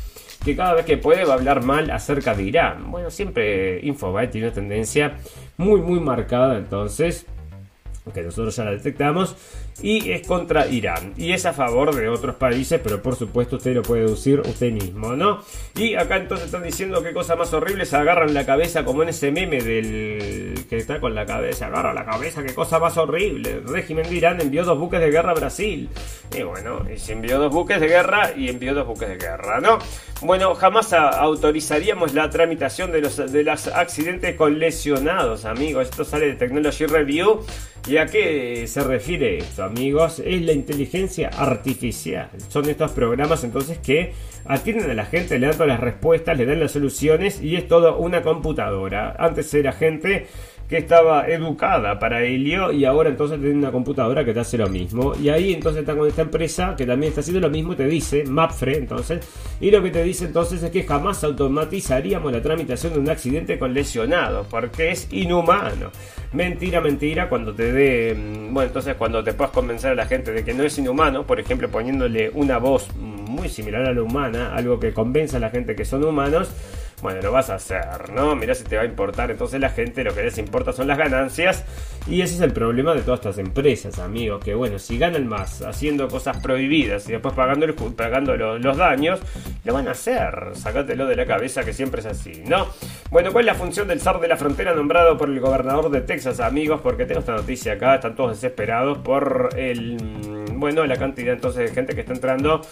que 0.45 0.57
cada 0.57 0.75
vez 0.75 0.85
que 0.85 0.97
puede 0.97 1.25
va 1.25 1.35
a 1.35 1.37
hablar 1.37 1.65
mal 1.65 1.91
acerca 1.91 2.35
de 2.35 2.43
Irán. 2.45 2.91
Bueno, 2.91 3.11
siempre 3.11 3.81
Infobae 3.83 4.29
tiene 4.29 4.49
una 4.49 4.55
tendencia 4.55 5.17
muy 5.57 5.81
muy 5.81 6.01
marcada 6.01 6.59
entonces 6.59 7.27
que 8.13 8.23
nosotros 8.23 8.57
ya 8.57 8.65
la 8.65 8.73
detectamos, 8.73 9.37
y 9.81 10.11
es 10.11 10.27
contra 10.27 10.67
Irán. 10.67 11.15
Y 11.17 11.33
es 11.33 11.47
a 11.47 11.53
favor 11.53 11.95
de 11.95 12.09
otros 12.09 12.35
países, 12.35 12.81
pero 12.83 13.01
por 13.01 13.17
supuesto 13.17 13.57
usted 13.57 13.75
lo 13.75 13.83
puede 13.83 14.03
deducir 14.03 14.41
usted 14.41 14.73
mismo, 14.73 15.15
¿no? 15.15 15.43
Y 15.77 15.95
acá 15.95 16.17
entonces 16.17 16.47
están 16.47 16.65
diciendo 16.65 17.03
qué 17.03 17.13
cosa 17.13 17.37
más 17.37 17.53
horrible, 17.53 17.87
se 17.87 17.97
agarran 17.97 18.35
la 18.35 18.45
cabeza 18.45 18.85
como 18.85 19.03
en 19.03 19.11
ese 19.11 19.31
meme 19.31 19.63
del 19.63 20.65
que 20.69 20.77
está 20.79 21.01
con 21.01 21.15
la 21.15 21.27
cabeza, 21.27 21.67
agarra 21.67 21.95
la 21.95 22.05
cabeza, 22.05 22.43
qué 22.43 22.55
cosa 22.55 22.79
más 22.79 22.97
horrible. 22.97 23.53
El 23.53 23.69
régimen 23.69 24.09
de 24.09 24.17
Irán 24.17 24.41
envió 24.41 24.65
dos 24.65 24.79
buques 24.79 25.01
de 25.01 25.11
guerra 25.11 25.31
a 25.31 25.35
Brasil. 25.35 25.89
Y 26.37 26.43
bueno, 26.43 26.85
y 26.93 26.99
se 26.99 27.13
envió 27.13 27.39
dos 27.39 27.53
buques 27.53 27.81
de 27.81 27.89
guerra 27.89 28.33
y 28.37 28.49
envió 28.49 28.75
dos 28.75 28.87
buques 28.87 29.09
de 29.09 29.17
guerra, 29.17 29.61
¿no? 29.61 29.79
Bueno, 30.23 30.55
jamás 30.55 30.93
autorizaríamos 30.93 32.15
la 32.15 32.31
tramitación 32.31 32.93
de 32.93 33.01
los, 33.01 33.17
de 33.17 33.43
los 33.43 33.69
accidentes 33.69 34.37
con 34.37 34.59
lesionados, 34.59 35.45
amigos. 35.45 35.89
Esto 35.89 36.05
sale 36.05 36.27
de 36.27 36.35
Technology 36.35 36.87
Review. 36.87 37.45
¿Y 37.85 37.97
a 37.97 38.07
qué 38.07 38.65
se 38.69 38.85
refiere 38.85 39.39
esto, 39.39 39.65
amigos? 39.65 40.23
Es 40.25 40.41
la 40.43 40.53
inteligencia 40.53 41.29
artificial. 41.29 42.29
Son 42.49 42.69
estos 42.69 42.93
programas 42.93 43.43
entonces 43.43 43.79
que 43.79 44.13
atienden 44.45 44.91
a 44.91 44.95
la 44.95 45.05
gente, 45.05 45.37
le 45.39 45.49
dan 45.49 45.57
todas 45.57 45.69
las 45.69 45.81
respuestas, 45.81 46.39
le 46.39 46.47
dan 46.47 46.61
las 46.61 46.71
soluciones 46.71 47.43
y 47.43 47.57
es 47.57 47.67
todo 47.67 47.99
una 47.99 48.23
computadora. 48.23 49.17
Antes 49.19 49.53
era 49.55 49.73
gente 49.73 50.29
que 50.73 50.79
estaba 50.79 51.29
educada 51.29 51.99
para 51.99 52.23
ello 52.23 52.73
y 52.73 52.87
ahora 52.87 53.11
entonces 53.11 53.39
tiene 53.39 53.57
una 53.57 53.71
computadora 53.71 54.25
que 54.25 54.33
te 54.33 54.41
hace 54.41 54.57
lo 54.57 54.71
mismo. 54.71 55.13
Y 55.23 55.29
ahí 55.29 55.53
entonces 55.53 55.81
está 55.83 55.95
con 55.95 56.09
esta 56.09 56.23
empresa 56.23 56.75
que 56.79 56.87
también 56.87 57.11
está 57.11 57.21
haciendo 57.21 57.47
lo 57.47 57.51
mismo 57.51 57.77
te 57.77 57.85
dice, 57.85 58.25
Mapfre 58.25 58.79
entonces, 58.79 59.21
y 59.61 59.71
lo 59.71 59.83
que 59.83 59.91
te 59.91 60.03
dice 60.03 60.25
entonces 60.25 60.63
es 60.63 60.71
que 60.71 60.85
jamás 60.85 61.23
automatizaríamos 61.25 62.33
la 62.33 62.41
tramitación 62.41 62.95
de 62.95 63.01
un 63.01 63.11
accidente 63.11 63.59
con 63.59 63.75
lesionados, 63.75 64.47
porque 64.47 64.93
es 64.93 65.09
inhumano. 65.13 65.91
Mentira, 66.33 66.81
mentira, 66.81 67.29
cuando 67.29 67.55
te 67.55 67.71
dé, 67.71 68.15
mm, 68.15 68.55
bueno, 68.55 68.69
entonces 68.69 68.95
cuando 68.95 69.23
te 69.23 69.35
puedas 69.35 69.53
convencer 69.53 69.91
a 69.91 69.95
la 69.95 70.07
gente 70.07 70.33
de 70.33 70.43
que 70.43 70.55
no 70.55 70.65
es 70.65 70.79
inhumano, 70.79 71.27
por 71.27 71.39
ejemplo 71.39 71.69
poniéndole 71.69 72.31
una 72.33 72.57
voz 72.57 72.89
muy 72.97 73.51
similar 73.51 73.85
a 73.85 73.93
la 73.93 74.03
humana, 74.03 74.55
algo 74.55 74.81
que 74.81 74.95
convenza 74.95 75.37
a 75.37 75.41
la 75.41 75.51
gente 75.51 75.77
que 75.77 75.85
son 75.85 76.03
humanos, 76.03 76.51
bueno, 77.03 77.21
lo 77.21 77.33
vas 77.33 77.51
a 77.51 77.57
hacer, 77.57 78.13
¿no? 78.15 78.37
Mirá 78.37 78.55
si 78.55 78.63
te 78.63 78.77
va 78.77 78.83
a 78.83 78.85
importar. 78.87 79.31
Entonces 79.31 79.61
la 79.61 79.71
gente 79.71 80.05
lo 80.05 80.15
que 80.15 80.23
les 80.23 80.39
importa 80.39 80.73
son 80.73 80.87
las 80.87 80.97
ganancias. 80.97 81.65
Y 82.07 82.23
ese 82.23 82.35
es 82.37 82.41
el 82.41 82.53
problema 82.53 82.95
de 82.95 83.03
todas 83.03 83.21
estas 83.21 83.39
empresas, 83.39 83.99
amigos. 83.99 84.43
Que 84.45 84.55
bueno, 84.55 84.79
si 84.79 84.99
ganan 84.99 85.27
más 85.27 85.63
haciendo 85.63 86.09
cosas 86.09 86.39
prohibidas 86.39 87.09
y 87.09 87.13
después 87.13 87.35
pagando, 87.35 87.67
el, 87.67 87.75
pagando 87.75 88.37
los, 88.37 88.77
daños, 88.77 89.21
lo 89.65 89.75
van 89.75 89.89
a 89.89 89.91
hacer. 89.93 90.51
Sácatelo 90.55 91.07
de 91.07 91.17
la 91.17 91.27
cabeza 91.27 91.65
que 91.65 91.73
siempre 91.73 92.01
es 92.01 92.07
así, 92.07 92.43
¿no? 92.47 92.69
Bueno, 93.11 93.33
¿cuál 93.33 93.49
es 93.49 93.53
la 93.53 93.59
función 93.59 93.89
del 93.89 94.01
zar 94.01 94.21
de 94.21 94.29
la 94.29 94.37
frontera 94.37 94.75
nombrado 94.75 95.19
por 95.19 95.29
el 95.29 95.41
gobernador 95.41 95.91
de 95.91 96.01
Texas, 96.03 96.39
amigos? 96.39 96.81
Porque 96.83 97.05
tengo 97.05 97.21
esta 97.21 97.33
noticia 97.33 97.75
acá, 97.75 97.97
están 97.97 98.15
todos 98.15 98.31
desesperados 98.33 98.99
por 98.99 99.51
el 99.57 99.97
bueno, 100.63 100.87
la 100.87 100.97
cantidad 100.97 101.35
entonces 101.35 101.69
de 101.69 101.75
gente 101.75 101.95
que 101.95 102.03
está 102.03 102.13
entrando 102.13 102.63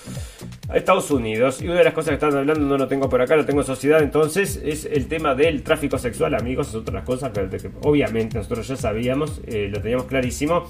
Estados 0.75 1.11
Unidos. 1.11 1.61
Y 1.63 1.67
una 1.67 1.79
de 1.79 1.85
las 1.85 1.95
cosas 1.95 2.11
que 2.11 2.15
están 2.15 2.37
hablando, 2.37 2.65
no 2.65 2.79
lo 2.79 2.89
tengo 2.89 3.09
por 3.09 3.21
acá, 3.21 3.37
lo 3.37 3.45
tengo 3.45 3.61
en 3.61 3.67
sociedad, 3.67 4.03
entonces 4.03 4.61
es 4.65 4.85
el 4.85 5.07
tema 5.09 5.35
del 5.35 5.63
tráfico 5.63 5.99
sexual, 5.99 6.35
amigos, 6.35 6.69
es 6.69 6.75
otra 6.75 7.05
cosa 7.05 7.33
que, 7.33 7.71
obviamente 7.83 8.39
nosotros 8.39 8.69
ya 8.69 8.77
sabíamos, 8.77 9.41
eh, 9.47 9.69
lo 9.71 9.81
teníamos 9.81 10.07
clarísimo. 10.07 10.67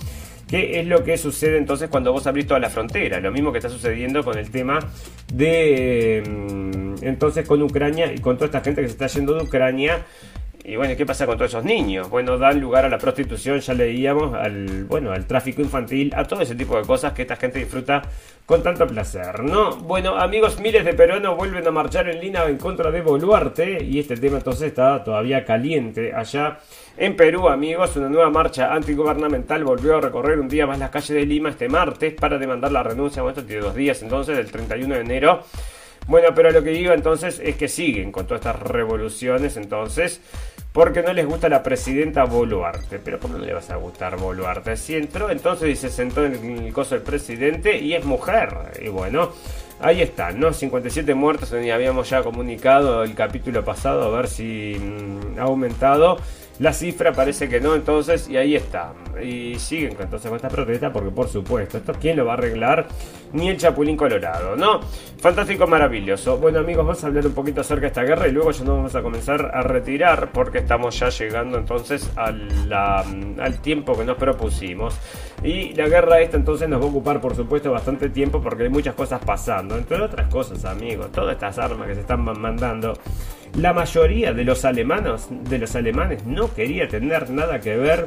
¿Qué 0.49 0.81
es 0.81 0.87
lo 0.87 1.05
que 1.05 1.17
sucede 1.17 1.59
entonces 1.59 1.89
cuando 1.89 2.13
vos 2.13 2.27
abrís 2.27 2.45
toda 2.45 2.59
la 2.59 2.71
frontera? 2.71 3.21
Lo 3.21 3.31
mismo 3.31 3.53
que 3.53 3.59
está 3.59 3.69
sucediendo 3.69 4.25
con 4.25 4.37
el 4.37 4.51
tema 4.51 4.81
de 5.33 6.25
mm, 6.29 7.05
entonces 7.05 7.47
con 7.47 7.63
Ucrania 7.63 8.13
y 8.13 8.19
con 8.19 8.37
toda 8.37 8.47
esta 8.47 8.61
gente 8.61 8.83
que 8.83 8.89
se 8.89 8.93
está 8.93 9.07
yendo 9.07 9.35
de 9.35 9.45
Ucrania 9.45 10.05
y 10.64 10.77
bueno, 10.77 10.94
¿qué 10.96 11.07
pasa 11.07 11.27
con 11.27 11.37
todos 11.37 11.51
esos 11.51 11.64
niños? 11.64 12.09
Bueno, 12.11 12.37
dan 12.38 12.61
lugar 12.61 12.85
a 12.85 12.88
la 12.88 12.99
prostitución, 12.99 13.61
ya 13.61 13.75
leíamos, 13.75 14.35
al, 14.35 14.85
bueno, 14.85 15.12
al 15.12 15.27
tráfico 15.27 15.62
infantil, 15.62 16.12
a 16.14 16.25
todo 16.25 16.42
ese 16.42 16.55
tipo 16.55 16.77
de 16.77 16.83
cosas 16.83 17.12
que 17.12 17.23
esta 17.23 17.37
gente 17.37 17.59
disfruta 17.59 18.03
con 18.46 18.62
tanto 18.62 18.87
placer, 18.87 19.42
¿no? 19.42 19.77
Bueno, 19.77 20.16
amigos, 20.16 20.61
miles 20.61 20.85
de 20.85 20.92
peruanos 20.92 21.37
vuelven 21.37 21.66
a 21.66 21.70
marchar 21.70 22.09
en 22.09 22.20
línea 22.20 22.46
en 22.49 22.59
contra 22.59 22.90
de 22.90 23.01
Boluarte 23.01 23.83
y 23.83 23.99
este 23.99 24.16
tema 24.16 24.38
entonces 24.38 24.68
está 24.68 25.03
todavía 25.03 25.44
caliente 25.44 26.12
allá 26.12 26.59
en 26.96 27.16
Perú, 27.16 27.49
amigos. 27.49 27.96
Una 27.96 28.09
nueva 28.09 28.31
marcha 28.31 28.75
antigubernamental 28.75 29.64
volvió 29.64 29.96
a 29.96 30.01
recorrer 30.01 30.38
un 30.40 30.49
día 30.49 30.66
más 30.66 30.79
las 30.79 30.90
calles 30.90 31.11
de 31.11 31.27
Lima 31.27 31.51
este 31.51 31.68
martes 31.68 32.14
para 32.14 32.38
demandar 32.38 32.73
la 32.73 32.83
renuncia, 32.83 33.23
bueno, 33.23 33.38
esto 33.38 33.49
tiene 33.49 33.73
días 33.73 34.03
entonces, 34.03 34.37
del 34.37 34.51
31 34.51 34.94
de 34.94 35.01
enero 35.01 35.42
bueno, 36.07 36.29
pero 36.35 36.51
lo 36.51 36.63
que 36.63 36.71
digo 36.71 36.93
entonces 36.93 37.41
es 37.43 37.57
que 37.57 37.69
siguen 37.69 38.13
con 38.13 38.27
todas 38.27 38.41
estas 38.41 38.63
revoluciones, 38.63 39.57
entonces, 39.57 40.21
porque 40.73 41.03
no 41.03 41.13
les 41.13 41.27
gusta 41.27 41.49
la 41.49 41.63
presidenta 41.63 42.25
Boluarte. 42.25 42.99
Pero 42.99 43.19
¿cómo 43.21 43.39
no 43.39 43.45
le 43.45 43.53
vas 43.53 43.71
a 43.71 43.77
gustar 43.77 44.17
Boluarte? 44.17 44.77
Si 44.77 44.97
entró 44.97 45.31
entonces 45.31 45.69
y 45.71 45.77
se 45.77 45.91
sentó 45.91 46.25
en 46.25 46.35
el 46.35 46.73
coso 46.73 46.95
del 46.95 47.05
presidente 47.05 47.79
y 47.79 47.95
es 47.95 48.05
mujer. 48.05 48.51
Y 48.83 48.89
bueno, 48.89 49.31
ahí 49.81 50.03
están, 50.03 50.39
¿no? 50.39 50.53
57 50.53 51.15
muertos, 51.15 51.53
habíamos 51.53 52.11
ya 52.11 52.23
comunicado 52.23 53.03
el 53.03 53.15
capítulo 53.15 53.65
pasado, 53.65 54.03
a 54.05 54.17
ver 54.17 54.29
si 54.29 54.77
mm, 54.79 55.39
ha 55.39 55.43
aumentado. 55.43 56.19
La 56.61 56.75
cifra 56.75 57.11
parece 57.12 57.49
que 57.49 57.59
no, 57.59 57.75
entonces, 57.75 58.29
y 58.29 58.37
ahí 58.37 58.55
está. 58.55 58.92
Y 59.25 59.55
siguen 59.59 59.96
entonces 59.99 60.29
con 60.29 60.37
esta 60.37 60.51
protesta 60.51 60.92
porque, 60.92 61.11
por 61.11 61.27
supuesto, 61.27 61.79
esto 61.79 61.94
quién 61.99 62.18
lo 62.18 62.27
va 62.27 62.33
a 62.33 62.35
arreglar, 62.35 62.87
ni 63.33 63.49
el 63.49 63.57
Chapulín 63.57 63.96
Colorado, 63.96 64.57
¿no? 64.57 64.81
Fantástico, 65.20 65.66
maravilloso. 65.66 66.37
Bueno, 66.37 66.59
amigos, 66.59 66.85
vamos 66.85 67.03
a 67.03 67.07
hablar 67.07 67.27
un 67.27 67.33
poquito 67.33 67.62
acerca 67.62 67.81
de 67.81 67.87
esta 67.87 68.03
guerra 68.03 68.29
y 68.29 68.33
luego 68.33 68.51
ya 68.51 68.64
nos 68.64 68.77
vamos 68.77 68.94
a 68.94 69.01
comenzar 69.01 69.51
a 69.55 69.62
retirar 69.62 70.33
porque 70.33 70.59
estamos 70.59 70.99
ya 70.99 71.09
llegando 71.09 71.57
entonces 71.57 72.11
al 72.16 73.59
tiempo 73.62 73.96
que 73.96 74.05
nos 74.05 74.18
propusimos. 74.18 74.99
Y 75.42 75.73
la 75.73 75.88
guerra 75.88 76.20
esta 76.20 76.37
entonces 76.37 76.68
nos 76.68 76.83
va 76.83 76.85
a 76.85 76.88
ocupar, 76.88 77.23
por 77.23 77.35
supuesto, 77.35 77.73
bastante 77.73 78.11
tiempo 78.11 78.42
porque 78.42 78.64
hay 78.64 78.68
muchas 78.68 78.94
cosas 78.94 79.25
pasando. 79.25 79.79
Entre 79.79 79.99
otras 79.99 80.31
cosas, 80.31 80.62
amigos, 80.66 81.11
todas 81.11 81.33
estas 81.33 81.59
armas 81.59 81.88
que 81.88 81.94
se 81.94 82.01
están 82.01 82.23
mandando 82.23 82.92
la 83.55 83.73
mayoría 83.73 84.33
de 84.33 84.45
los 84.45 84.65
alemanes, 84.65 85.29
de 85.31 85.59
los 85.59 85.75
alemanes 85.75 86.25
no 86.25 86.53
quería 86.55 86.89
tener 86.89 87.31
nada 87.31 87.61
que 87.61 87.77
ver 87.77 88.07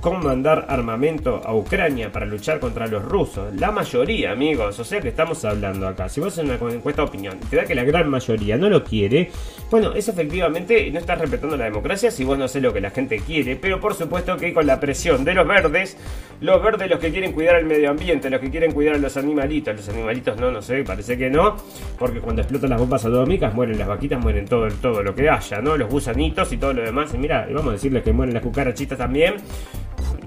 con 0.00 0.24
mandar 0.24 0.66
armamento 0.68 1.42
a 1.44 1.54
Ucrania 1.54 2.10
para 2.10 2.26
luchar 2.26 2.58
contra 2.58 2.86
los 2.86 3.04
rusos. 3.04 3.54
La 3.56 3.70
mayoría, 3.70 4.32
amigos, 4.32 4.78
o 4.78 4.84
sea 4.84 5.00
que 5.00 5.08
estamos 5.08 5.44
hablando 5.44 5.86
acá. 5.86 6.08
Si 6.08 6.20
vos 6.20 6.36
en 6.38 6.46
una 6.50 6.54
encuesta 6.72 7.02
de 7.02 7.08
opinión 7.08 7.38
te 7.50 7.56
da 7.56 7.64
que 7.64 7.74
la 7.74 7.84
gran 7.84 8.08
mayoría 8.08 8.56
no 8.56 8.70
lo 8.70 8.82
quiere, 8.82 9.30
bueno, 9.70 9.92
eso 9.92 10.12
efectivamente 10.12 10.90
no 10.90 10.98
estás 10.98 11.18
respetando 11.18 11.56
la 11.56 11.64
democracia 11.64 12.10
si 12.10 12.24
vos 12.24 12.38
no 12.38 12.48
sé 12.48 12.60
lo 12.60 12.72
que 12.72 12.80
la 12.80 12.90
gente 12.90 13.18
quiere, 13.18 13.56
pero 13.56 13.78
por 13.78 13.94
supuesto 13.94 14.36
que 14.36 14.54
con 14.54 14.66
la 14.66 14.80
presión 14.80 15.24
de 15.24 15.34
los 15.34 15.46
verdes, 15.46 15.96
los 16.40 16.62
verdes 16.62 16.88
los 16.88 16.98
que 16.98 17.10
quieren 17.10 17.32
cuidar 17.32 17.56
el 17.56 17.66
medio 17.66 17.90
ambiente, 17.90 18.30
los 18.30 18.40
que 18.40 18.50
quieren 18.50 18.72
cuidar 18.72 18.94
a 18.94 18.98
los 18.98 19.16
animalitos, 19.16 19.76
los 19.76 19.88
animalitos 19.88 20.38
no, 20.38 20.50
no 20.50 20.62
sé, 20.62 20.82
parece 20.82 21.18
que 21.18 21.28
no, 21.28 21.56
porque 21.98 22.20
cuando 22.20 22.42
explotan 22.42 22.70
las 22.70 22.80
bombas 22.80 23.04
atómicas 23.04 23.52
mueren 23.54 23.78
las 23.78 23.88
vaquitas, 23.88 24.20
mueren 24.20 24.46
todo, 24.46 24.68
todo 24.80 25.02
lo 25.02 25.14
que 25.14 25.28
haya, 25.28 25.60
¿no? 25.60 25.76
Los 25.76 25.90
gusanitos 25.90 26.52
y 26.52 26.56
todo 26.56 26.72
lo 26.72 26.82
demás. 26.82 27.12
Y 27.14 27.18
mira, 27.18 27.46
vamos 27.52 27.68
a 27.68 27.72
decirles 27.72 28.02
que 28.02 28.12
mueren 28.12 28.34
las 28.34 28.42
cucarachitas 28.42 28.98
también 28.98 29.34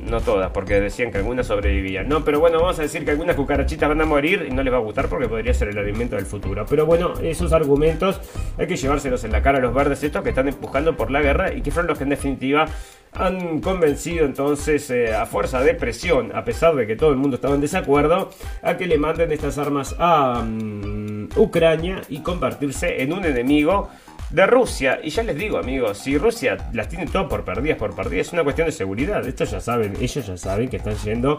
no 0.01 0.21
todas, 0.21 0.51
porque 0.51 0.79
decían 0.79 1.11
que 1.11 1.17
algunas 1.17 1.47
sobrevivían. 1.47 2.07
No, 2.07 2.23
pero 2.23 2.39
bueno, 2.39 2.59
vamos 2.59 2.79
a 2.79 2.83
decir 2.83 3.05
que 3.05 3.11
algunas 3.11 3.35
cucarachitas 3.35 3.89
van 3.89 4.01
a 4.01 4.05
morir 4.05 4.47
y 4.49 4.53
no 4.53 4.63
les 4.63 4.73
va 4.73 4.77
a 4.77 4.81
gustar 4.81 5.07
porque 5.07 5.27
podría 5.27 5.53
ser 5.53 5.69
el 5.69 5.77
alimento 5.77 6.15
del 6.15 6.25
futuro. 6.25 6.65
Pero 6.69 6.85
bueno, 6.85 7.13
esos 7.21 7.53
argumentos 7.53 8.19
hay 8.57 8.67
que 8.67 8.75
llevárselos 8.75 9.23
en 9.23 9.31
la 9.31 9.41
cara 9.41 9.59
a 9.59 9.61
los 9.61 9.73
verdes 9.73 10.03
estos 10.03 10.23
que 10.23 10.29
están 10.29 10.47
empujando 10.47 10.95
por 10.95 11.11
la 11.11 11.21
guerra 11.21 11.53
y 11.53 11.61
que 11.61 11.71
fueron 11.71 11.87
los 11.87 11.97
que 11.97 12.03
en 12.03 12.11
definitiva 12.11 12.67
han 13.15 13.61
convencido 13.61 14.25
entonces 14.25 14.89
eh, 14.89 15.13
a 15.13 15.25
fuerza 15.25 15.61
de 15.61 15.75
presión, 15.75 16.31
a 16.35 16.43
pesar 16.43 16.75
de 16.75 16.87
que 16.87 16.95
todo 16.95 17.11
el 17.11 17.17
mundo 17.17 17.35
estaba 17.35 17.55
en 17.55 17.61
desacuerdo, 17.61 18.29
a 18.61 18.77
que 18.77 18.87
le 18.87 18.97
manden 18.97 19.31
estas 19.31 19.57
armas 19.57 19.95
a 19.99 20.43
mm, 20.43 21.29
Ucrania 21.35 22.01
y 22.09 22.19
convertirse 22.19 23.03
en 23.03 23.13
un 23.13 23.25
enemigo 23.25 23.89
de 24.33 24.47
Rusia. 24.47 24.99
Y 25.03 25.11
ya 25.11 25.23
les 25.23 25.37
digo, 25.37 25.57
amigos, 25.57 25.99
si 25.99 26.17
Rusia 26.17 26.57
las 26.73 26.89
tiene 26.89 27.05
todo 27.05 27.29
por 27.29 27.45
perdidas, 27.45 27.77
por 27.77 27.95
perdidas, 27.95 28.27
es 28.27 28.33
una 28.33 28.43
cuestión 28.43 28.65
de 28.65 28.71
seguridad. 28.71 29.25
Esto 29.25 29.45
ya 29.45 29.59
saben, 29.61 29.95
ellos 30.01 30.25
ya 30.25 30.35
saben 30.35 30.69
que 30.69 30.77
están 30.77 30.95
yendo 30.97 31.37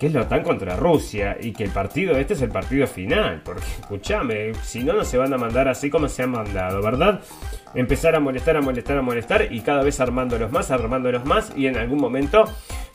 que 0.00 0.06
es 0.06 0.14
la 0.14 0.22
OTAN 0.22 0.42
contra 0.42 0.76
Rusia 0.76 1.36
y 1.38 1.52
que 1.52 1.64
el 1.64 1.70
partido 1.70 2.16
este 2.16 2.32
es 2.32 2.40
el 2.40 2.48
partido 2.48 2.86
final, 2.86 3.42
porque 3.44 3.66
escúchame, 3.80 4.54
si 4.64 4.82
no, 4.82 4.94
no 4.94 5.04
se 5.04 5.18
van 5.18 5.34
a 5.34 5.36
mandar 5.36 5.68
así 5.68 5.90
como 5.90 6.08
se 6.08 6.22
han 6.22 6.30
mandado, 6.30 6.80
¿verdad? 6.80 7.20
Empezar 7.74 8.14
a 8.14 8.20
molestar, 8.20 8.56
a 8.56 8.62
molestar, 8.62 8.96
a 8.96 9.02
molestar 9.02 9.52
y 9.52 9.60
cada 9.60 9.82
vez 9.82 10.00
armándolos 10.00 10.50
más, 10.50 10.70
armándolos 10.70 11.26
más 11.26 11.52
y 11.54 11.66
en 11.66 11.76
algún 11.76 12.00
momento 12.00 12.46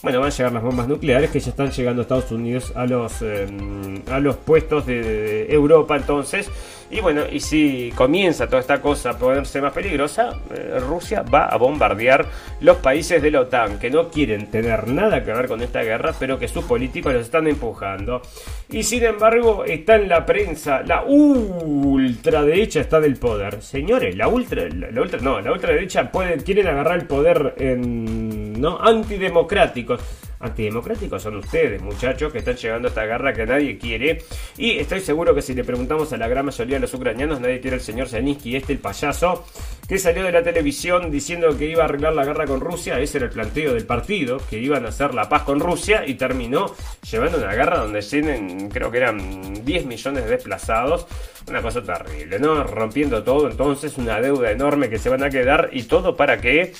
bueno, 0.06 0.20
van 0.20 0.28
a 0.28 0.32
llegar 0.32 0.53
las 0.53 0.62
bombas 0.62 0.88
nucleares 0.88 1.32
que 1.32 1.39
ya 1.39 1.49
están 1.49 1.72
llegando 1.72 2.01
a 2.01 2.03
Estados 2.03 2.32
Unidos 2.32 2.72
a 2.76 2.86
los, 2.86 3.24
em, 3.24 4.03
a 4.12 4.20
los 4.20 4.36
puestos 4.38 4.86
de 4.86 5.51
Europa 5.51 5.95
entonces. 5.95 6.51
Y 6.91 7.01
bueno, 7.01 7.24
y 7.32 7.39
si 7.39 7.91
comienza 7.95 8.45
toda 8.45 8.60
esta 8.60 8.82
cosa 8.82 9.12
a 9.12 9.18
ponerse 9.18 9.60
más 9.62 9.74
peligrosa, 9.74 10.39
eh, 10.53 10.80
Rusia 10.80 11.24
va 11.24 11.47
a 11.47 11.58
bombardear 11.58 12.28
los 12.62 12.78
países 12.78 13.20
de 13.20 13.32
la 13.32 13.41
OTAN 13.41 13.80
que 13.80 13.89
no 13.89 14.10
quieren 14.10 14.51
tener 14.51 14.88
nada 14.89 15.24
que 15.24 15.34
ver 15.34 15.47
con 15.47 15.62
esta 15.64 15.82
guerra, 15.82 16.14
pero 16.20 16.38
que 16.38 16.47
sus 16.47 16.64
los 17.02 17.22
están 17.24 17.48
empujando. 17.48 18.22
Y 18.70 18.84
sin 18.84 19.04
embargo, 19.04 19.64
está 19.66 19.96
en 19.96 20.10
la 20.10 20.26
prensa, 20.26 20.82
la 20.84 21.04
ultraderecha 21.04 22.82
está 22.82 23.00
del 23.00 23.18
poder. 23.18 23.62
Señores, 23.62 24.16
la 24.16 24.28
ultra, 24.28 24.68
la, 24.70 25.02
ultra 25.02 25.20
no, 25.22 25.39
la 25.41 25.52
ultraderecha 25.52 26.12
pueden, 26.12 26.39
quieren 26.41 26.68
agarrar 26.68 27.00
el 27.00 27.08
poder 27.08 27.56
en, 27.58 28.60
¿no? 28.60 28.80
antidemocráticos 28.82 30.02
antidemocráticos 30.39 31.21
son 31.21 31.38
ustedes, 31.38 31.81
muchachos, 31.81 32.31
que 32.31 32.39
están 32.39 32.55
llegando 32.55 32.88
esta 32.88 33.05
guerra 33.05 33.33
que 33.33 33.45
nadie 33.45 33.77
quiere. 33.77 34.23
Y 34.57 34.79
estoy 34.79 35.01
seguro 35.01 35.33
que 35.36 35.41
si 35.41 35.53
le 35.53 35.63
preguntamos 35.63 36.11
a 36.13 36.17
la 36.17 36.27
gran 36.27 36.45
mayoría 36.45 36.75
de 36.75 36.81
los 36.81 36.93
ucranianos, 36.93 37.39
nadie 37.39 37.59
quiere 37.59 37.75
al 37.75 37.81
señor 37.81 38.07
Zelensky, 38.07 38.55
este 38.55 38.73
el 38.73 38.79
payaso, 38.79 39.45
que 39.88 39.97
salió 39.97 40.23
de 40.23 40.31
la 40.31 40.43
televisión 40.43 41.11
diciendo 41.11 41.57
que 41.57 41.69
iba 41.69 41.83
a 41.83 41.86
arreglar 41.86 42.13
la 42.13 42.25
guerra 42.25 42.45
con 42.45 42.59
Rusia. 42.59 42.99
Ese 42.99 43.17
era 43.17 43.27
el 43.27 43.33
planteo 43.33 43.73
del 43.73 43.86
partido, 43.86 44.41
que 44.49 44.59
iban 44.59 44.86
a 44.86 44.89
hacer 44.89 45.13
la 45.13 45.29
paz 45.29 45.43
con 45.43 45.59
Rusia 45.59 46.05
y 46.05 46.15
terminó 46.15 46.73
llevando 47.09 47.38
una 47.38 47.53
guerra 47.53 47.79
donde 47.79 48.01
tienen, 48.01 48.69
creo 48.69 48.91
que 48.91 48.97
eran 48.97 49.65
10 49.65 49.86
millones 49.86 50.23
de 50.23 50.29
desplazados. 50.31 51.05
Una 51.47 51.61
cosa 51.61 51.83
terrible, 51.83 52.39
¿no? 52.39 52.63
Rompiendo 52.63 53.23
todo, 53.23 53.49
entonces 53.49 53.97
una 53.97 54.19
deuda 54.19 54.51
enorme 54.51 54.89
que 54.89 54.97
se 54.97 55.09
van 55.09 55.23
a 55.23 55.29
quedar 55.29 55.69
y 55.73 55.83
todo 55.83 56.15
para 56.15 56.41
que 56.41 56.73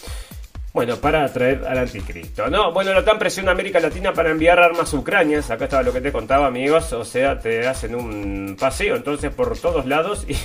bueno, 0.76 0.98
para 0.98 1.24
atraer 1.24 1.66
al 1.66 1.78
anticristo. 1.78 2.50
No, 2.50 2.74
bueno, 2.74 2.92
la 2.92 3.00
OTAN 3.00 3.18
presiona 3.18 3.52
a 3.52 3.54
América 3.54 3.80
Latina 3.80 4.14
para 4.14 4.30
enviar 4.30 4.60
armas 4.60 4.94
a 4.94 4.98
Ucrania. 4.98 5.40
Acá 5.40 5.64
estaba 5.64 5.82
lo 5.84 5.94
que 5.94 6.02
te 6.02 6.12
contaba, 6.12 6.48
amigos. 6.48 6.92
O 6.92 7.06
sea, 7.06 7.40
te 7.40 7.66
hacen 7.66 7.96
un 7.96 8.58
paseo 8.60 8.98
entonces 8.98 9.34
por 9.34 9.58
todos 9.58 9.86
lados 9.86 10.26
y 10.28 10.36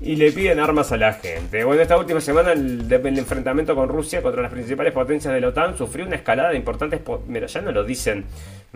y 0.00 0.16
le 0.16 0.30
piden 0.30 0.60
armas 0.60 0.92
a 0.92 0.96
la 0.96 1.14
gente. 1.14 1.64
Bueno, 1.64 1.82
esta 1.82 1.96
última 1.96 2.20
semana 2.20 2.52
el, 2.52 2.86
enfrentamiento 2.92 3.74
con 3.74 3.88
Rusia 3.88 4.22
contra 4.22 4.42
las 4.42 4.52
principales 4.52 4.92
potencias 4.92 5.32
de 5.32 5.40
la 5.40 5.48
OTAN 5.48 5.76
sufrió 5.76 6.06
una 6.06 6.16
escalada 6.16 6.50
de 6.50 6.56
importantes... 6.56 7.00
Mira, 7.26 7.46
ya 7.46 7.60
no 7.62 7.72
lo 7.72 7.82
dicen, 7.82 8.26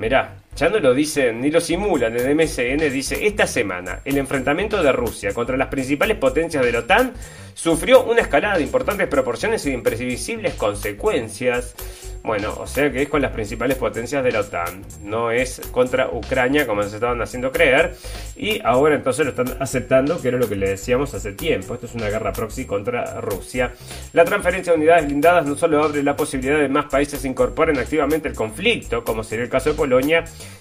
mira, 0.01 0.33
ya 0.57 0.69
no 0.69 0.79
lo 0.79 0.95
dicen 0.95 1.41
ni 1.41 1.51
lo 1.51 1.61
simulan. 1.61 2.17
El 2.17 2.35
MSN 2.35 2.91
dice, 2.91 3.27
esta 3.27 3.47
semana 3.47 4.01
el 4.05 4.17
enfrentamiento 4.17 4.83
de 4.83 4.93
Rusia 4.93 5.33
contra 5.33 5.57
las 5.57 5.69
principales 5.69 6.17
potencias 6.17 6.65
de 6.65 6.73
la 6.73 6.81
OTAN 6.81 7.13
sufrió 7.55 8.05
una 8.05 8.23
escalada 8.23 8.57
de 8.57 8.63
importantes 8.63 9.07
proporciones 9.07 9.65
y 9.67 9.69
de 9.69 9.77
imprevisibles 9.77 10.55
consecuencias. 10.55 11.75
Bueno, 12.23 12.55
o 12.59 12.67
sea 12.67 12.93
que 12.93 13.03
es 13.03 13.09
con 13.09 13.23
las 13.23 13.33
principales 13.33 13.79
potencias 13.79 14.23
de 14.23 14.33
la 14.33 14.41
OTAN, 14.41 14.85
no 15.03 15.31
es 15.31 15.63
contra 15.71 16.11
Ucrania 16.11 16.67
como 16.67 16.83
se 16.83 16.97
estaban 16.97 17.21
haciendo 17.23 17.51
creer. 17.51 17.97
Y 18.37 18.61
ahora 18.63 18.95
entonces 18.95 19.25
lo 19.25 19.31
están 19.31 19.57
aceptando, 19.61 20.21
que 20.21 20.29
era 20.29 20.37
lo 20.37 20.49
que 20.49 20.57
le 20.57 20.69
decíamos 20.69 21.15
hace 21.15 21.33
tiempo. 21.33 21.75
Esto 21.75 21.87
es 21.87 21.95
una 21.95 22.11
guerra 22.11 22.33
proxy 22.33 22.67
contra 22.67 23.21
Rusia. 23.23 23.73
La 24.13 24.25
transferencia 24.25 24.73
de 24.73 24.79
unidades 24.79 25.07
blindadas 25.07 25.47
no 25.47 25.57
solo 25.57 25.83
abre 25.83 26.03
la 26.03 26.17
posibilidad 26.17 26.59
de 26.59 26.69
más 26.69 26.87
países 26.87 27.21
se 27.21 27.29
incorporen 27.29 27.79
activamente 27.79 28.29
el 28.29 28.35
conflicto, 28.35 29.03
como 29.03 29.25
sería 29.25 29.45
el 29.45 29.51
caso 29.51 29.71
de 29.71 29.77
Polonia, 29.77 29.90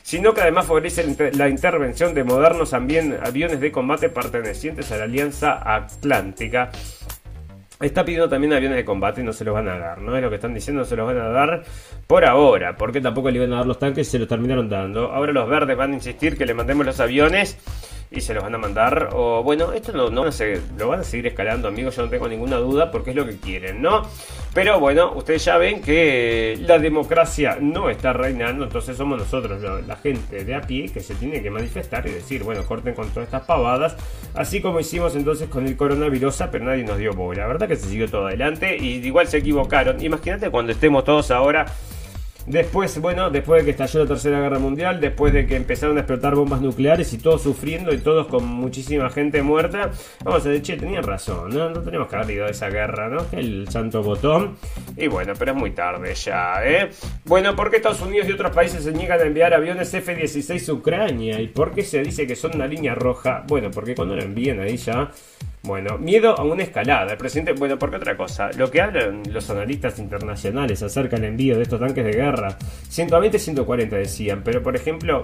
sino 0.01 0.33
que 0.33 0.41
además 0.41 0.65
favorece 0.65 1.31
la 1.33 1.49
intervención 1.49 2.13
de 2.13 2.23
modernos 2.23 2.73
aviones 2.73 3.59
de 3.59 3.71
combate 3.71 4.09
pertenecientes 4.09 4.91
a 4.91 4.97
la 4.97 5.03
Alianza 5.03 5.61
Atlántica. 5.63 6.71
Está 7.79 8.03
pidiendo 8.03 8.27
también 8.27 8.51
aviones 8.51 8.77
de 8.77 8.83
combate 8.83 9.21
y 9.21 9.23
no 9.23 9.31
se 9.31 9.45
los 9.45 9.53
van 9.53 9.69
a 9.69 9.77
dar, 9.77 10.01
¿no? 10.01 10.15
Es 10.15 10.21
lo 10.21 10.29
que 10.29 10.35
están 10.35 10.53
diciendo, 10.53 10.81
no 10.81 10.85
se 10.85 10.97
los 10.97 11.07
van 11.07 11.17
a 11.17 11.29
dar 11.29 11.63
por 12.07 12.25
ahora, 12.25 12.75
porque 12.75 12.99
tampoco 12.99 13.29
le 13.29 13.37
iban 13.37 13.53
a 13.53 13.57
dar 13.57 13.65
los 13.65 13.79
tanques 13.79 14.07
y 14.07 14.11
se 14.11 14.19
los 14.19 14.27
terminaron 14.27 14.67
dando. 14.67 15.11
Ahora 15.11 15.31
los 15.31 15.47
verdes 15.47 15.77
van 15.77 15.91
a 15.91 15.95
insistir 15.95 16.37
que 16.37 16.45
le 16.45 16.53
mandemos 16.53 16.85
los 16.85 16.99
aviones 16.99 17.57
y 18.11 18.21
se 18.21 18.33
los 18.33 18.43
van 18.43 18.55
a 18.55 18.57
mandar. 18.57 19.09
O 19.13 19.43
bueno, 19.43 19.71
esto 19.73 19.91
no, 19.91 20.09
no 20.09 20.31
sé, 20.31 20.61
lo 20.77 20.89
van 20.89 21.01
a 21.01 21.03
seguir 21.03 21.27
escalando, 21.27 21.67
amigos, 21.67 21.95
yo 21.95 22.03
no 22.03 22.09
tengo 22.09 22.27
ninguna 22.27 22.57
duda 22.57 22.91
porque 22.91 23.11
es 23.11 23.15
lo 23.15 23.25
que 23.25 23.37
quieren, 23.37 23.81
¿no? 23.81 24.03
Pero 24.53 24.79
bueno, 24.79 25.13
ustedes 25.13 25.45
ya 25.45 25.57
ven 25.57 25.81
que 25.81 26.57
la 26.61 26.79
democracia 26.79 27.57
no 27.61 27.89
está 27.89 28.13
reinando, 28.13 28.63
entonces 28.63 28.97
somos 28.97 29.19
nosotros, 29.19 29.61
la 29.85 29.95
gente 29.97 30.43
de 30.43 30.55
a 30.55 30.61
pie, 30.61 30.89
que 30.91 31.01
se 31.01 31.13
tiene 31.15 31.41
que 31.43 31.51
manifestar 31.51 32.07
y 32.07 32.11
decir, 32.11 32.43
bueno, 32.43 32.65
corten 32.65 32.95
con 32.95 33.09
todas 33.09 33.27
estas 33.27 33.43
pavadas, 33.43 33.95
así 34.33 34.61
como 34.61 34.79
hicimos 34.79 35.15
entonces 35.15 35.49
con 35.49 35.67
el 35.67 35.77
coronavirus, 35.77 36.43
pero 36.51 36.65
nadie 36.65 36.83
nos 36.83 36.97
dio 36.97 37.13
bola. 37.13 37.41
La 37.41 37.47
verdad 37.47 37.67
que 37.67 37.75
se 37.75 37.89
siguió 37.89 38.09
todo 38.09 38.27
adelante 38.27 38.77
y 38.77 39.05
igual 39.05 39.27
se 39.27 39.37
equivocaron. 39.37 40.03
Imagínate 40.03 40.49
cuando 40.49 40.71
estemos 40.71 41.03
todos 41.03 41.31
ahora 41.31 41.65
Después, 42.49 42.99
bueno, 42.99 43.29
después 43.29 43.61
de 43.61 43.65
que 43.65 43.71
estalló 43.71 43.99
la 43.99 44.07
Tercera 44.07 44.41
Guerra 44.41 44.57
Mundial, 44.57 44.99
después 44.99 45.31
de 45.31 45.45
que 45.45 45.55
empezaron 45.55 45.97
a 45.97 45.99
explotar 45.99 46.33
bombas 46.33 46.61
nucleares 46.61 47.13
y 47.13 47.19
todos 47.19 47.43
sufriendo 47.43 47.93
y 47.93 47.99
todos 47.99 48.25
con 48.25 48.43
muchísima 48.43 49.07
gente 49.11 49.43
muerta, 49.43 49.91
vamos 50.23 50.43
a 50.43 50.49
decir, 50.49 50.63
che, 50.63 50.77
tenían 50.77 51.03
razón, 51.03 51.51
¿no? 51.51 51.69
No 51.69 51.79
tenemos 51.83 52.07
que 52.07 52.15
haber 52.15 52.31
ido 52.31 52.47
a 52.47 52.49
esa 52.49 52.69
guerra, 52.69 53.07
¿no? 53.07 53.23
El 53.33 53.69
santo 53.69 54.01
botón. 54.01 54.57
Y 54.97 55.05
bueno, 55.05 55.33
pero 55.37 55.51
es 55.51 55.57
muy 55.57 55.71
tarde 55.71 56.15
ya, 56.15 56.55
¿eh? 56.65 56.89
Bueno, 57.25 57.55
¿por 57.55 57.69
qué 57.69 57.77
Estados 57.77 58.01
Unidos 58.01 58.27
y 58.27 58.31
otros 58.31 58.51
países 58.51 58.83
se 58.83 58.93
niegan 58.93 59.19
a 59.19 59.25
enviar 59.25 59.53
aviones 59.53 59.93
F-16 59.93 60.69
a 60.69 60.73
Ucrania? 60.73 61.39
¿Y 61.39 61.49
por 61.49 61.71
qué 61.75 61.83
se 61.83 62.01
dice 62.01 62.25
que 62.25 62.35
son 62.35 62.55
una 62.55 62.65
línea 62.65 62.95
roja? 62.95 63.43
Bueno, 63.47 63.69
porque 63.69 63.93
cuando 63.93 64.15
lo 64.15 64.23
envían 64.23 64.59
ahí 64.59 64.75
ya 64.75 65.11
bueno, 65.63 65.97
miedo 65.97 66.37
a 66.37 66.43
una 66.43 66.63
escalada. 66.63 67.11
El 67.11 67.17
presidente, 67.17 67.53
bueno, 67.53 67.77
porque 67.77 67.97
otra 67.97 68.15
cosa, 68.15 68.49
lo 68.57 68.71
que 68.71 68.81
hablan 68.81 69.23
los 69.31 69.49
analistas 69.49 69.99
internacionales 69.99 70.81
acerca 70.81 71.17
del 71.17 71.25
envío 71.25 71.57
de 71.57 71.63
estos 71.63 71.79
tanques 71.79 72.05
de 72.05 72.13
guerra, 72.13 72.57
120, 72.89 73.39
140 73.39 73.95
decían, 73.95 74.41
pero 74.43 74.63
por 74.63 74.75
ejemplo, 74.75 75.23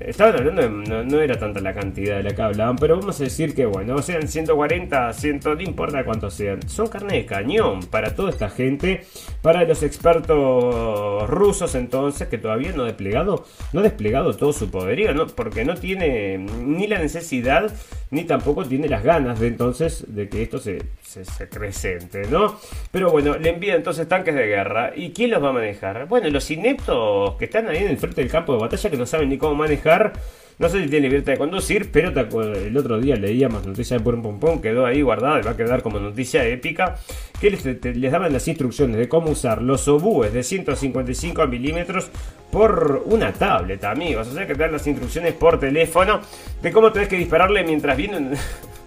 Estaban 0.00 0.36
hablando 0.36 0.62
de, 0.62 1.04
no, 1.04 1.20
era 1.20 1.38
tanta 1.38 1.60
la 1.60 1.74
cantidad 1.74 2.16
de 2.16 2.22
la 2.22 2.34
que 2.34 2.42
hablaban, 2.42 2.76
pero 2.76 2.98
vamos 2.98 3.20
a 3.20 3.24
decir 3.24 3.54
que 3.54 3.66
bueno, 3.66 4.00
sean 4.02 4.26
140, 4.26 5.12
100, 5.12 5.40
no 5.44 5.60
importa 5.60 6.04
cuántos 6.04 6.34
sean, 6.34 6.68
son 6.68 6.88
carne 6.88 7.14
de 7.14 7.26
cañón 7.26 7.80
para 7.84 8.14
toda 8.14 8.30
esta 8.30 8.48
gente, 8.48 9.04
para 9.42 9.64
los 9.64 9.82
expertos 9.82 11.28
rusos 11.28 11.74
entonces 11.74 12.28
que 12.28 12.38
todavía 12.38 12.72
no 12.72 12.82
ha 12.82 12.86
desplegado, 12.86 13.44
no 13.72 13.80
ha 13.80 13.82
desplegado 13.82 14.34
todo 14.34 14.52
su 14.52 14.70
poderío, 14.70 15.14
¿no? 15.14 15.26
porque 15.26 15.64
no 15.64 15.74
tiene 15.74 16.38
ni 16.38 16.86
la 16.86 16.98
necesidad 16.98 17.72
ni 18.12 18.24
tampoco 18.24 18.64
tiene 18.64 18.88
las 18.88 19.02
ganas 19.02 19.40
de 19.40 19.48
entonces 19.48 20.04
de 20.06 20.28
que 20.28 20.42
esto 20.42 20.58
se, 20.58 20.82
se, 21.02 21.24
se 21.24 21.46
presente, 21.46 22.22
¿no? 22.30 22.58
Pero 22.90 23.10
bueno, 23.10 23.38
le 23.38 23.48
envía 23.48 23.74
entonces 23.74 24.06
tanques 24.06 24.34
de 24.34 24.46
guerra. 24.46 24.92
¿Y 24.94 25.12
quién 25.12 25.30
los 25.30 25.42
va 25.42 25.48
a 25.48 25.52
manejar? 25.52 26.06
Bueno, 26.08 26.28
los 26.28 26.50
ineptos 26.50 27.36
que 27.36 27.46
están 27.46 27.68
ahí 27.68 27.78
en 27.78 27.88
el 27.88 27.96
frente 27.96 28.20
del 28.20 28.30
campo 28.30 28.52
de 28.52 28.60
batalla 28.60 28.90
que 28.90 28.98
no 28.98 29.06
saben 29.06 29.30
ni 29.30 29.38
cómo 29.38 29.54
manejar 29.54 30.12
no 30.58 30.68
sé 30.68 30.82
si 30.82 30.88
tiene 30.88 31.08
libertad 31.08 31.32
de 31.32 31.38
conducir, 31.38 31.90
pero 31.90 32.10
el 32.10 32.76
otro 32.76 33.00
día 33.00 33.16
leíamos 33.16 33.66
noticia 33.66 33.98
de 33.98 34.04
Pum 34.04 34.22
Pum 34.22 34.38
Pum, 34.38 34.60
quedó 34.60 34.86
ahí 34.86 35.02
guardada 35.02 35.40
y 35.40 35.42
va 35.42 35.52
a 35.52 35.56
quedar 35.56 35.82
como 35.82 35.98
noticia 35.98 36.44
épica, 36.46 36.96
que 37.40 37.50
les, 37.50 38.10
daban 38.12 38.32
las 38.32 38.46
instrucciones 38.46 38.96
de 38.96 39.08
cómo 39.08 39.30
usar 39.30 39.62
los 39.62 39.88
obúes 39.88 40.32
de 40.32 40.42
155 40.42 41.46
milímetros 41.46 42.10
por 42.50 43.02
una 43.06 43.32
tablet, 43.32 43.82
amigos. 43.84 44.28
O 44.28 44.34
sea 44.34 44.46
que 44.46 44.54
te 44.54 44.60
dan 44.60 44.72
las 44.72 44.86
instrucciones 44.86 45.32
por 45.34 45.58
teléfono 45.58 46.20
de 46.60 46.70
cómo 46.70 46.92
tenés 46.92 47.08
que 47.08 47.16
dispararle 47.16 47.64
mientras 47.64 47.96
viene 47.96 48.18
un, 48.18 48.30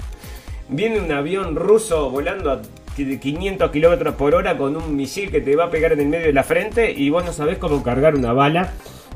viene 0.69 0.99
un 0.99 1.11
avión 1.11 1.55
ruso 1.55 2.09
volando 2.09 2.51
a 2.51 2.61
500 2.95 3.71
kilómetros 3.71 4.15
por 4.15 4.35
hora 4.35 4.57
con 4.57 4.77
un 4.77 4.95
misil 4.95 5.29
que 5.29 5.41
te 5.41 5.55
va 5.55 5.65
a 5.65 5.69
pegar 5.69 5.91
en 5.91 5.99
el 5.99 6.07
medio 6.07 6.27
de 6.27 6.33
la 6.33 6.43
frente 6.43 6.91
y 6.91 7.09
vos 7.09 7.25
no 7.25 7.33
sabés 7.33 7.57
cómo 7.57 7.83
cargar 7.83 8.15
una 8.15 8.31
bala 8.31 8.71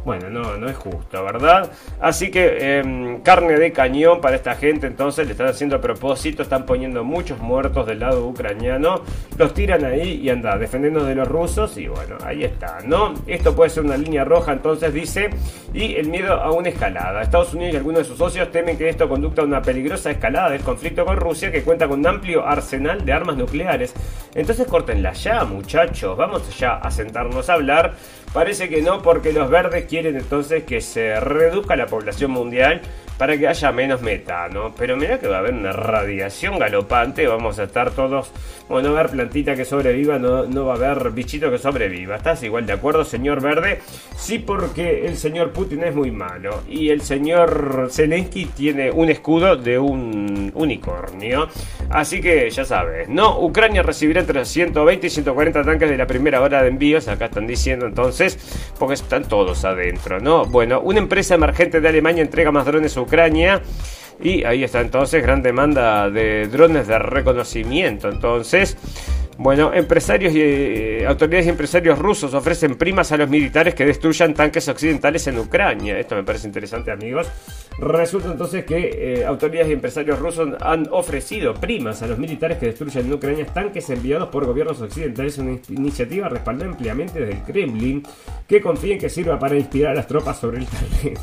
bueno, 0.09 0.27
no, 0.31 0.57
no 0.57 0.67
es 0.67 0.75
justo, 0.75 1.23
¿verdad? 1.23 1.69
Así 2.01 2.31
que 2.31 2.79
em, 2.79 3.21
carne 3.21 3.59
de 3.59 3.71
cañón 3.71 4.21
para 4.21 4.37
esta 4.37 4.55
gente, 4.55 4.87
entonces 4.87 5.27
le 5.27 5.33
están 5.33 5.45
haciendo 5.45 5.75
a 5.75 5.81
propósito, 5.81 6.41
están 6.41 6.65
poniendo 6.65 7.03
muchos 7.03 7.37
muertos 7.37 7.85
del 7.85 7.99
lado 7.99 8.25
ucraniano, 8.25 9.03
los 9.37 9.53
tiran 9.53 9.85
ahí 9.85 10.19
y 10.23 10.31
anda, 10.31 10.57
defendiendo 10.57 11.03
de 11.03 11.13
los 11.13 11.27
rusos 11.27 11.77
y 11.77 11.87
bueno, 11.87 12.17
ahí 12.25 12.43
está, 12.43 12.79
¿no? 12.85 13.13
Esto 13.27 13.55
puede 13.55 13.69
ser 13.69 13.83
una 13.83 13.97
línea 13.97 14.23
roja, 14.23 14.51
entonces 14.51 14.91
dice, 14.95 15.29
y 15.75 15.93
el 15.93 16.07
miedo 16.07 16.33
a 16.33 16.51
una 16.53 16.69
escalada. 16.69 17.21
Estados 17.21 17.53
Unidos 17.53 17.75
y 17.75 17.77
algunos 17.77 17.99
de 17.99 18.05
sus 18.05 18.17
socios 18.17 18.51
temen 18.51 18.79
que 18.79 18.89
esto 18.89 19.07
conduzca 19.07 19.43
a 19.43 19.45
una 19.45 19.61
peligrosa 19.61 20.09
escalada 20.09 20.49
del 20.49 20.61
conflicto 20.61 21.05
con 21.05 21.17
Rusia 21.17 21.51
que 21.51 21.61
cuenta 21.61 21.87
con 21.87 21.99
un 21.99 22.07
amplio 22.07 22.43
arsenal 22.43 23.05
de 23.05 23.13
armas 23.13 23.37
nucleares. 23.37 23.93
Entonces 24.33 24.65
córtenla 24.65 25.13
ya, 25.13 25.43
muchachos, 25.43 26.17
vamos 26.17 26.57
ya 26.57 26.77
a 26.77 26.89
sentarnos 26.89 27.47
a 27.47 27.53
hablar. 27.53 27.93
Parece 28.33 28.69
que 28.69 28.81
no, 28.83 29.01
porque 29.01 29.33
los 29.33 29.49
verdes 29.49 29.85
quieren 29.85 30.15
entonces 30.15 30.63
que 30.63 30.81
se 30.81 31.19
reduzca 31.19 31.75
la 31.75 31.87
población 31.87 32.31
mundial 32.31 32.81
para 33.19 33.37
que 33.37 33.49
haya 33.49 33.71
menos 33.73 34.01
metano. 34.01 34.73
Pero 34.77 34.95
mira 34.95 35.19
que 35.19 35.27
va 35.27 35.35
a 35.35 35.39
haber 35.39 35.53
una 35.53 35.73
radiación 35.73 36.57
galopante, 36.57 37.27
vamos 37.27 37.59
a 37.59 37.65
estar 37.65 37.91
todos, 37.91 38.31
bueno, 38.69 38.87
no 38.87 38.93
va 38.93 39.01
a 39.01 39.03
haber 39.03 39.11
plantita 39.11 39.55
que 39.55 39.65
sobreviva, 39.65 40.17
no, 40.17 40.45
no 40.45 40.65
va 40.65 40.73
a 40.73 40.77
haber 40.77 41.11
bichito 41.11 41.51
que 41.51 41.57
sobreviva. 41.57 42.15
¿Estás 42.15 42.41
igual 42.43 42.65
de 42.65 42.73
acuerdo, 42.73 43.03
señor 43.03 43.41
Verde? 43.41 43.81
Sí, 44.15 44.39
porque 44.39 45.05
el 45.05 45.17
señor 45.17 45.51
Putin 45.51 45.83
es 45.83 45.93
muy 45.93 46.11
malo 46.11 46.63
y 46.69 46.89
el 46.89 47.01
señor 47.01 47.89
Zelensky 47.91 48.45
tiene 48.45 48.89
un 48.89 49.09
escudo 49.09 49.57
de 49.57 49.77
un 49.77 50.53
unicornio. 50.55 51.49
Así 51.89 52.21
que 52.21 52.49
ya 52.49 52.63
sabes, 52.63 53.09
¿no? 53.09 53.41
Ucrania 53.41 53.83
recibirá 53.83 54.21
entre 54.21 54.45
120 54.45 55.07
y 55.07 55.09
140 55.09 55.63
tanques 55.63 55.89
de 55.89 55.97
la 55.97 56.07
primera 56.07 56.39
hora 56.39 56.61
de 56.61 56.69
envíos, 56.69 57.09
acá 57.09 57.25
están 57.25 57.47
diciendo 57.47 57.85
entonces, 57.85 58.39
porque 58.79 58.93
están 58.93 59.25
todos 59.25 59.65
adentro, 59.65 60.21
¿no? 60.21 60.45
Bueno, 60.45 60.79
una 60.79 60.99
empresa 60.99 61.35
emergente 61.35 61.81
de 61.81 61.89
Alemania 61.89 62.21
entrega 62.21 62.51
más 62.51 62.65
drones 62.65 62.95
a 62.95 63.01
Ucrania. 63.01 63.08
Y 64.21 64.43
ahí 64.43 64.63
está 64.63 64.81
entonces, 64.81 65.23
gran 65.23 65.41
demanda 65.41 66.09
de 66.09 66.47
drones 66.47 66.87
de 66.87 66.99
reconocimiento. 66.99 68.09
Entonces, 68.09 68.77
bueno, 69.37 69.73
empresarios 69.73 70.33
y 70.35 70.41
eh, 70.41 71.05
autoridades 71.07 71.45
y 71.45 71.49
empresarios 71.49 71.97
rusos 71.97 72.33
ofrecen 72.33 72.75
primas 72.75 73.13
a 73.13 73.17
los 73.17 73.29
militares 73.29 73.73
que 73.73 73.85
destruyan 73.85 74.33
tanques 74.33 74.67
occidentales 74.67 75.25
en 75.27 75.39
Ucrania. 75.39 75.97
Esto 75.97 76.15
me 76.15 76.23
parece 76.23 76.47
interesante, 76.47 76.91
amigos. 76.91 77.31
Resulta 77.79 78.33
entonces 78.33 78.65
que 78.65 79.19
eh, 79.21 79.25
autoridades 79.25 79.69
y 79.69 79.73
empresarios 79.73 80.19
rusos 80.19 80.49
han 80.59 80.89
ofrecido 80.91 81.53
primas 81.53 82.01
a 82.01 82.07
los 82.07 82.19
militares 82.19 82.57
que 82.57 82.65
destruyan 82.65 83.05
en 83.05 83.13
Ucrania 83.13 83.45
tanques 83.45 83.89
enviados 83.89 84.27
por 84.27 84.45
gobiernos 84.45 84.81
occidentales. 84.81 85.37
Una 85.37 85.57
iniciativa 85.69 86.27
respaldada 86.27 86.71
ampliamente 86.71 87.21
desde 87.21 87.35
el 87.35 87.43
Kremlin 87.43 88.03
que 88.45 88.59
confíen 88.59 88.99
que 88.99 89.07
sirva 89.07 89.39
para 89.39 89.55
inspirar 89.55 89.93
a 89.93 89.95
las 89.95 90.07
tropas 90.07 90.37
sobre 90.37 90.57
el 90.57 90.65
terreno. 91.01 91.21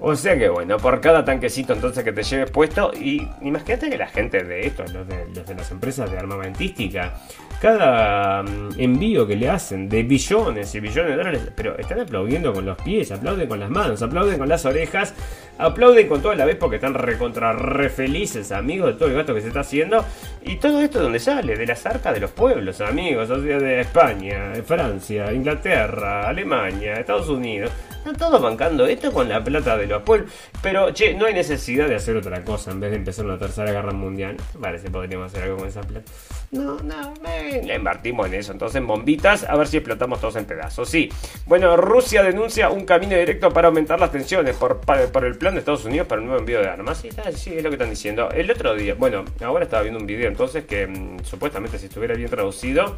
O 0.00 0.14
sea 0.14 0.38
que 0.38 0.48
bueno, 0.48 0.76
por 0.76 1.00
cada 1.00 1.24
tanquecito 1.24 1.72
entonces 1.72 2.04
que 2.04 2.12
te 2.12 2.22
lleves 2.22 2.50
puesto, 2.50 2.92
y 2.94 3.28
imagínate 3.42 3.90
que 3.90 3.98
la 3.98 4.06
gente 4.06 4.44
de 4.44 4.66
esto, 4.66 4.84
los 4.92 5.08
de, 5.08 5.26
los 5.34 5.44
de 5.44 5.54
las 5.56 5.70
empresas 5.72 6.10
de 6.10 6.18
armamentística, 6.18 7.14
cada 7.60 8.44
mm, 8.44 8.74
envío 8.78 9.26
que 9.26 9.34
le 9.34 9.50
hacen 9.50 9.88
de 9.88 10.04
billones 10.04 10.72
y 10.74 10.80
billones 10.80 11.10
de 11.10 11.16
dólares, 11.16 11.52
pero 11.56 11.76
están 11.78 12.00
aplaudiendo 12.00 12.52
con 12.52 12.64
los 12.64 12.80
pies, 12.80 13.10
aplauden 13.10 13.48
con 13.48 13.58
las 13.58 13.70
manos, 13.70 14.00
aplauden 14.00 14.38
con 14.38 14.48
las 14.48 14.64
orejas, 14.64 15.14
aplauden 15.58 16.06
con 16.06 16.22
toda 16.22 16.36
la 16.36 16.44
vez 16.44 16.56
porque 16.56 16.76
están 16.76 16.94
recontra 16.94 17.52
re 17.52 17.90
felices, 17.90 18.52
amigos, 18.52 18.92
de 18.92 18.94
todo 18.94 19.08
el 19.08 19.16
gasto 19.16 19.34
que 19.34 19.40
se 19.40 19.48
está 19.48 19.60
haciendo. 19.60 20.04
Y 20.44 20.56
todo 20.56 20.80
esto 20.80 20.98
de 20.98 21.04
donde 21.04 21.18
sale, 21.18 21.56
de 21.56 21.66
las 21.66 21.84
arcas 21.86 22.14
de 22.14 22.20
los 22.20 22.30
pueblos, 22.30 22.80
amigos, 22.80 23.28
o 23.30 23.42
sea, 23.42 23.58
de 23.58 23.80
España, 23.80 24.52
Francia, 24.64 25.32
Inglaterra, 25.32 26.28
Alemania, 26.28 26.94
Estados 26.94 27.28
Unidos. 27.28 27.72
Están 28.08 28.30
todos 28.30 28.40
bancando 28.40 28.86
esto 28.86 29.12
con 29.12 29.28
la 29.28 29.44
plata 29.44 29.76
de 29.76 29.86
los 29.86 30.02
pueblos. 30.02 30.32
Pero, 30.62 30.94
che, 30.94 31.12
no 31.12 31.26
hay 31.26 31.34
necesidad 31.34 31.88
de 31.88 31.96
hacer 31.96 32.16
otra 32.16 32.42
cosa 32.42 32.70
en 32.70 32.80
vez 32.80 32.90
de 32.90 32.96
empezar 32.96 33.26
una 33.26 33.38
tercera 33.38 33.70
guerra 33.70 33.92
mundial. 33.92 34.38
Parece 34.58 34.90
podríamos 34.90 35.26
hacer 35.26 35.44
algo 35.44 35.58
con 35.58 35.68
esa 35.68 35.82
plata. 35.82 36.10
No, 36.50 36.78
no, 36.78 37.12
le 37.22 37.74
invertimos 37.74 38.26
en 38.28 38.34
eso. 38.34 38.52
Entonces, 38.52 38.76
en 38.76 38.86
bombitas, 38.86 39.44
a 39.44 39.54
ver 39.56 39.68
si 39.68 39.76
explotamos 39.76 40.22
todos 40.22 40.36
en 40.36 40.46
pedazos. 40.46 40.88
Sí. 40.88 41.10
Bueno, 41.44 41.76
Rusia 41.76 42.22
denuncia 42.22 42.70
un 42.70 42.86
camino 42.86 43.14
directo 43.14 43.50
para 43.50 43.68
aumentar 43.68 44.00
las 44.00 44.10
tensiones 44.10 44.56
por, 44.56 44.80
por 44.80 45.24
el 45.26 45.36
plan 45.36 45.52
de 45.52 45.60
Estados 45.60 45.84
Unidos 45.84 46.06
para 46.06 46.22
un 46.22 46.28
nuevo 46.28 46.40
envío 46.40 46.62
de 46.62 46.68
armas. 46.68 47.00
Sí, 47.02 47.10
sí, 47.34 47.58
es 47.58 47.62
lo 47.62 47.68
que 47.68 47.74
están 47.74 47.90
diciendo. 47.90 48.30
El 48.30 48.50
otro 48.50 48.74
día, 48.74 48.94
bueno, 48.94 49.26
ahora 49.44 49.64
estaba 49.64 49.82
viendo 49.82 50.00
un 50.00 50.06
video 50.06 50.28
entonces 50.28 50.64
que 50.64 50.86
mm, 50.86 51.24
supuestamente 51.24 51.78
si 51.78 51.86
estuviera 51.86 52.14
bien 52.14 52.30
traducido 52.30 52.96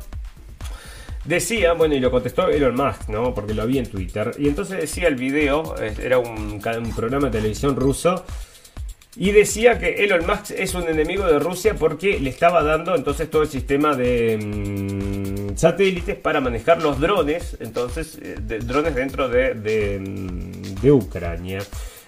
Decía, 1.24 1.74
bueno, 1.74 1.94
y 1.94 2.00
lo 2.00 2.10
contestó 2.10 2.48
Elon 2.48 2.74
Musk, 2.74 3.08
¿no? 3.08 3.34
Porque 3.34 3.52
lo 3.52 3.66
vi 3.66 3.78
en 3.78 3.86
Twitter. 3.86 4.32
Y 4.38 4.48
entonces 4.48 4.78
decía 4.78 5.08
el 5.08 5.16
video, 5.16 5.74
era 5.78 6.18
un, 6.18 6.60
programa 6.96 7.26
de 7.26 7.38
televisión 7.38 7.76
ruso. 7.76 8.24
Y 9.16 9.32
decía 9.32 9.78
que 9.78 10.04
Elon 10.04 10.26
Musk 10.26 10.52
es 10.52 10.74
un 10.74 10.88
enemigo 10.88 11.26
de 11.26 11.38
Rusia 11.38 11.74
porque 11.74 12.18
le 12.20 12.30
estaba 12.30 12.62
dando 12.62 12.94
entonces 12.94 13.28
todo 13.28 13.42
el 13.42 13.48
sistema 13.48 13.94
de 13.94 14.38
mm, 14.38 15.56
satélites 15.56 16.16
para 16.16 16.40
manejar 16.40 16.80
los 16.80 17.00
drones, 17.00 17.56
entonces, 17.60 18.18
eh, 18.22 18.36
drones 18.38 18.94
dentro 18.94 19.28
de, 19.28 19.54
de, 19.54 19.98
mm, 19.98 20.80
de 20.80 20.92
Ucrania. 20.92 21.58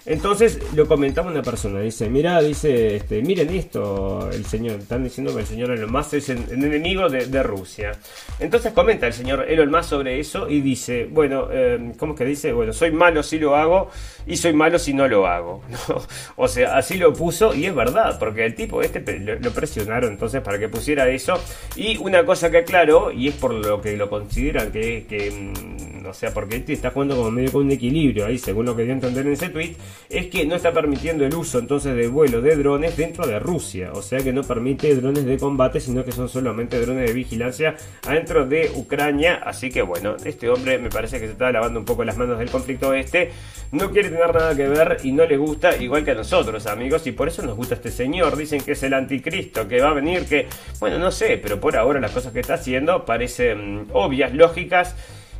Entonces 0.04 0.58
lo 0.74 0.88
comentaba 0.88 1.30
una 1.30 1.42
persona, 1.42 1.80
dice, 1.80 2.10
mira, 2.10 2.42
dice, 2.42 2.96
este, 2.96 3.22
miren 3.22 3.50
esto, 3.50 4.28
el 4.32 4.44
señor, 4.46 4.80
están 4.80 5.04
diciendo 5.04 5.32
que 5.32 5.42
el 5.42 5.46
señor 5.46 5.70
Elon 5.70 5.92
Musk 5.92 6.14
es 6.14 6.28
enemigo 6.28 7.08
de, 7.08 7.42
Rusia. 7.42 7.92
Entonces 8.40 8.72
comenta 8.72 9.06
el 9.06 9.12
señor 9.12 9.46
Elon 9.48 9.70
Musk 9.70 9.90
sobre 9.90 10.18
eso 10.18 10.48
y 10.48 10.60
dice, 10.60 11.06
bueno, 11.08 11.48
eh, 11.52 11.92
¿cómo 11.98 12.14
es 12.14 12.18
que 12.18 12.24
dice? 12.24 12.52
Bueno, 12.52 12.72
soy 12.72 12.90
malo 12.90 13.22
si 13.22 13.38
lo 13.38 13.54
hago 13.54 13.90
y 14.26 14.36
soy 14.36 14.52
malo 14.52 14.78
si 14.78 14.92
no 14.92 15.06
lo 15.06 15.26
hago. 15.26 15.62
O 16.36 16.48
sea, 16.48 16.76
así 16.76 16.96
lo 16.96 17.12
puso 17.12 17.54
y 17.54 17.66
es 17.66 17.74
verdad, 17.74 18.18
porque 18.18 18.44
el 18.44 18.54
tipo 18.54 18.82
este 18.82 19.00
lo, 19.18 19.50
presionaron 19.52 20.12
entonces 20.12 20.40
para 20.40 20.58
que 20.58 20.68
pusiera 20.68 21.08
eso. 21.08 21.34
Y 21.76 21.96
una 21.98 22.24
cosa 22.24 22.50
que 22.50 22.58
aclaró, 22.58 23.12
y 23.12 23.28
es 23.28 23.34
por 23.34 23.52
lo 23.52 23.80
que 23.80 23.96
lo 23.96 24.08
consideran 24.08 24.72
que, 24.72 25.06
que 25.08 25.30
mm, 25.30 26.06
o 26.06 26.14
sea, 26.14 26.32
porque 26.32 26.56
este 26.56 26.72
está 26.72 26.90
jugando 26.90 27.16
como 27.16 27.30
medio 27.30 27.52
con 27.52 27.62
un 27.62 27.70
equilibrio 27.70 28.26
ahí, 28.26 28.38
según 28.38 28.66
lo 28.66 28.74
que 28.74 28.82
dio 28.82 28.92
a 28.92 28.94
entender 28.94 29.26
en 29.26 29.32
ese 29.32 29.48
tweet 29.50 29.76
es 30.08 30.26
que 30.26 30.44
no 30.46 30.56
está 30.56 30.72
permitiendo 30.72 31.24
el 31.24 31.34
uso 31.34 31.58
entonces 31.58 31.94
de 31.96 32.08
vuelo 32.08 32.40
de 32.40 32.56
drones 32.56 32.96
dentro 32.96 33.26
de 33.26 33.38
Rusia. 33.38 33.92
O 33.94 34.02
sea 34.02 34.20
que 34.20 34.32
no 34.32 34.42
permite 34.42 34.94
drones 34.94 35.24
de 35.24 35.38
combate, 35.38 35.80
sino 35.80 36.04
que 36.04 36.12
son 36.12 36.28
solamente 36.28 36.80
drones 36.80 37.08
de 37.08 37.14
vigilancia 37.14 37.76
adentro 38.06 38.46
de 38.46 38.70
Ucrania. 38.74 39.40
Así 39.44 39.70
que 39.70 39.82
bueno, 39.82 40.16
este 40.24 40.48
hombre 40.48 40.78
me 40.78 40.90
parece 40.90 41.18
que 41.18 41.26
se 41.26 41.32
está 41.32 41.50
lavando 41.50 41.80
un 41.80 41.86
poco 41.86 42.04
las 42.04 42.16
manos 42.16 42.38
del 42.38 42.50
conflicto 42.50 42.94
este. 42.94 43.30
No 43.72 43.90
quiere 43.90 44.10
tener 44.10 44.34
nada 44.34 44.54
que 44.54 44.68
ver 44.68 44.98
y 45.02 45.12
no 45.12 45.24
le 45.24 45.36
gusta, 45.36 45.76
igual 45.76 46.04
que 46.04 46.10
a 46.10 46.14
nosotros, 46.14 46.66
amigos. 46.66 47.06
Y 47.06 47.12
por 47.12 47.28
eso 47.28 47.42
nos 47.42 47.56
gusta 47.56 47.74
este 47.74 47.90
señor. 47.90 48.36
Dicen 48.36 48.60
que 48.60 48.72
es 48.72 48.82
el 48.82 48.94
anticristo, 48.94 49.66
que 49.66 49.80
va 49.80 49.90
a 49.90 49.94
venir, 49.94 50.26
que, 50.26 50.46
bueno, 50.78 50.98
no 50.98 51.10
sé, 51.10 51.38
pero 51.38 51.60
por 51.60 51.76
ahora 51.76 52.00
las 52.00 52.10
cosas 52.10 52.32
que 52.32 52.40
está 52.40 52.54
haciendo 52.54 53.04
parecen 53.04 53.86
obvias, 53.92 54.34
lógicas 54.34 54.94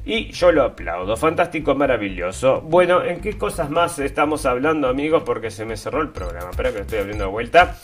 y 0.04 0.32
yo 0.32 0.52
lo 0.52 0.64
aplaudo. 0.64 1.16
Fantástico, 1.16 1.74
maravilloso. 1.74 2.60
Bueno, 2.62 3.04
¿en 3.04 3.20
qué 3.20 3.38
cosas 3.38 3.70
más 3.70 3.98
estamos 3.98 4.46
hablando, 4.46 4.88
amigos? 4.88 5.22
Porque 5.24 5.50
se 5.50 5.64
me 5.64 5.76
cerró 5.76 6.02
el 6.02 6.08
programa. 6.08 6.50
Espera 6.50 6.70
que 6.70 6.76
lo 6.76 6.82
estoy 6.82 6.98
abriendo 6.98 7.24
de 7.24 7.30
vuelta. 7.30 7.76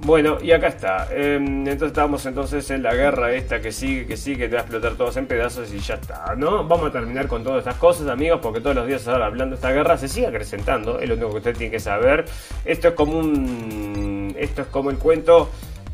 Bueno, 0.00 0.38
y 0.40 0.52
acá 0.52 0.68
está. 0.68 1.08
Em, 1.10 1.66
entonces 1.66 1.88
estamos 1.88 2.24
entonces 2.24 2.70
en 2.70 2.82
la 2.82 2.94
guerra 2.94 3.32
esta 3.32 3.60
que 3.60 3.72
sigue, 3.72 4.06
que 4.06 4.16
sigue, 4.16 4.48
te 4.48 4.54
va 4.54 4.60
a 4.60 4.62
explotar 4.62 4.92
todos 4.92 5.16
en 5.16 5.26
pedazos 5.26 5.72
y 5.72 5.80
ya 5.80 5.94
está, 5.94 6.36
¿no? 6.36 6.64
Vamos 6.68 6.86
a 6.86 6.92
terminar 6.92 7.26
con 7.26 7.42
todas 7.42 7.58
estas 7.60 7.76
cosas, 7.76 8.06
amigos, 8.06 8.38
porque 8.40 8.60
todos 8.60 8.76
los 8.76 8.86
días 8.86 9.08
ahora 9.08 9.26
hablando 9.26 9.56
de 9.56 9.56
esta 9.56 9.72
guerra 9.72 9.96
se 9.96 10.06
sigue 10.06 10.28
acrecentando, 10.28 11.00
es 11.00 11.08
lo 11.08 11.14
único 11.16 11.30
que 11.32 11.36
usted 11.38 11.56
tiene 11.56 11.72
que 11.72 11.80
saber. 11.80 12.26
Esto 12.64 12.88
es 12.88 12.94
como 12.94 13.18
un... 13.18 14.36
Esto 14.38 14.62
es 14.62 14.68
como 14.68 14.90
el 14.90 14.98
cuento 14.98 15.50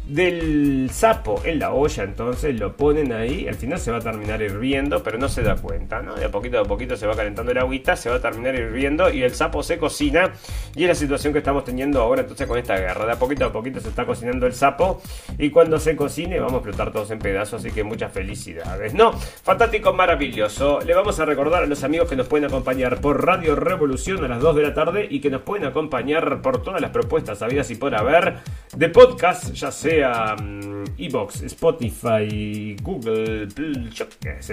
del 0.07 0.91
sapo 0.93 1.41
en 1.45 1.59
la 1.59 1.73
olla, 1.73 2.05
entonces 2.05 2.59
lo 2.61 2.77
ponen 2.77 3.13
ahí, 3.13 3.49
al 3.49 3.55
final 3.55 3.79
se 3.79 3.91
va 3.91 3.99
a 3.99 4.01
terminar 4.01 4.43
hirviendo, 4.43 5.03
pero 5.03 5.17
no 5.17 5.31
se 5.31 5.43
da 5.43 5.57
cuenta, 5.57 6.03
¿no? 6.03 6.15
De 6.15 6.27
a 6.27 6.31
poquito 6.31 6.61
a 6.61 6.65
poquito 6.65 6.95
se 6.97 7.07
va 7.07 7.17
calentando 7.17 7.53
el 7.53 7.59
agüita, 7.59 7.97
se 7.97 8.11
va 8.11 8.17
a 8.17 8.21
terminar 8.21 8.55
hirviendo 8.55 9.11
y 9.11 9.23
el 9.23 9.35
sapo 9.35 9.63
se 9.63 9.79
cocina 9.79 10.33
y 10.75 10.83
es 10.83 10.89
la 10.89 10.95
situación 10.95 11.33
que 11.33 11.39
estamos 11.39 11.65
teniendo 11.65 12.03
ahora 12.03 12.21
entonces 12.21 12.47
con 12.47 12.59
esta 12.59 12.77
guerra, 12.77 13.07
de 13.07 13.13
a 13.13 13.19
poquito 13.19 13.47
a 13.47 13.53
poquito 13.53 13.81
se 13.81 13.89
está 13.89 14.05
cocinando 14.05 14.47
el 14.47 14.53
sapo 14.53 15.01
y 15.39 15.49
cuando 15.49 15.81
se 15.81 15.97
cocine 15.97 16.39
vamos 16.39 16.55
a 16.55 16.57
explotar 16.57 16.93
todos 16.93 17.11
en 17.11 17.19
pedazos, 17.19 17.65
así 17.65 17.75
que 17.75 17.83
muchas 17.83 18.13
felicidades, 18.13 18.93
¿no? 18.93 19.13
Fantástico, 19.13 19.95
maravilloso. 19.95 20.81
Le 20.81 20.95
vamos 20.95 21.19
a 21.19 21.25
recordar 21.25 21.63
a 21.63 21.67
los 21.67 21.83
amigos 21.83 22.11
que 22.11 22.17
nos 22.17 22.27
pueden 22.27 22.45
acompañar 22.45 23.01
por 23.01 23.25
Radio 23.25 23.57
Revolución 23.57 24.23
a 24.23 24.29
las 24.29 24.41
2 24.41 24.57
de 24.57 24.63
la 24.63 24.75
tarde 24.75 25.07
y 25.09 25.21
que 25.21 25.31
nos 25.31 25.41
pueden 25.41 25.67
acompañar 25.67 26.43
por 26.43 26.63
todas 26.63 26.83
las 26.83 26.91
propuestas 26.91 27.41
habidas 27.41 27.71
y 27.71 27.77
por 27.77 27.95
haber 27.95 28.35
de 28.77 28.89
podcast, 28.91 29.53
ya 29.55 29.73
sea 29.73 29.94
sea 29.95 30.37
mm, 30.37 30.85
Evox, 30.99 31.43
Spotify, 31.43 32.77
Google, 32.83 33.49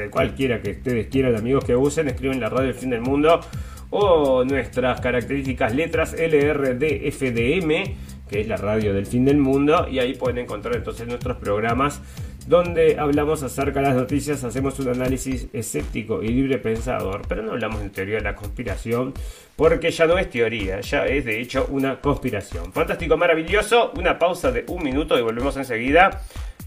cualquiera 0.10 0.62
que 0.62 0.72
ustedes 0.72 1.08
quieran, 1.08 1.36
amigos 1.36 1.66
que 1.66 1.76
usen, 1.76 2.08
escriben 2.08 2.39
la 2.39 2.50
radio 2.50 2.68
del 2.68 2.76
fin 2.76 2.89
del 2.92 3.02
mundo 3.02 3.39
o 3.89 4.44
nuestras 4.46 5.02
características 5.02 5.76
letras 5.76 6.14
LRDFDM, 6.14 7.96
que 8.30 8.42
es 8.42 8.48
la 8.48 8.58
radio 8.58 8.94
del 8.94 9.06
fin 9.06 9.26
del 9.26 9.38
mundo, 9.38 9.88
y 9.89 10.00
ahí 10.00 10.14
pueden 10.14 10.38
encontrar 10.38 10.78
entonces 10.78 11.08
nuestros 11.08 11.38
programas 11.38 12.02
donde 12.52 12.99
hablamos 12.99 13.41
acerca 13.43 13.80
de 13.80 13.88
las 13.88 13.95
noticias, 13.95 14.43
hacemos 14.43 14.78
un 14.82 14.89
análisis 14.89 15.47
escéptico 15.54 16.22
y 16.22 16.28
libre 16.28 16.58
pensador, 16.58 17.22
pero 17.26 17.41
no 17.41 17.54
hablamos 17.54 17.82
en 17.82 17.91
teoría 17.91 18.18
de 18.18 18.24
la 18.24 18.36
conspiración, 18.36 19.14
porque 19.56 19.89
ya 19.89 20.06
no 20.06 20.18
es 20.18 20.30
teoría, 20.30 20.82
ya 20.82 21.06
es 21.06 21.24
de 21.24 21.39
hecho 21.39 21.68
una 21.70 22.02
conspiración. 22.02 22.74
Fantástico, 22.74 23.16
maravilloso, 23.16 23.93
una 23.95 24.20
pausa 24.20 24.52
de 24.52 24.66
un 24.68 24.84
minuto 24.84 25.18
y 25.18 25.22
volvemos 25.22 25.56
enseguida 25.56 26.24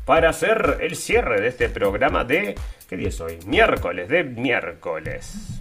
para 0.07 0.30
hacer 0.30 0.78
el 0.80 0.97
cierre 0.97 1.43
de 1.43 1.49
este 1.49 1.68
programa 1.68 2.24
de... 2.24 2.55
¿Qué 2.89 2.97
día 2.97 3.09
es 3.09 3.20
hoy? 3.20 3.39
Miércoles, 3.47 4.09
de 4.09 4.24
miércoles. 4.24 5.61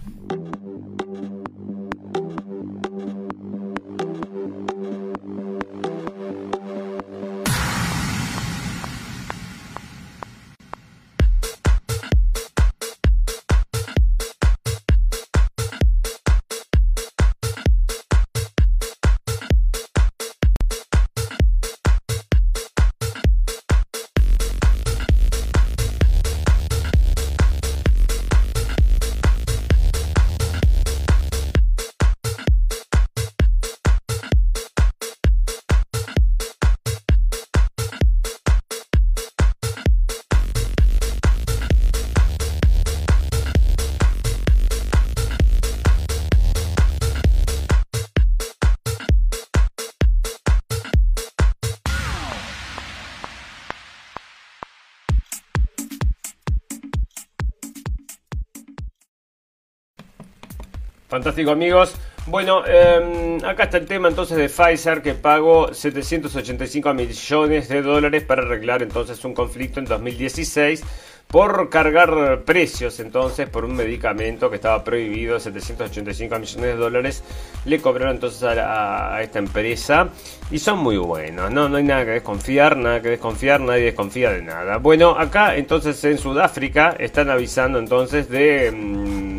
Fantástico 61.24 61.52
amigos. 61.52 61.94
Bueno, 62.26 62.64
eh, 62.66 63.38
acá 63.46 63.64
está 63.64 63.78
el 63.78 63.86
tema 63.86 64.08
entonces 64.08 64.36
de 64.36 64.50
Pfizer 64.50 65.00
que 65.00 65.14
pagó 65.14 65.72
785 65.72 66.92
millones 66.92 67.66
de 67.70 67.80
dólares 67.80 68.24
para 68.24 68.42
arreglar 68.42 68.82
entonces 68.82 69.24
un 69.24 69.32
conflicto 69.32 69.80
en 69.80 69.86
2016 69.86 70.84
por 71.26 71.70
cargar 71.70 72.42
precios 72.44 73.00
entonces 73.00 73.48
por 73.48 73.64
un 73.64 73.74
medicamento 73.74 74.50
que 74.50 74.56
estaba 74.56 74.84
prohibido, 74.84 75.40
785 75.40 76.38
millones 76.38 76.62
de 76.62 76.76
dólares, 76.76 77.24
le 77.64 77.80
cobraron 77.80 78.16
entonces 78.16 78.42
a, 78.42 79.22
esta 79.22 79.38
empresa 79.38 80.10
y 80.50 80.58
son 80.58 80.80
muy 80.80 80.98
buenos, 80.98 81.50
¿no? 81.50 81.70
no 81.70 81.78
hay 81.78 81.84
nada 81.84 82.04
que 82.04 82.10
desconfiar, 82.10 82.76
nada 82.76 83.00
que 83.00 83.08
desconfiar, 83.08 83.62
nadie 83.62 83.84
desconfía 83.84 84.30
de 84.30 84.42
nada. 84.42 84.76
Bueno, 84.76 85.16
acá 85.18 85.56
entonces 85.56 86.04
en 86.04 86.18
Sudáfrica 86.18 86.94
están 86.98 87.30
avisando 87.30 87.78
entonces 87.78 88.28
de... 88.28 88.70
Mm, 88.70 89.33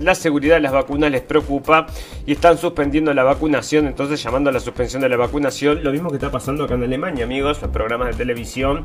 la 0.00 0.14
seguridad 0.14 0.56
de 0.56 0.60
las 0.60 0.72
vacunas 0.72 1.10
les 1.10 1.22
preocupa 1.22 1.86
y 2.26 2.32
están 2.32 2.58
suspendiendo 2.58 3.12
la 3.14 3.24
vacunación, 3.24 3.86
entonces 3.86 4.22
llamando 4.22 4.50
a 4.50 4.52
la 4.52 4.60
suspensión 4.60 5.02
de 5.02 5.08
la 5.08 5.16
vacunación. 5.16 5.82
Lo 5.82 5.92
mismo 5.92 6.10
que 6.10 6.16
está 6.16 6.30
pasando 6.30 6.64
acá 6.64 6.74
en 6.74 6.84
Alemania, 6.84 7.24
amigos, 7.24 7.60
los 7.60 7.70
programas 7.70 8.08
de 8.08 8.14
televisión. 8.14 8.82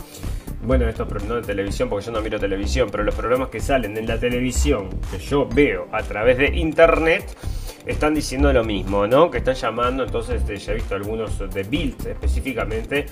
Bueno, 0.63 0.87
estos 0.87 1.07
no 1.25 1.35
de 1.35 1.41
televisión 1.41 1.89
porque 1.89 2.05
yo 2.05 2.11
no 2.11 2.21
miro 2.21 2.39
televisión, 2.39 2.89
pero 2.91 3.03
los 3.03 3.13
programas 3.13 3.49
que 3.49 3.59
salen 3.59 3.97
en 3.97 4.07
la 4.07 4.19
televisión 4.19 4.89
que 5.11 5.19
yo 5.19 5.47
veo 5.47 5.87
a 5.91 6.01
través 6.01 6.37
de 6.37 6.47
internet 6.55 7.35
están 7.85 8.15
diciendo 8.15 8.51
lo 8.51 8.63
mismo, 8.63 9.05
¿no? 9.05 9.29
Que 9.29 9.37
están 9.39 9.55
llamando, 9.55 10.03
entonces 10.03 10.41
este, 10.41 10.57
ya 10.57 10.71
he 10.71 10.75
visto 10.75 10.95
algunos 10.95 11.37
de 11.37 11.63
Bild 11.63 12.07
específicamente, 12.07 13.05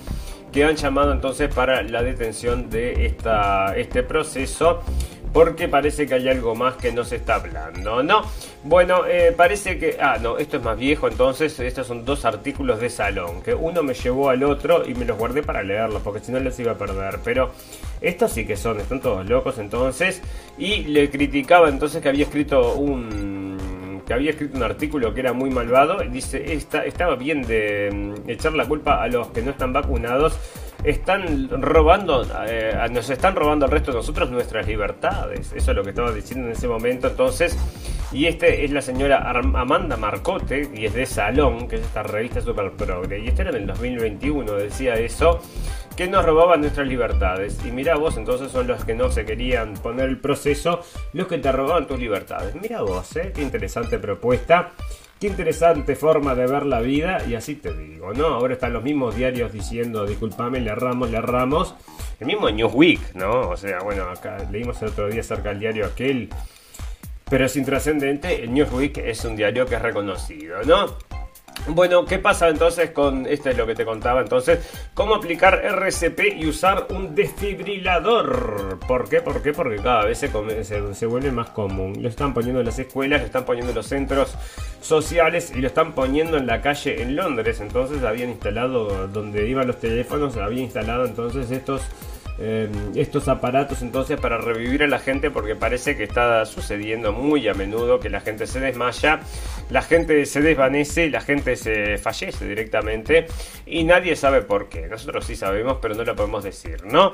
que 0.51 0.63
han 0.63 0.75
llamado 0.75 1.11
entonces 1.11 1.53
para 1.53 1.83
la 1.83 2.01
detención 2.01 2.69
de 2.69 3.05
esta, 3.05 3.75
este 3.77 4.03
proceso 4.03 4.81
porque 5.33 5.67
parece 5.67 6.05
que 6.05 6.13
hay 6.13 6.29
algo 6.29 6.53
más 6.53 6.75
que 6.75 6.91
no 6.91 7.03
se 7.03 7.15
está 7.17 7.35
hablando, 7.35 8.03
¿no? 8.03 8.21
Bueno, 8.63 9.05
eh, 9.07 9.33
parece 9.35 9.79
que... 9.79 9.97
Ah, 9.99 10.17
no, 10.21 10.37
esto 10.37 10.57
es 10.57 10.63
más 10.63 10.77
viejo, 10.77 11.07
entonces 11.07 11.59
estos 11.59 11.87
son 11.87 12.05
dos 12.05 12.23
artículos 12.23 12.79
de 12.79 12.89
salón, 12.89 13.41
que 13.41 13.55
uno 13.55 13.81
me 13.81 13.95
llevó 13.95 14.29
al 14.29 14.43
otro 14.43 14.87
y 14.87 14.93
me 14.93 15.05
los 15.05 15.17
guardé 15.17 15.41
para 15.41 15.63
leerlos, 15.63 16.03
porque 16.03 16.19
si 16.19 16.31
no 16.31 16.39
los 16.39 16.57
iba 16.59 16.73
a 16.73 16.77
perder, 16.77 17.19
pero 17.23 17.51
estos 17.99 18.31
sí 18.31 18.45
que 18.45 18.55
son, 18.55 18.79
están 18.79 19.01
todos 19.01 19.27
locos 19.27 19.57
entonces, 19.57 20.21
y 20.57 20.83
le 20.83 21.09
criticaba 21.09 21.67
entonces 21.67 22.01
que 22.01 22.09
había 22.09 22.25
escrito 22.25 22.75
un 22.75 23.82
que 24.05 24.13
había 24.13 24.31
escrito 24.31 24.57
un 24.57 24.63
artículo 24.63 25.13
que 25.13 25.21
era 25.21 25.33
muy 25.33 25.49
malvado, 25.49 25.97
dice, 26.09 26.53
está, 26.53 26.85
estaba 26.85 27.15
bien 27.15 27.41
de 27.41 27.89
mm, 27.91 28.29
echar 28.29 28.53
la 28.53 28.65
culpa 28.65 29.01
a 29.01 29.07
los 29.07 29.27
que 29.27 29.41
no 29.41 29.51
están 29.51 29.73
vacunados 29.73 30.37
están 30.83 31.49
robando, 31.61 32.27
eh, 32.45 32.75
nos 32.91 33.09
están 33.09 33.35
robando 33.35 33.65
al 33.65 33.71
resto 33.71 33.91
de 33.91 33.97
nosotros 33.97 34.29
nuestras 34.29 34.67
libertades. 34.67 35.53
Eso 35.53 35.71
es 35.71 35.77
lo 35.77 35.83
que 35.83 35.89
estaba 35.89 36.11
diciendo 36.11 36.47
en 36.47 36.53
ese 36.53 36.67
momento. 36.67 37.07
Entonces, 37.07 37.57
y 38.11 38.25
este 38.25 38.65
es 38.65 38.71
la 38.71 38.81
señora 38.81 39.29
Amanda 39.29 39.97
Marcote, 39.97 40.69
y 40.73 40.85
es 40.85 40.93
de 40.93 41.05
Salón, 41.05 41.67
que 41.67 41.77
es 41.77 41.81
esta 41.83 42.03
revista 42.03 42.41
super 42.41 42.71
progre. 42.71 43.19
Y 43.19 43.27
este 43.27 43.43
era 43.43 43.51
en 43.51 43.57
el 43.57 43.67
2021, 43.67 44.53
decía 44.53 44.95
eso, 44.95 45.39
que 45.95 46.07
nos 46.07 46.25
robaban 46.25 46.61
nuestras 46.61 46.87
libertades. 46.87 47.57
Y 47.65 47.71
mira 47.71 47.95
vos, 47.95 48.17
entonces 48.17 48.51
son 48.51 48.67
los 48.67 48.83
que 48.83 48.95
no 48.95 49.11
se 49.11 49.25
querían 49.25 49.73
poner 49.75 50.09
el 50.09 50.19
proceso, 50.19 50.81
los 51.13 51.27
que 51.27 51.37
te 51.37 51.51
robaban 51.51 51.87
tus 51.87 51.99
libertades. 51.99 52.55
Mira 52.55 52.81
vos, 52.81 53.15
¿eh? 53.15 53.31
qué 53.33 53.41
interesante 53.41 53.99
propuesta. 53.99 54.71
Qué 55.19 55.27
interesante 55.27 55.95
forma 55.95 56.35
de 56.35 56.47
ver 56.47 56.65
la 56.65 56.81
vida 56.81 57.23
y 57.25 57.35
así 57.35 57.55
te 57.55 57.73
digo, 57.73 58.11
¿no? 58.11 58.25
Ahora 58.25 58.55
están 58.55 58.73
los 58.73 58.83
mismos 58.83 59.15
diarios 59.15 59.53
diciendo, 59.53 60.05
disculpame, 60.05 60.59
le 60.59 60.71
erramos, 60.71 61.09
le 61.11 61.17
erramos. 61.17 61.75
El 62.19 62.27
mismo 62.27 62.49
Newsweek, 62.49 63.15
¿no? 63.15 63.49
O 63.49 63.55
sea, 63.55 63.79
bueno, 63.79 64.03
acá 64.03 64.37
leímos 64.51 64.81
el 64.81 64.89
otro 64.89 65.07
día 65.07 65.21
acerca 65.21 65.49
del 65.49 65.59
diario 65.61 65.85
aquel. 65.85 66.29
Pero 67.29 67.45
es 67.45 67.55
intrascendente, 67.55 68.43
el 68.43 68.53
Newsweek 68.53 68.97
es 68.97 69.23
un 69.23 69.37
diario 69.37 69.65
que 69.65 69.75
es 69.75 69.81
reconocido, 69.81 70.61
¿no? 70.65 70.97
Bueno, 71.67 72.03
¿qué 72.03 72.19
pasa 72.19 72.49
entonces 72.49 72.91
con, 72.91 73.25
esto 73.25 73.49
es 73.49 73.57
lo 73.57 73.65
que 73.65 73.73
te 73.73 73.85
contaba 73.85 74.19
entonces, 74.19 74.59
cómo 74.93 75.15
aplicar 75.15 75.61
RCP 75.63 76.35
y 76.37 76.45
usar 76.45 76.87
un 76.89 77.15
desfibrilador? 77.15 78.79
¿Por 78.85 79.07
qué? 79.07 79.21
¿Por 79.21 79.41
qué? 79.41 79.53
Porque 79.53 79.77
cada 79.77 80.03
vez 80.03 80.17
se, 80.17 80.29
se, 80.93 81.05
vuelve 81.05 81.31
más 81.31 81.51
común. 81.51 82.03
Lo 82.03 82.09
están 82.09 82.33
poniendo 82.33 82.59
en 82.59 82.65
las 82.65 82.79
escuelas, 82.79 83.21
lo 83.21 83.27
están 83.27 83.45
poniendo 83.45 83.71
en 83.71 83.77
los 83.77 83.87
centros 83.87 84.35
sociales 84.81 85.53
y 85.55 85.61
lo 85.61 85.67
están 85.67 85.93
poniendo 85.93 86.35
en 86.35 86.47
la 86.47 86.61
calle 86.61 87.01
en 87.01 87.15
Londres. 87.15 87.61
Entonces 87.61 88.03
habían 88.03 88.29
instalado, 88.29 89.07
donde 89.07 89.47
iban 89.47 89.65
los 89.65 89.79
teléfonos, 89.79 90.35
había 90.35 90.63
instalado 90.63 91.05
entonces 91.05 91.49
estos 91.49 91.81
eh, 92.45 92.69
estos 92.95 93.29
aparatos 93.29 93.81
entonces 93.81 94.19
para 94.19 94.37
revivir 94.37 94.83
a 94.83 94.87
la 94.87 94.99
gente 94.99 95.31
porque 95.31 95.55
parece 95.55 95.95
que 95.95 96.03
está 96.03 96.45
sucediendo 96.45 97.13
muy 97.13 97.47
a 97.47 97.53
menudo 97.53 98.01
que 98.01 98.09
la 98.09 98.19
gente 98.19 98.47
se 98.47 98.59
desmaya, 98.59 99.21
la 99.69 99.81
gente 99.81 100.25
se 100.25 100.41
desvanece, 100.41 101.09
la 101.09 101.21
gente 101.21 101.55
se 101.55 101.97
fallece 101.97 102.45
directamente 102.45 103.27
y 103.65 103.85
nadie 103.85 104.17
sabe 104.17 104.41
por 104.41 104.67
qué. 104.67 104.87
Nosotros 104.87 105.25
sí 105.25 105.37
sabemos, 105.37 105.77
pero 105.81 105.95
no 105.95 106.03
lo 106.03 106.17
podemos 106.17 106.43
decir, 106.43 106.83
¿no? 106.83 107.13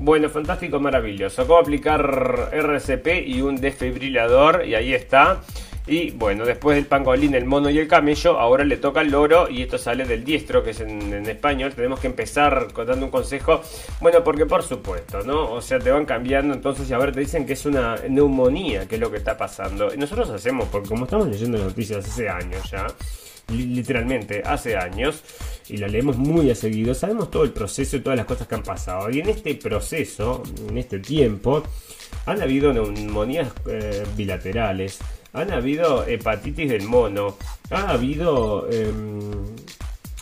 Bueno, 0.00 0.30
fantástico, 0.30 0.78
maravilloso. 0.78 1.44
¿Cómo 1.48 1.58
aplicar 1.58 2.50
RCP 2.52 3.26
y 3.26 3.42
un 3.42 3.56
desfibrilador? 3.56 4.64
Y 4.64 4.76
ahí 4.76 4.94
está. 4.94 5.40
Y 5.88 6.10
bueno, 6.10 6.44
después 6.44 6.76
del 6.76 6.84
pangolín, 6.84 7.34
el 7.34 7.46
mono 7.46 7.70
y 7.70 7.78
el 7.78 7.88
camello, 7.88 8.38
ahora 8.38 8.62
le 8.62 8.76
toca 8.76 9.00
el 9.00 9.10
loro 9.10 9.48
y 9.48 9.62
esto 9.62 9.78
sale 9.78 10.04
del 10.04 10.22
diestro, 10.22 10.62
que 10.62 10.70
es 10.70 10.80
en, 10.80 11.26
español. 11.26 11.72
Tenemos 11.74 11.98
que 11.98 12.08
empezar 12.08 12.68
dando 12.74 13.06
un 13.06 13.10
consejo. 13.10 13.62
Bueno, 14.00 14.22
porque 14.22 14.44
por 14.44 14.62
supuesto, 14.62 15.22
¿no? 15.22 15.50
O 15.50 15.62
sea, 15.62 15.78
te 15.78 15.90
van 15.90 16.04
cambiando, 16.04 16.52
entonces, 16.52 16.90
y 16.90 16.92
ahora 16.92 17.10
te 17.10 17.20
dicen 17.20 17.46
que 17.46 17.54
es 17.54 17.64
una 17.64 17.96
neumonía, 18.06 18.86
que 18.86 18.96
es 18.96 19.00
lo 19.00 19.10
que 19.10 19.16
está 19.16 19.38
pasando. 19.38 19.92
Y 19.94 19.96
nosotros 19.96 20.28
hacemos, 20.28 20.68
porque 20.68 20.90
como 20.90 21.06
estamos 21.06 21.26
leyendo 21.26 21.56
noticias 21.56 22.04
hace 22.04 22.28
años 22.28 22.70
ya, 22.70 22.86
literalmente 23.48 24.42
hace 24.44 24.76
años, 24.76 25.22
y 25.70 25.78
la 25.78 25.88
leemos 25.88 26.18
muy 26.18 26.50
a 26.50 26.54
seguido, 26.54 26.92
sabemos 26.92 27.30
todo 27.30 27.44
el 27.44 27.52
proceso 27.52 27.96
y 27.96 28.00
todas 28.00 28.18
las 28.18 28.26
cosas 28.26 28.46
que 28.46 28.54
han 28.54 28.62
pasado. 28.62 29.08
Y 29.08 29.20
en 29.20 29.30
este 29.30 29.54
proceso, 29.54 30.42
en 30.68 30.76
este 30.76 30.98
tiempo, 30.98 31.62
han 32.26 32.42
habido 32.42 32.74
neumonías 32.74 33.50
eh, 33.66 34.04
bilaterales 34.14 34.98
han 35.32 35.52
habido 35.52 36.06
hepatitis 36.06 36.70
del 36.70 36.84
mono, 36.84 37.36
ha 37.70 37.90
habido... 37.90 38.68
Em, 38.70 39.56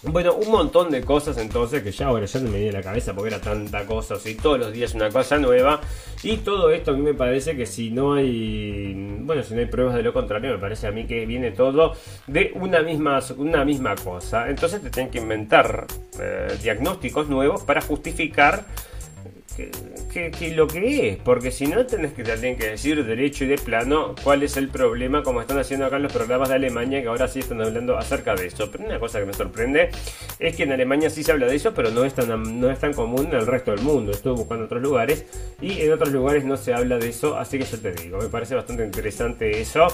bueno, 0.09 0.35
un 0.35 0.51
montón 0.53 0.91
de 0.91 1.03
cosas 1.03 1.37
entonces 1.39 1.83
que 1.83 1.91
ya 1.91 2.07
ahora 2.07 2.27
ya 2.27 2.39
no 2.39 2.51
me 2.51 2.59
viene 2.59 2.73
la 2.73 2.83
cabeza 2.83 3.13
porque 3.13 3.35
era 3.35 3.41
tanta 3.41 3.85
cosa, 3.87 4.15
o 4.15 4.19
sea, 4.19 4.37
todos 4.41 4.59
los 4.59 4.73
días 4.73 4.95
una 4.95 5.11
cosa 5.11 5.39
nueva. 5.39 5.81
Y 6.23 6.39
todo 6.39 6.71
esto 6.71 6.93
a 6.93 6.95
mí 6.95 7.03
me 7.03 7.15
parece 7.15 7.57
que 7.57 7.67
si 7.67 7.91
no 7.91 8.15
hay, 8.15 8.95
bueno, 9.23 9.43
si 9.43 9.55
no 9.55 9.61
hay 9.61 9.67
pruebas 9.67 9.95
de 9.97 10.03
lo 10.03 10.13
contrario, 10.13 10.53
me 10.53 10.59
parece 10.59 10.87
a 10.87 10.93
mí 10.93 11.07
que 11.07 11.27
viene 11.27 11.51
todo 11.51 11.95
de 12.27 12.53
una 12.55 12.83
misma, 12.83 13.21
una 13.37 13.65
misma 13.65 13.97
cosa. 13.97 14.49
Entonces 14.49 14.81
te 14.81 14.91
tienen 14.91 15.11
que 15.11 15.19
inventar 15.19 15.87
eh, 16.21 16.57
diagnósticos 16.63 17.29
nuevos 17.29 17.63
para 17.65 17.81
justificar 17.81 18.65
que, 19.57 20.53
lo 20.55 20.67
que 20.67 21.11
es, 21.11 21.17
porque 21.17 21.51
si 21.51 21.67
no 21.67 21.87
tenés 21.87 22.13
que 22.13 22.23
también 22.23 22.57
que 22.57 22.71
decir 22.71 23.05
derecho 23.05 23.45
y 23.45 23.49
de 23.49 23.59
plano 23.59 24.15
cuál 24.23 24.43
es 24.43 24.57
el 24.57 24.69
problema, 24.69 25.23
como 25.23 25.41
están 25.41 25.59
haciendo 25.59 25.87
acá 25.87 25.97
en 25.97 26.03
los 26.03 26.13
programas 26.13 26.49
de 26.49 26.57
Alemania, 26.57 27.03
que 27.03 27.09
ahora 27.09 27.29
sí 27.29 27.41
están 27.41 27.61
hablando 27.63 27.97
acerca 27.97 28.35
de 28.35 28.47
eso. 28.47 28.71
Pero 28.71 28.85
una 28.85 28.99
cosa 28.99 29.19
que 29.21 29.27
me 29.27 29.33
sorprende 29.33 29.91
es 30.39 30.57
que 30.57 30.65
en 30.65 30.73
Alemania 30.73 31.11
sí 31.11 31.23
se 31.23 31.33
habla 31.33 31.47
de 31.47 31.57
eso, 31.57 31.75
pero 31.75 31.91
no 31.91 32.05
es 32.05 32.15
tan, 32.15 32.61
no 32.61 32.71
es 32.71 32.79
tan 32.79 32.93
común 32.93 33.27
en 33.27 33.37
el 33.37 33.47
resto 33.47 33.71
del 33.71 33.81
mundo. 33.81 34.13
Estuve 34.13 34.35
buscando 34.35 34.67
otros 34.67 34.83
lugares 34.83 35.25
y 35.61 35.81
en 35.81 35.93
otros 35.93 36.13
lugares 36.13 36.45
no 36.45 36.57
se 36.57 36.75
habla 36.75 36.99
de 36.99 37.09
eso, 37.09 37.37
así 37.37 37.59
que 37.59 37.65
yo 37.65 37.79
te 37.79 37.93
digo, 37.93 38.19
me 38.19 38.29
parece 38.29 38.55
bastante 38.55 38.85
interesante 38.85 39.61
eso 39.61 39.89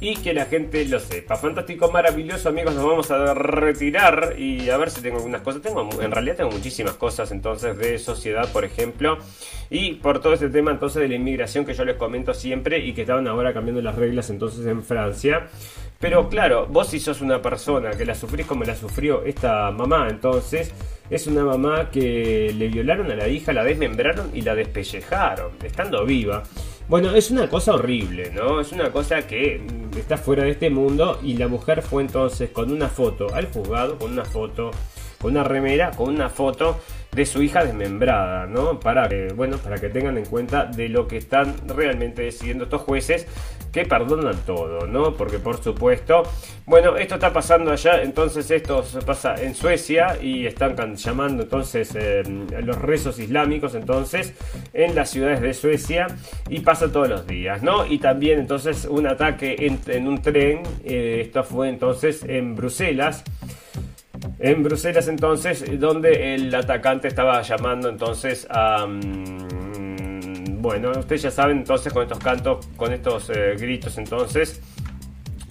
y 0.00 0.16
que 0.16 0.34
la 0.34 0.44
gente 0.46 0.84
lo 0.84 1.00
sepa. 1.00 1.36
Fantástico, 1.36 1.90
maravilloso, 1.90 2.48
amigos. 2.48 2.74
Nos 2.74 2.84
vamos 2.84 3.10
a 3.10 3.34
retirar 3.34 4.34
y 4.38 4.68
a 4.68 4.76
ver 4.76 4.90
si 4.90 5.00
tengo 5.00 5.16
algunas 5.16 5.40
cosas. 5.40 5.62
Tengo, 5.62 5.88
en 6.00 6.10
realidad 6.10 6.36
tengo 6.36 6.50
muchísimas 6.50 6.94
cosas 6.94 7.32
entonces 7.32 7.76
de 7.78 7.98
sociedad, 7.98 8.50
por 8.52 8.64
ejemplo, 8.64 9.18
y 9.70 9.94
por 9.94 10.20
todo 10.20 10.34
este 10.34 10.50
tema 10.50 10.70
entonces 10.70 11.00
de 11.00 11.08
la 11.08 11.14
inmigración 11.14 11.64
que 11.64 11.74
yo 11.74 11.84
les 11.84 11.96
comento 11.96 12.34
siempre 12.34 12.78
y 12.78 12.92
que 12.92 13.02
estaban 13.02 13.26
ahora 13.26 13.54
cambiando 13.54 13.80
las 13.80 13.94
reglas 13.94 14.28
entonces 14.30 14.66
en 14.66 14.82
Francia. 14.82 15.46
Pero 15.98 16.28
claro, 16.28 16.66
vos 16.66 16.88
si 16.88 17.00
sos 17.00 17.22
una 17.22 17.40
persona 17.40 17.90
que 17.92 18.04
la 18.04 18.14
sufrís 18.14 18.46
como 18.46 18.64
la 18.64 18.76
sufrió 18.76 19.24
esta 19.24 19.70
mamá, 19.70 20.08
entonces 20.10 20.72
es 21.08 21.26
una 21.26 21.44
mamá 21.44 21.90
que 21.90 22.52
le 22.56 22.68
violaron 22.68 23.10
a 23.10 23.14
la 23.14 23.28
hija, 23.28 23.52
la 23.52 23.64
desmembraron 23.64 24.30
y 24.34 24.42
la 24.42 24.54
despellejaron, 24.54 25.52
estando 25.64 26.04
viva. 26.04 26.42
Bueno, 26.88 27.16
es 27.16 27.32
una 27.32 27.48
cosa 27.48 27.74
horrible, 27.74 28.30
¿no? 28.32 28.60
Es 28.60 28.70
una 28.70 28.92
cosa 28.92 29.26
que 29.26 29.60
está 29.98 30.16
fuera 30.16 30.44
de 30.44 30.50
este 30.50 30.70
mundo 30.70 31.18
y 31.20 31.36
la 31.36 31.48
mujer 31.48 31.82
fue 31.82 32.00
entonces 32.02 32.50
con 32.50 32.70
una 32.70 32.88
foto 32.88 33.34
al 33.34 33.50
juzgado, 33.50 33.98
con 33.98 34.12
una 34.12 34.24
foto 34.24 34.70
con 35.20 35.32
una 35.32 35.44
remera, 35.44 35.90
con 35.92 36.08
una 36.08 36.28
foto 36.28 36.80
de 37.16 37.24
su 37.24 37.42
hija 37.42 37.64
desmembrada, 37.64 38.46
¿no? 38.46 38.78
Para 38.78 39.08
que, 39.08 39.28
bueno, 39.34 39.56
para 39.56 39.78
que 39.78 39.88
tengan 39.88 40.18
en 40.18 40.26
cuenta 40.26 40.66
de 40.66 40.88
lo 40.88 41.08
que 41.08 41.16
están 41.16 41.54
realmente 41.66 42.22
decidiendo 42.22 42.64
estos 42.64 42.82
jueces 42.82 43.26
que 43.72 43.84
perdonan 43.84 44.36
todo, 44.46 44.86
¿no? 44.86 45.14
Porque 45.14 45.38
por 45.38 45.62
supuesto, 45.62 46.22
bueno, 46.66 46.96
esto 46.96 47.14
está 47.14 47.32
pasando 47.32 47.72
allá, 47.72 48.02
entonces 48.02 48.50
esto 48.50 48.84
pasa 49.04 49.34
en 49.34 49.54
Suecia 49.54 50.18
y 50.20 50.46
están 50.46 50.96
llamando 50.96 51.42
entonces 51.42 51.94
eh, 51.94 52.22
los 52.62 52.76
rezos 52.80 53.18
islámicos 53.18 53.74
entonces 53.74 54.34
en 54.72 54.94
las 54.94 55.10
ciudades 55.10 55.40
de 55.40 55.54
Suecia 55.54 56.06
y 56.48 56.60
pasa 56.60 56.92
todos 56.92 57.08
los 57.08 57.26
días, 57.26 57.62
¿no? 57.62 57.86
Y 57.86 57.98
también 57.98 58.40
entonces 58.40 58.86
un 58.86 59.06
ataque 59.06 59.56
en, 59.86 60.08
un 60.08 60.20
tren, 60.20 60.62
eh, 60.84 61.22
esto 61.26 61.44
fue 61.44 61.68
entonces 61.68 62.24
en 62.24 62.56
Bruselas. 62.56 63.24
En 64.38 64.62
Bruselas 64.62 65.08
entonces, 65.08 65.64
donde 65.78 66.34
el 66.34 66.54
atacante 66.54 67.08
estaba 67.08 67.42
llamando 67.42 67.88
entonces 67.88 68.46
a... 68.50 68.86
Mm, 68.86 70.60
bueno, 70.60 70.90
ustedes 70.98 71.22
ya 71.22 71.30
saben 71.30 71.58
entonces 71.58 71.92
con 71.92 72.02
estos 72.02 72.18
cantos, 72.18 72.66
con 72.76 72.92
estos 72.92 73.30
eh, 73.30 73.54
gritos 73.56 73.98
entonces 73.98 74.60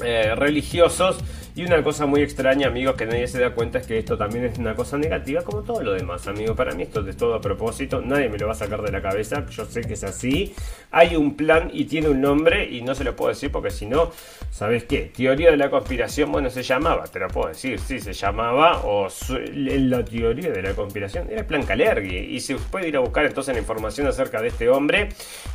eh, 0.04 0.36
religiosos 0.36 1.24
y 1.56 1.64
una 1.64 1.82
cosa 1.82 2.06
muy 2.06 2.22
extraña, 2.22 2.68
amigos, 2.68 2.96
que 2.96 3.06
nadie 3.06 3.30
se 3.30 3.40
da 3.40 3.52
cuenta 3.52 3.80
es 3.80 3.88
que 3.88 3.98
esto 3.98 4.18
también 4.18 4.44
es 4.44 4.58
una 4.60 4.76
cosa 4.76 4.98
negativa, 4.98 5.42
como 5.42 5.64
todo 5.64 5.82
lo 5.82 5.94
demás, 5.94 6.28
amigos. 6.28 6.54
Para 6.58 6.74
mí 6.74 6.84
esto 6.84 7.08
es 7.08 7.16
todo 7.16 7.34
a 7.34 7.40
propósito, 7.40 8.02
nadie 8.02 8.28
me 8.28 8.38
lo 8.38 8.48
va 8.48 8.52
a 8.52 8.56
sacar 8.56 8.82
de 8.82 8.92
la 8.92 9.02
cabeza, 9.02 9.46
yo 9.50 9.64
sé 9.64 9.80
que 9.80 9.94
es 9.94 10.04
así. 10.04 10.54
Hay 10.92 11.16
un 11.16 11.38
plan 11.38 11.70
y 11.72 11.86
tiene 11.86 12.10
un 12.10 12.20
nombre 12.20 12.70
y 12.70 12.82
no 12.82 12.94
se 12.94 13.06
lo 13.06 13.16
puedo 13.16 13.30
decir 13.30 13.54
porque 13.54 13.72
si 13.72 13.86
no, 13.86 14.12
¿sabes 14.52 14.84
qué? 14.84 15.14
Teoría 15.16 15.50
de 15.50 15.56
la 15.56 15.70
conspiración, 15.70 16.30
bueno, 16.30 16.50
se 16.50 16.62
llamaba, 16.62 17.06
te 17.06 17.20
lo 17.20 17.30
puedo 17.30 17.48
decir, 17.48 17.80
sí, 17.80 18.02
se 18.02 18.12
llamaba, 18.12 18.82
o 18.84 19.08
la 19.54 20.04
teoría 20.04 20.52
de 20.52 20.62
la 20.62 20.74
conspiración 20.74 21.30
era 21.30 21.40
el 21.40 21.46
plan 21.46 21.64
Calergi. 21.64 22.18
Y 22.18 22.42
se 22.42 22.56
puede 22.56 22.90
ir 22.90 22.98
a 22.98 23.00
buscar 23.00 23.26
entonces 23.26 23.54
la 23.54 23.62
información 23.62 24.08
acerca 24.08 24.42
de 24.42 24.50
este 24.50 24.68
hombre, 24.68 25.08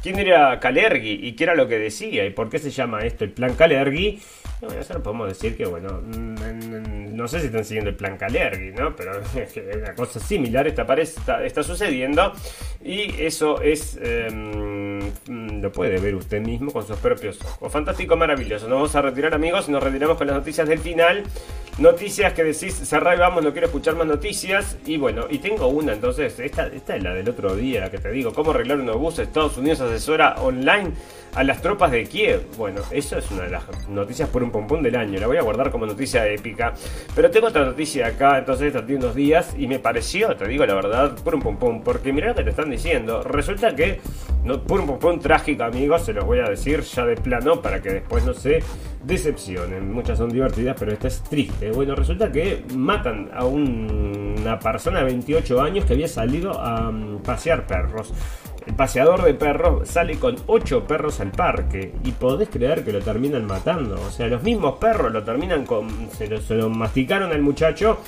quién 0.03 0.19
era 0.19 0.59
Calergi 0.61 1.27
y 1.27 1.33
qué 1.33 1.45
era 1.45 1.55
lo 1.55 1.69
que 1.69 1.79
decía 1.79 2.25
y 2.25 2.31
por 2.31 2.49
qué 2.49 2.59
se 2.59 2.71
llama 2.71 3.01
esto 3.01 3.25
el 3.25 3.33
plan 3.33 3.55
Calergi. 3.55 4.19
Bueno, 4.61 5.03
podemos 5.03 5.29
decir 5.29 5.57
que, 5.57 5.67
bueno, 5.67 6.01
Mm, 6.61 7.17
no 7.17 7.29
sé 7.29 7.41
si 7.41 7.47
están 7.47 7.65
siguiendo 7.65 7.91
el 7.91 7.97
plan 7.97 8.17
Calergi, 8.17 8.73
¿no? 8.73 8.95
Pero 8.97 9.13
una 9.77 9.95
cosa 9.95 10.21
similar 10.21 10.67
está, 10.67 10.83
está, 10.95 11.45
está 11.45 11.63
sucediendo 11.63 12.33
y 12.83 13.23
eso 13.23 13.61
es 13.61 13.99
em, 14.03 15.01
lo 15.61 15.73
puede 15.73 15.99
ver 15.99 16.15
usted 16.15 16.41
mismo 16.41 16.73
con 16.73 16.87
sus 16.87 16.97
propios 16.99 17.41
ojos. 17.43 17.73
Fantástico, 17.73 18.17
maravilloso. 18.17 18.69
Nos 18.69 18.77
vamos 18.77 18.97
a 18.97 19.03
retirar, 19.03 19.35
amigos, 19.35 19.69
y 19.69 19.73
nos 19.73 19.83
retiramos 19.83 20.17
con 20.17 20.27
las 20.27 20.37
noticias 20.37 20.69
del 20.69 20.79
final. 20.79 21.25
Noticias 21.79 22.33
que 22.33 22.45
decís, 22.45 22.75
cerrá 22.75 23.15
y 23.15 23.19
vamos, 23.19 23.43
no 23.43 23.53
quiero 23.53 23.67
escuchar 23.67 23.97
más 23.97 24.07
noticias. 24.07 24.77
Y 24.87 24.97
bueno, 24.97 25.27
y 25.29 25.39
tengo 25.39 25.69
una, 25.69 25.93
entonces, 25.93 26.39
esta, 26.39 26.67
esta 26.67 26.97
es 26.97 27.03
la 27.03 27.15
del 27.15 27.29
otro 27.29 27.55
día 27.55 27.91
que 27.91 27.99
te 27.99 28.11
digo, 28.11 28.33
cómo 28.33 28.51
arreglar 28.51 28.81
un 28.81 28.89
obús. 28.89 29.19
Estados 29.19 29.57
Unidos 29.57 29.81
asesora 29.81 30.37
online 30.41 30.93
a 31.35 31.45
las 31.45 31.61
tropas 31.61 31.91
de 31.91 32.05
Kiev. 32.05 32.47
Bueno, 32.57 32.81
eso 32.91 33.19
es 33.19 33.31
una 33.31 33.45
de 33.45 33.51
las 33.51 33.65
noticias 33.89 34.29
por 34.29 34.43
un 34.43 34.51
pompón 34.51 34.83
del 34.83 34.97
año. 34.97 35.19
La 35.19 35.27
voy 35.27 35.37
a 35.37 35.43
guardar 35.43 35.71
como 35.71 35.87
noticia 35.87 36.27
épica. 36.27 36.75
Pero 37.15 37.31
tengo 37.31 37.49
otra 37.49 37.65
noticia 37.65 38.09
acá, 38.09 38.39
entonces 38.39 38.73
tiene 38.73 38.97
unos 38.97 39.15
días 39.15 39.55
y 39.57 39.67
me 39.67 39.79
pareció, 39.79 40.37
te 40.37 40.47
digo 40.49 40.67
la 40.67 40.75
verdad, 40.75 41.17
por 41.23 41.35
un 41.35 41.43
pompón. 41.43 41.83
Porque 41.83 42.13
mira 42.13 42.29
lo 42.29 42.35
que 42.35 42.45
te 42.45 42.51
están 42.51 42.71
diciendo. 42.71 43.23
Resulta 43.23 43.75
que, 43.75 44.01
no, 44.45 44.63
por 44.63 44.81
un 44.81 44.87
pompón 44.87 45.21
trágico, 45.21 45.65
amigos, 45.65 46.05
se 46.05 46.13
los 46.13 46.25
voy 46.25 46.41
a 46.41 46.49
decir 46.49 46.81
ya 46.83 47.05
de 47.05 47.17
plano 47.17 47.61
para 47.63 47.81
que 47.81 47.91
después 47.91 48.25
no 48.25 48.35
se 48.35 48.63
decepcionen. 49.05 49.93
Muchas 49.93 50.19
son 50.19 50.31
divertidas, 50.31 50.77
pero 50.79 50.93
esta 50.93 51.09
es 51.09 51.23
triste. 51.23 51.71
Bueno, 51.71 51.95
resulta 51.95 52.31
que 52.31 52.65
matan 52.75 53.31
a 53.33 53.45
una 53.45 54.59
persona 54.59 55.01
de 55.01 55.07
28 55.07 55.61
años 55.61 55.85
que 55.85 55.95
había 55.95 56.09
salido 56.09 56.59
a 56.61 56.91
mm, 56.91 57.23
pasear 57.23 57.67
perros. 57.67 58.13
El 58.71 58.77
paseador 58.77 59.25
de 59.25 59.35
perros 59.35 59.89
sale 59.89 60.17
con 60.17 60.37
8 60.47 60.85
perros 60.85 61.19
al 61.19 61.33
parque 61.33 61.93
y 62.05 62.13
podés 62.13 62.49
creer 62.51 62.85
que 62.85 62.93
lo 62.93 63.01
terminan 63.01 63.45
matando. 63.45 64.01
O 64.01 64.13
sea, 64.13 64.29
los 64.29 64.45
mismos 64.45 64.79
perros 64.79 65.13
lo 65.13 65.25
terminan 65.25 65.67
con... 65.67 66.09
Se 66.13 66.29
lo, 66.29 66.41
se 66.41 66.55
lo 66.55 66.71
masticaron 66.71 67.33
al 67.33 67.43
muchacho 67.43 67.99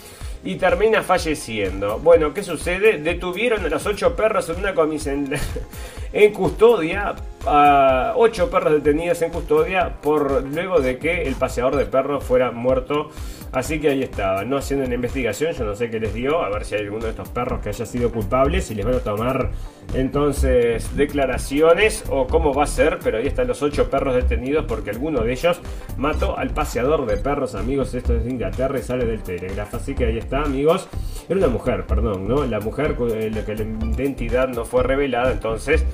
y 0.44 0.54
termina 0.54 1.02
falleciendo. 1.02 1.98
Bueno, 1.98 2.32
¿qué 2.32 2.44
sucede? 2.44 2.98
Detuvieron 2.98 3.64
a 3.64 3.68
los 3.68 3.84
8 3.84 4.14
perros 4.14 4.50
en 4.50 4.60
una 4.60 4.72
comisión 4.72 5.28
en 6.12 6.32
custodia 6.32 7.16
a 7.47 8.14
ocho 8.16 8.51
perros 8.51 8.72
detenidos 8.72 9.20
en 9.22 9.30
custodia 9.30 10.01
por 10.01 10.45
luego 10.45 10.80
de 10.80 10.99
que 10.99 11.22
el 11.22 11.34
paseador 11.34 11.76
de 11.76 11.86
perros 11.86 12.24
fuera 12.24 12.51
muerto. 12.51 13.11
Así 13.53 13.78
que 13.78 13.90
ahí 13.90 14.03
estaba, 14.03 14.45
no 14.47 14.57
haciendo 14.57 14.86
una 14.86 14.95
investigación, 14.95 15.53
yo 15.53 15.66
no 15.66 15.74
sé 15.74 15.90
qué 15.90 16.01
les 16.01 16.14
dio, 16.14 16.43
a 16.43 16.49
ver 16.49 16.64
si 16.64 16.74
hay 16.74 16.84
alguno 16.84 17.05
de 17.05 17.11
estos 17.11 17.28
perros 17.28 17.61
que 17.61 17.68
haya 17.68 17.84
sido 17.84 18.11
culpable, 18.11 18.62
si 18.62 18.74
les 18.74 18.86
van 18.86 18.95
a 18.95 19.01
tomar 19.01 19.51
entonces 19.93 20.97
declaraciones 20.97 22.03
o 22.09 22.26
cómo 22.26 22.55
va 22.55 22.64
a 22.64 22.66
ser, 22.66 22.99
pero 23.05 23.18
ahí 23.18 23.26
están 23.26 23.49
los 23.49 23.62
ocho 23.62 23.90
perros 23.90 24.14
detenidos 24.14 24.64
porque 24.64 24.88
alguno 24.88 25.20
de 25.20 25.32
ellos 25.32 25.61
mató 25.99 26.38
al 26.38 26.49
paseador 26.49 27.05
de 27.05 27.18
perros, 27.18 27.55
amigos, 27.55 27.93
esto 27.93 28.14
es 28.14 28.24
de 28.24 28.30
Inglaterra 28.30 28.78
y 28.78 28.82
sale 28.82 29.05
del 29.05 29.22
Telegraph, 29.22 29.74
así 29.74 29.95
que 29.95 30.07
ahí 30.07 30.16
está, 30.16 30.40
amigos, 30.40 30.88
era 31.28 31.36
una 31.36 31.49
mujer, 31.49 31.84
perdón, 31.86 32.26
¿no? 32.26 32.47
La 32.47 32.59
mujer, 32.59 32.97
la 32.99 33.45
que 33.45 33.55
la 33.55 33.64
identidad 33.64 34.49
no 34.49 34.64
fue 34.64 34.82
revelada, 34.82 35.30
entonces 35.30 35.84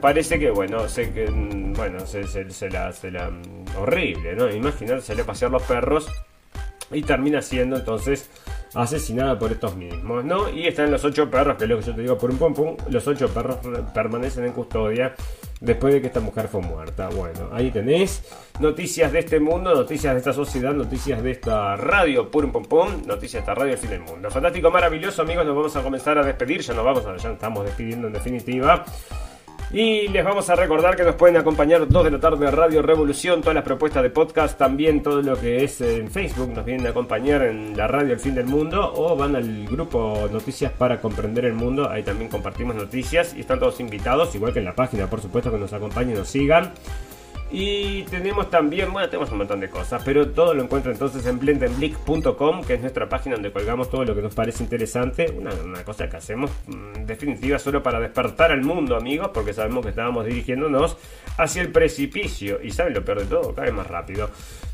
parece 0.00 0.38
que, 0.38 0.50
bueno, 0.50 0.88
sé 0.88 1.12
que, 1.12 1.30
mm, 1.30 1.74
bueno, 1.74 2.00
se, 2.06 2.22
la, 2.70 2.92
se 2.92 3.10
la 3.10 3.30
mm, 3.30 3.76
horrible, 3.78 4.34
¿no? 4.34 4.50
Imaginarse 4.50 5.14
le 5.14 5.24
pasear 5.24 5.50
los 5.50 5.62
perros 5.62 6.08
y 6.90 7.02
termina 7.02 7.42
siendo 7.42 7.76
entonces 7.76 8.28
asesinada 8.74 9.38
por 9.38 9.52
estos 9.52 9.76
mismos, 9.76 10.24
¿no? 10.24 10.50
Y 10.50 10.66
están 10.66 10.90
los 10.90 11.04
ocho 11.04 11.30
perros, 11.30 11.56
que 11.56 11.64
es 11.64 11.70
lo 11.70 11.78
que 11.78 11.84
yo 11.84 11.94
te 11.94 12.02
digo 12.02 12.18
por 12.18 12.30
un 12.30 12.38
pum 12.38 12.54
pum, 12.54 12.76
los 12.90 13.06
ocho 13.06 13.28
perros 13.28 13.58
permanecen 13.94 14.44
en 14.44 14.52
custodia 14.52 15.14
después 15.60 15.94
de 15.94 16.00
que 16.00 16.08
esta 16.08 16.20
mujer 16.20 16.48
fue 16.48 16.60
muerta. 16.60 17.08
Bueno, 17.08 17.50
ahí 17.52 17.70
tenés 17.70 18.24
noticias 18.60 19.12
de 19.12 19.20
este 19.20 19.40
mundo, 19.40 19.74
noticias 19.74 20.12
de 20.12 20.18
esta 20.18 20.32
sociedad, 20.32 20.72
noticias 20.72 21.22
de 21.22 21.30
esta 21.30 21.76
radio, 21.76 22.30
pum 22.30 22.50
pum 22.50 22.64
pum, 22.64 23.06
noticias 23.06 23.44
de 23.44 23.50
esta 23.50 23.54
radio 23.54 23.70
del 23.70 23.78
fin 23.78 23.90
del 23.90 24.00
mundo. 24.00 24.30
Fantástico, 24.30 24.70
maravilloso, 24.70 25.22
amigos, 25.22 25.46
nos 25.46 25.56
vamos 25.56 25.76
a 25.76 25.82
comenzar 25.82 26.18
a 26.18 26.24
despedir, 26.24 26.60
ya 26.60 26.74
nos 26.74 26.84
vamos, 26.84 27.22
ya 27.22 27.30
estamos 27.30 27.64
despidiendo 27.64 28.08
en 28.08 28.12
definitiva. 28.12 28.84
Y 29.72 30.06
les 30.08 30.24
vamos 30.24 30.48
a 30.50 30.54
recordar 30.54 30.94
que 30.94 31.02
nos 31.02 31.16
pueden 31.16 31.36
acompañar 31.36 31.88
2 31.88 32.04
de 32.04 32.10
la 32.10 32.20
tarde 32.20 32.50
Radio 32.50 32.80
Revolución, 32.80 33.40
todas 33.40 33.56
las 33.56 33.64
propuestas 33.64 34.02
de 34.02 34.10
podcast, 34.10 34.56
también 34.56 35.02
todo 35.02 35.20
lo 35.20 35.40
que 35.40 35.64
es 35.64 35.80
en 35.80 36.10
Facebook, 36.10 36.50
nos 36.50 36.64
vienen 36.64 36.86
a 36.86 36.90
acompañar 36.90 37.42
en 37.42 37.76
la 37.76 37.88
radio 37.88 38.12
El 38.12 38.20
Fin 38.20 38.36
del 38.36 38.46
Mundo 38.46 38.92
o 38.94 39.16
van 39.16 39.34
al 39.34 39.66
grupo 39.66 40.28
Noticias 40.30 40.70
para 40.70 41.00
Comprender 41.00 41.44
el 41.44 41.54
Mundo, 41.54 41.90
ahí 41.90 42.04
también 42.04 42.30
compartimos 42.30 42.76
noticias 42.76 43.34
y 43.34 43.40
están 43.40 43.58
todos 43.58 43.80
invitados, 43.80 44.34
igual 44.34 44.52
que 44.52 44.60
en 44.60 44.66
la 44.66 44.74
página, 44.74 45.08
por 45.08 45.20
supuesto, 45.20 45.50
que 45.50 45.58
nos 45.58 45.72
acompañen 45.72 46.14
nos 46.14 46.28
sigan. 46.28 46.72
Y 47.56 48.02
tenemos 48.10 48.50
también, 48.50 48.92
bueno, 48.92 49.08
tenemos 49.08 49.30
un 49.30 49.38
montón 49.38 49.60
de 49.60 49.70
cosas, 49.70 50.02
pero 50.04 50.28
todo 50.30 50.54
lo 50.54 50.64
encuentro 50.64 50.90
entonces 50.90 51.24
en 51.24 51.38
blendenblick.com, 51.38 52.64
que 52.64 52.74
es 52.74 52.80
nuestra 52.80 53.08
página 53.08 53.36
donde 53.36 53.52
colgamos 53.52 53.88
todo 53.88 54.04
lo 54.04 54.12
que 54.12 54.22
nos 54.22 54.34
parece 54.34 54.64
interesante. 54.64 55.30
Una, 55.30 55.52
cosa 55.84 56.08
que 56.08 56.16
hacemos 56.16 56.50
mm, 56.66 57.04
definitiva 57.04 57.60
solo 57.60 57.80
para 57.80 58.00
despertar 58.00 58.50
al 58.50 58.62
mundo, 58.62 58.96
amigos, 58.96 59.30
porque 59.32 59.52
sabemos 59.52 59.84
que 59.84 59.90
estábamos 59.90 60.26
dirigiéndonos 60.26 60.96
hacia 61.38 61.62
el 61.62 61.70
precipicio. 61.70 62.58
Y 62.60 62.72
saben 62.72 62.92
lo 62.92 63.04
peor 63.04 63.20
de 63.20 63.26
todo, 63.26 63.54
cae 63.54 63.70
más 63.70 63.86
rápido. 63.86 64.30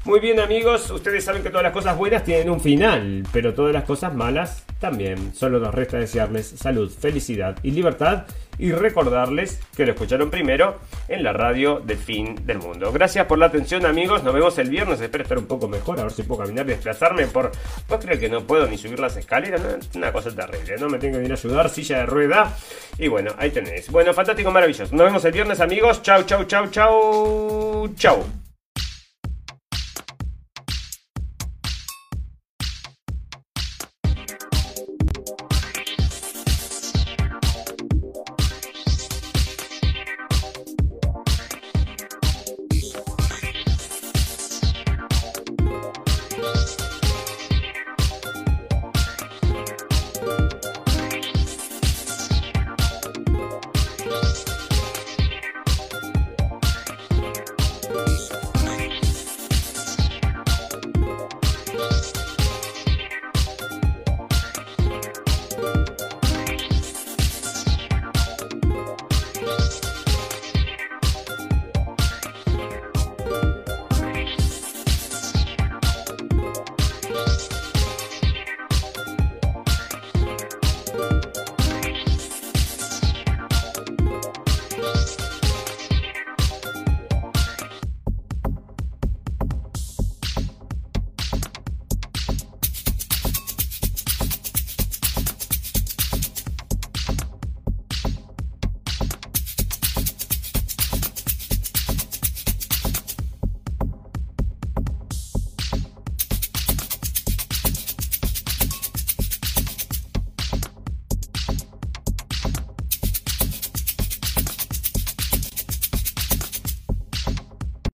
Muy 0.07 0.19
bien, 0.19 0.41
amigos, 0.41 0.91
ustedes 0.91 1.23
saben 1.23 1.43
que 1.43 1.51
todas 1.51 1.65
las 1.65 1.75
cosas 1.75 1.99
buenas 1.99 2.25
tienen 2.25 2.49
un 2.49 2.63
final, 2.63 3.25
pero 3.31 3.53
todas 3.53 3.75
las 3.75 3.85
cosas 3.85 4.15
malas 4.15 4.65
también. 4.79 5.35
Solo 5.35 5.59
nos 5.59 5.75
resta 5.75 5.99
desearles 5.99 6.47
salud, 6.49 6.91
felicidad 6.91 7.59
y 7.63 7.73
libertad 7.73 8.25
y 8.61 8.73
recordarles 8.73 9.59
que 9.77 9.87
lo 9.87 9.93
escucharon 9.93 10.31
primero 10.31 10.77
en 11.09 11.23
la 11.23 11.33
radio 11.33 11.81
del 11.81 11.97
fin 11.97 12.37
del 12.45 12.59
mundo. 12.59 12.93
Gracias 12.93 13.27
por 13.27 13.39
la 13.39 13.47
atención 13.47 13.87
amigos, 13.87 14.23
nos 14.23 14.35
vemos 14.35 14.59
el 14.59 14.69
viernes, 14.69 15.01
espero 15.01 15.23
estar 15.23 15.39
un 15.39 15.47
poco 15.47 15.67
mejor, 15.67 15.99
a 15.99 16.05
ver 16.05 16.13
si 16.13 16.23
puedo 16.23 16.43
caminar 16.43 16.67
y 16.67 16.71
desplazarme 16.71 17.27
por... 17.27 17.51
Pues 17.89 18.05
creo 18.05 18.19
que 18.19 18.29
no 18.29 18.43
puedo 18.43 18.67
ni 18.67 18.77
subir 18.77 19.01
las 19.01 19.17
escaleras, 19.17 19.63
una 19.95 20.13
cosa 20.13 20.31
terrible, 20.31 20.77
no 20.79 20.89
me 20.89 20.99
tengo 20.99 21.19
que 21.19 21.25
ir 21.25 21.31
a 21.31 21.35
ayudar, 21.35 21.69
silla 21.71 21.99
de 21.99 22.07
rueda. 22.07 22.55
Y 22.99 23.09
bueno, 23.09 23.33
ahí 23.39 23.51
tenéis. 23.51 23.91
Bueno, 23.91 24.13
fantástico, 24.13 24.51
maravilloso. 24.51 24.95
Nos 24.95 25.07
vemos 25.07 25.25
el 25.25 25.33
viernes 25.33 25.61
amigos, 25.61 26.03
chau, 26.03 26.23
chau, 26.25 26.45
chau, 26.45 26.69
chau, 26.69 27.89
chau. 27.97 28.50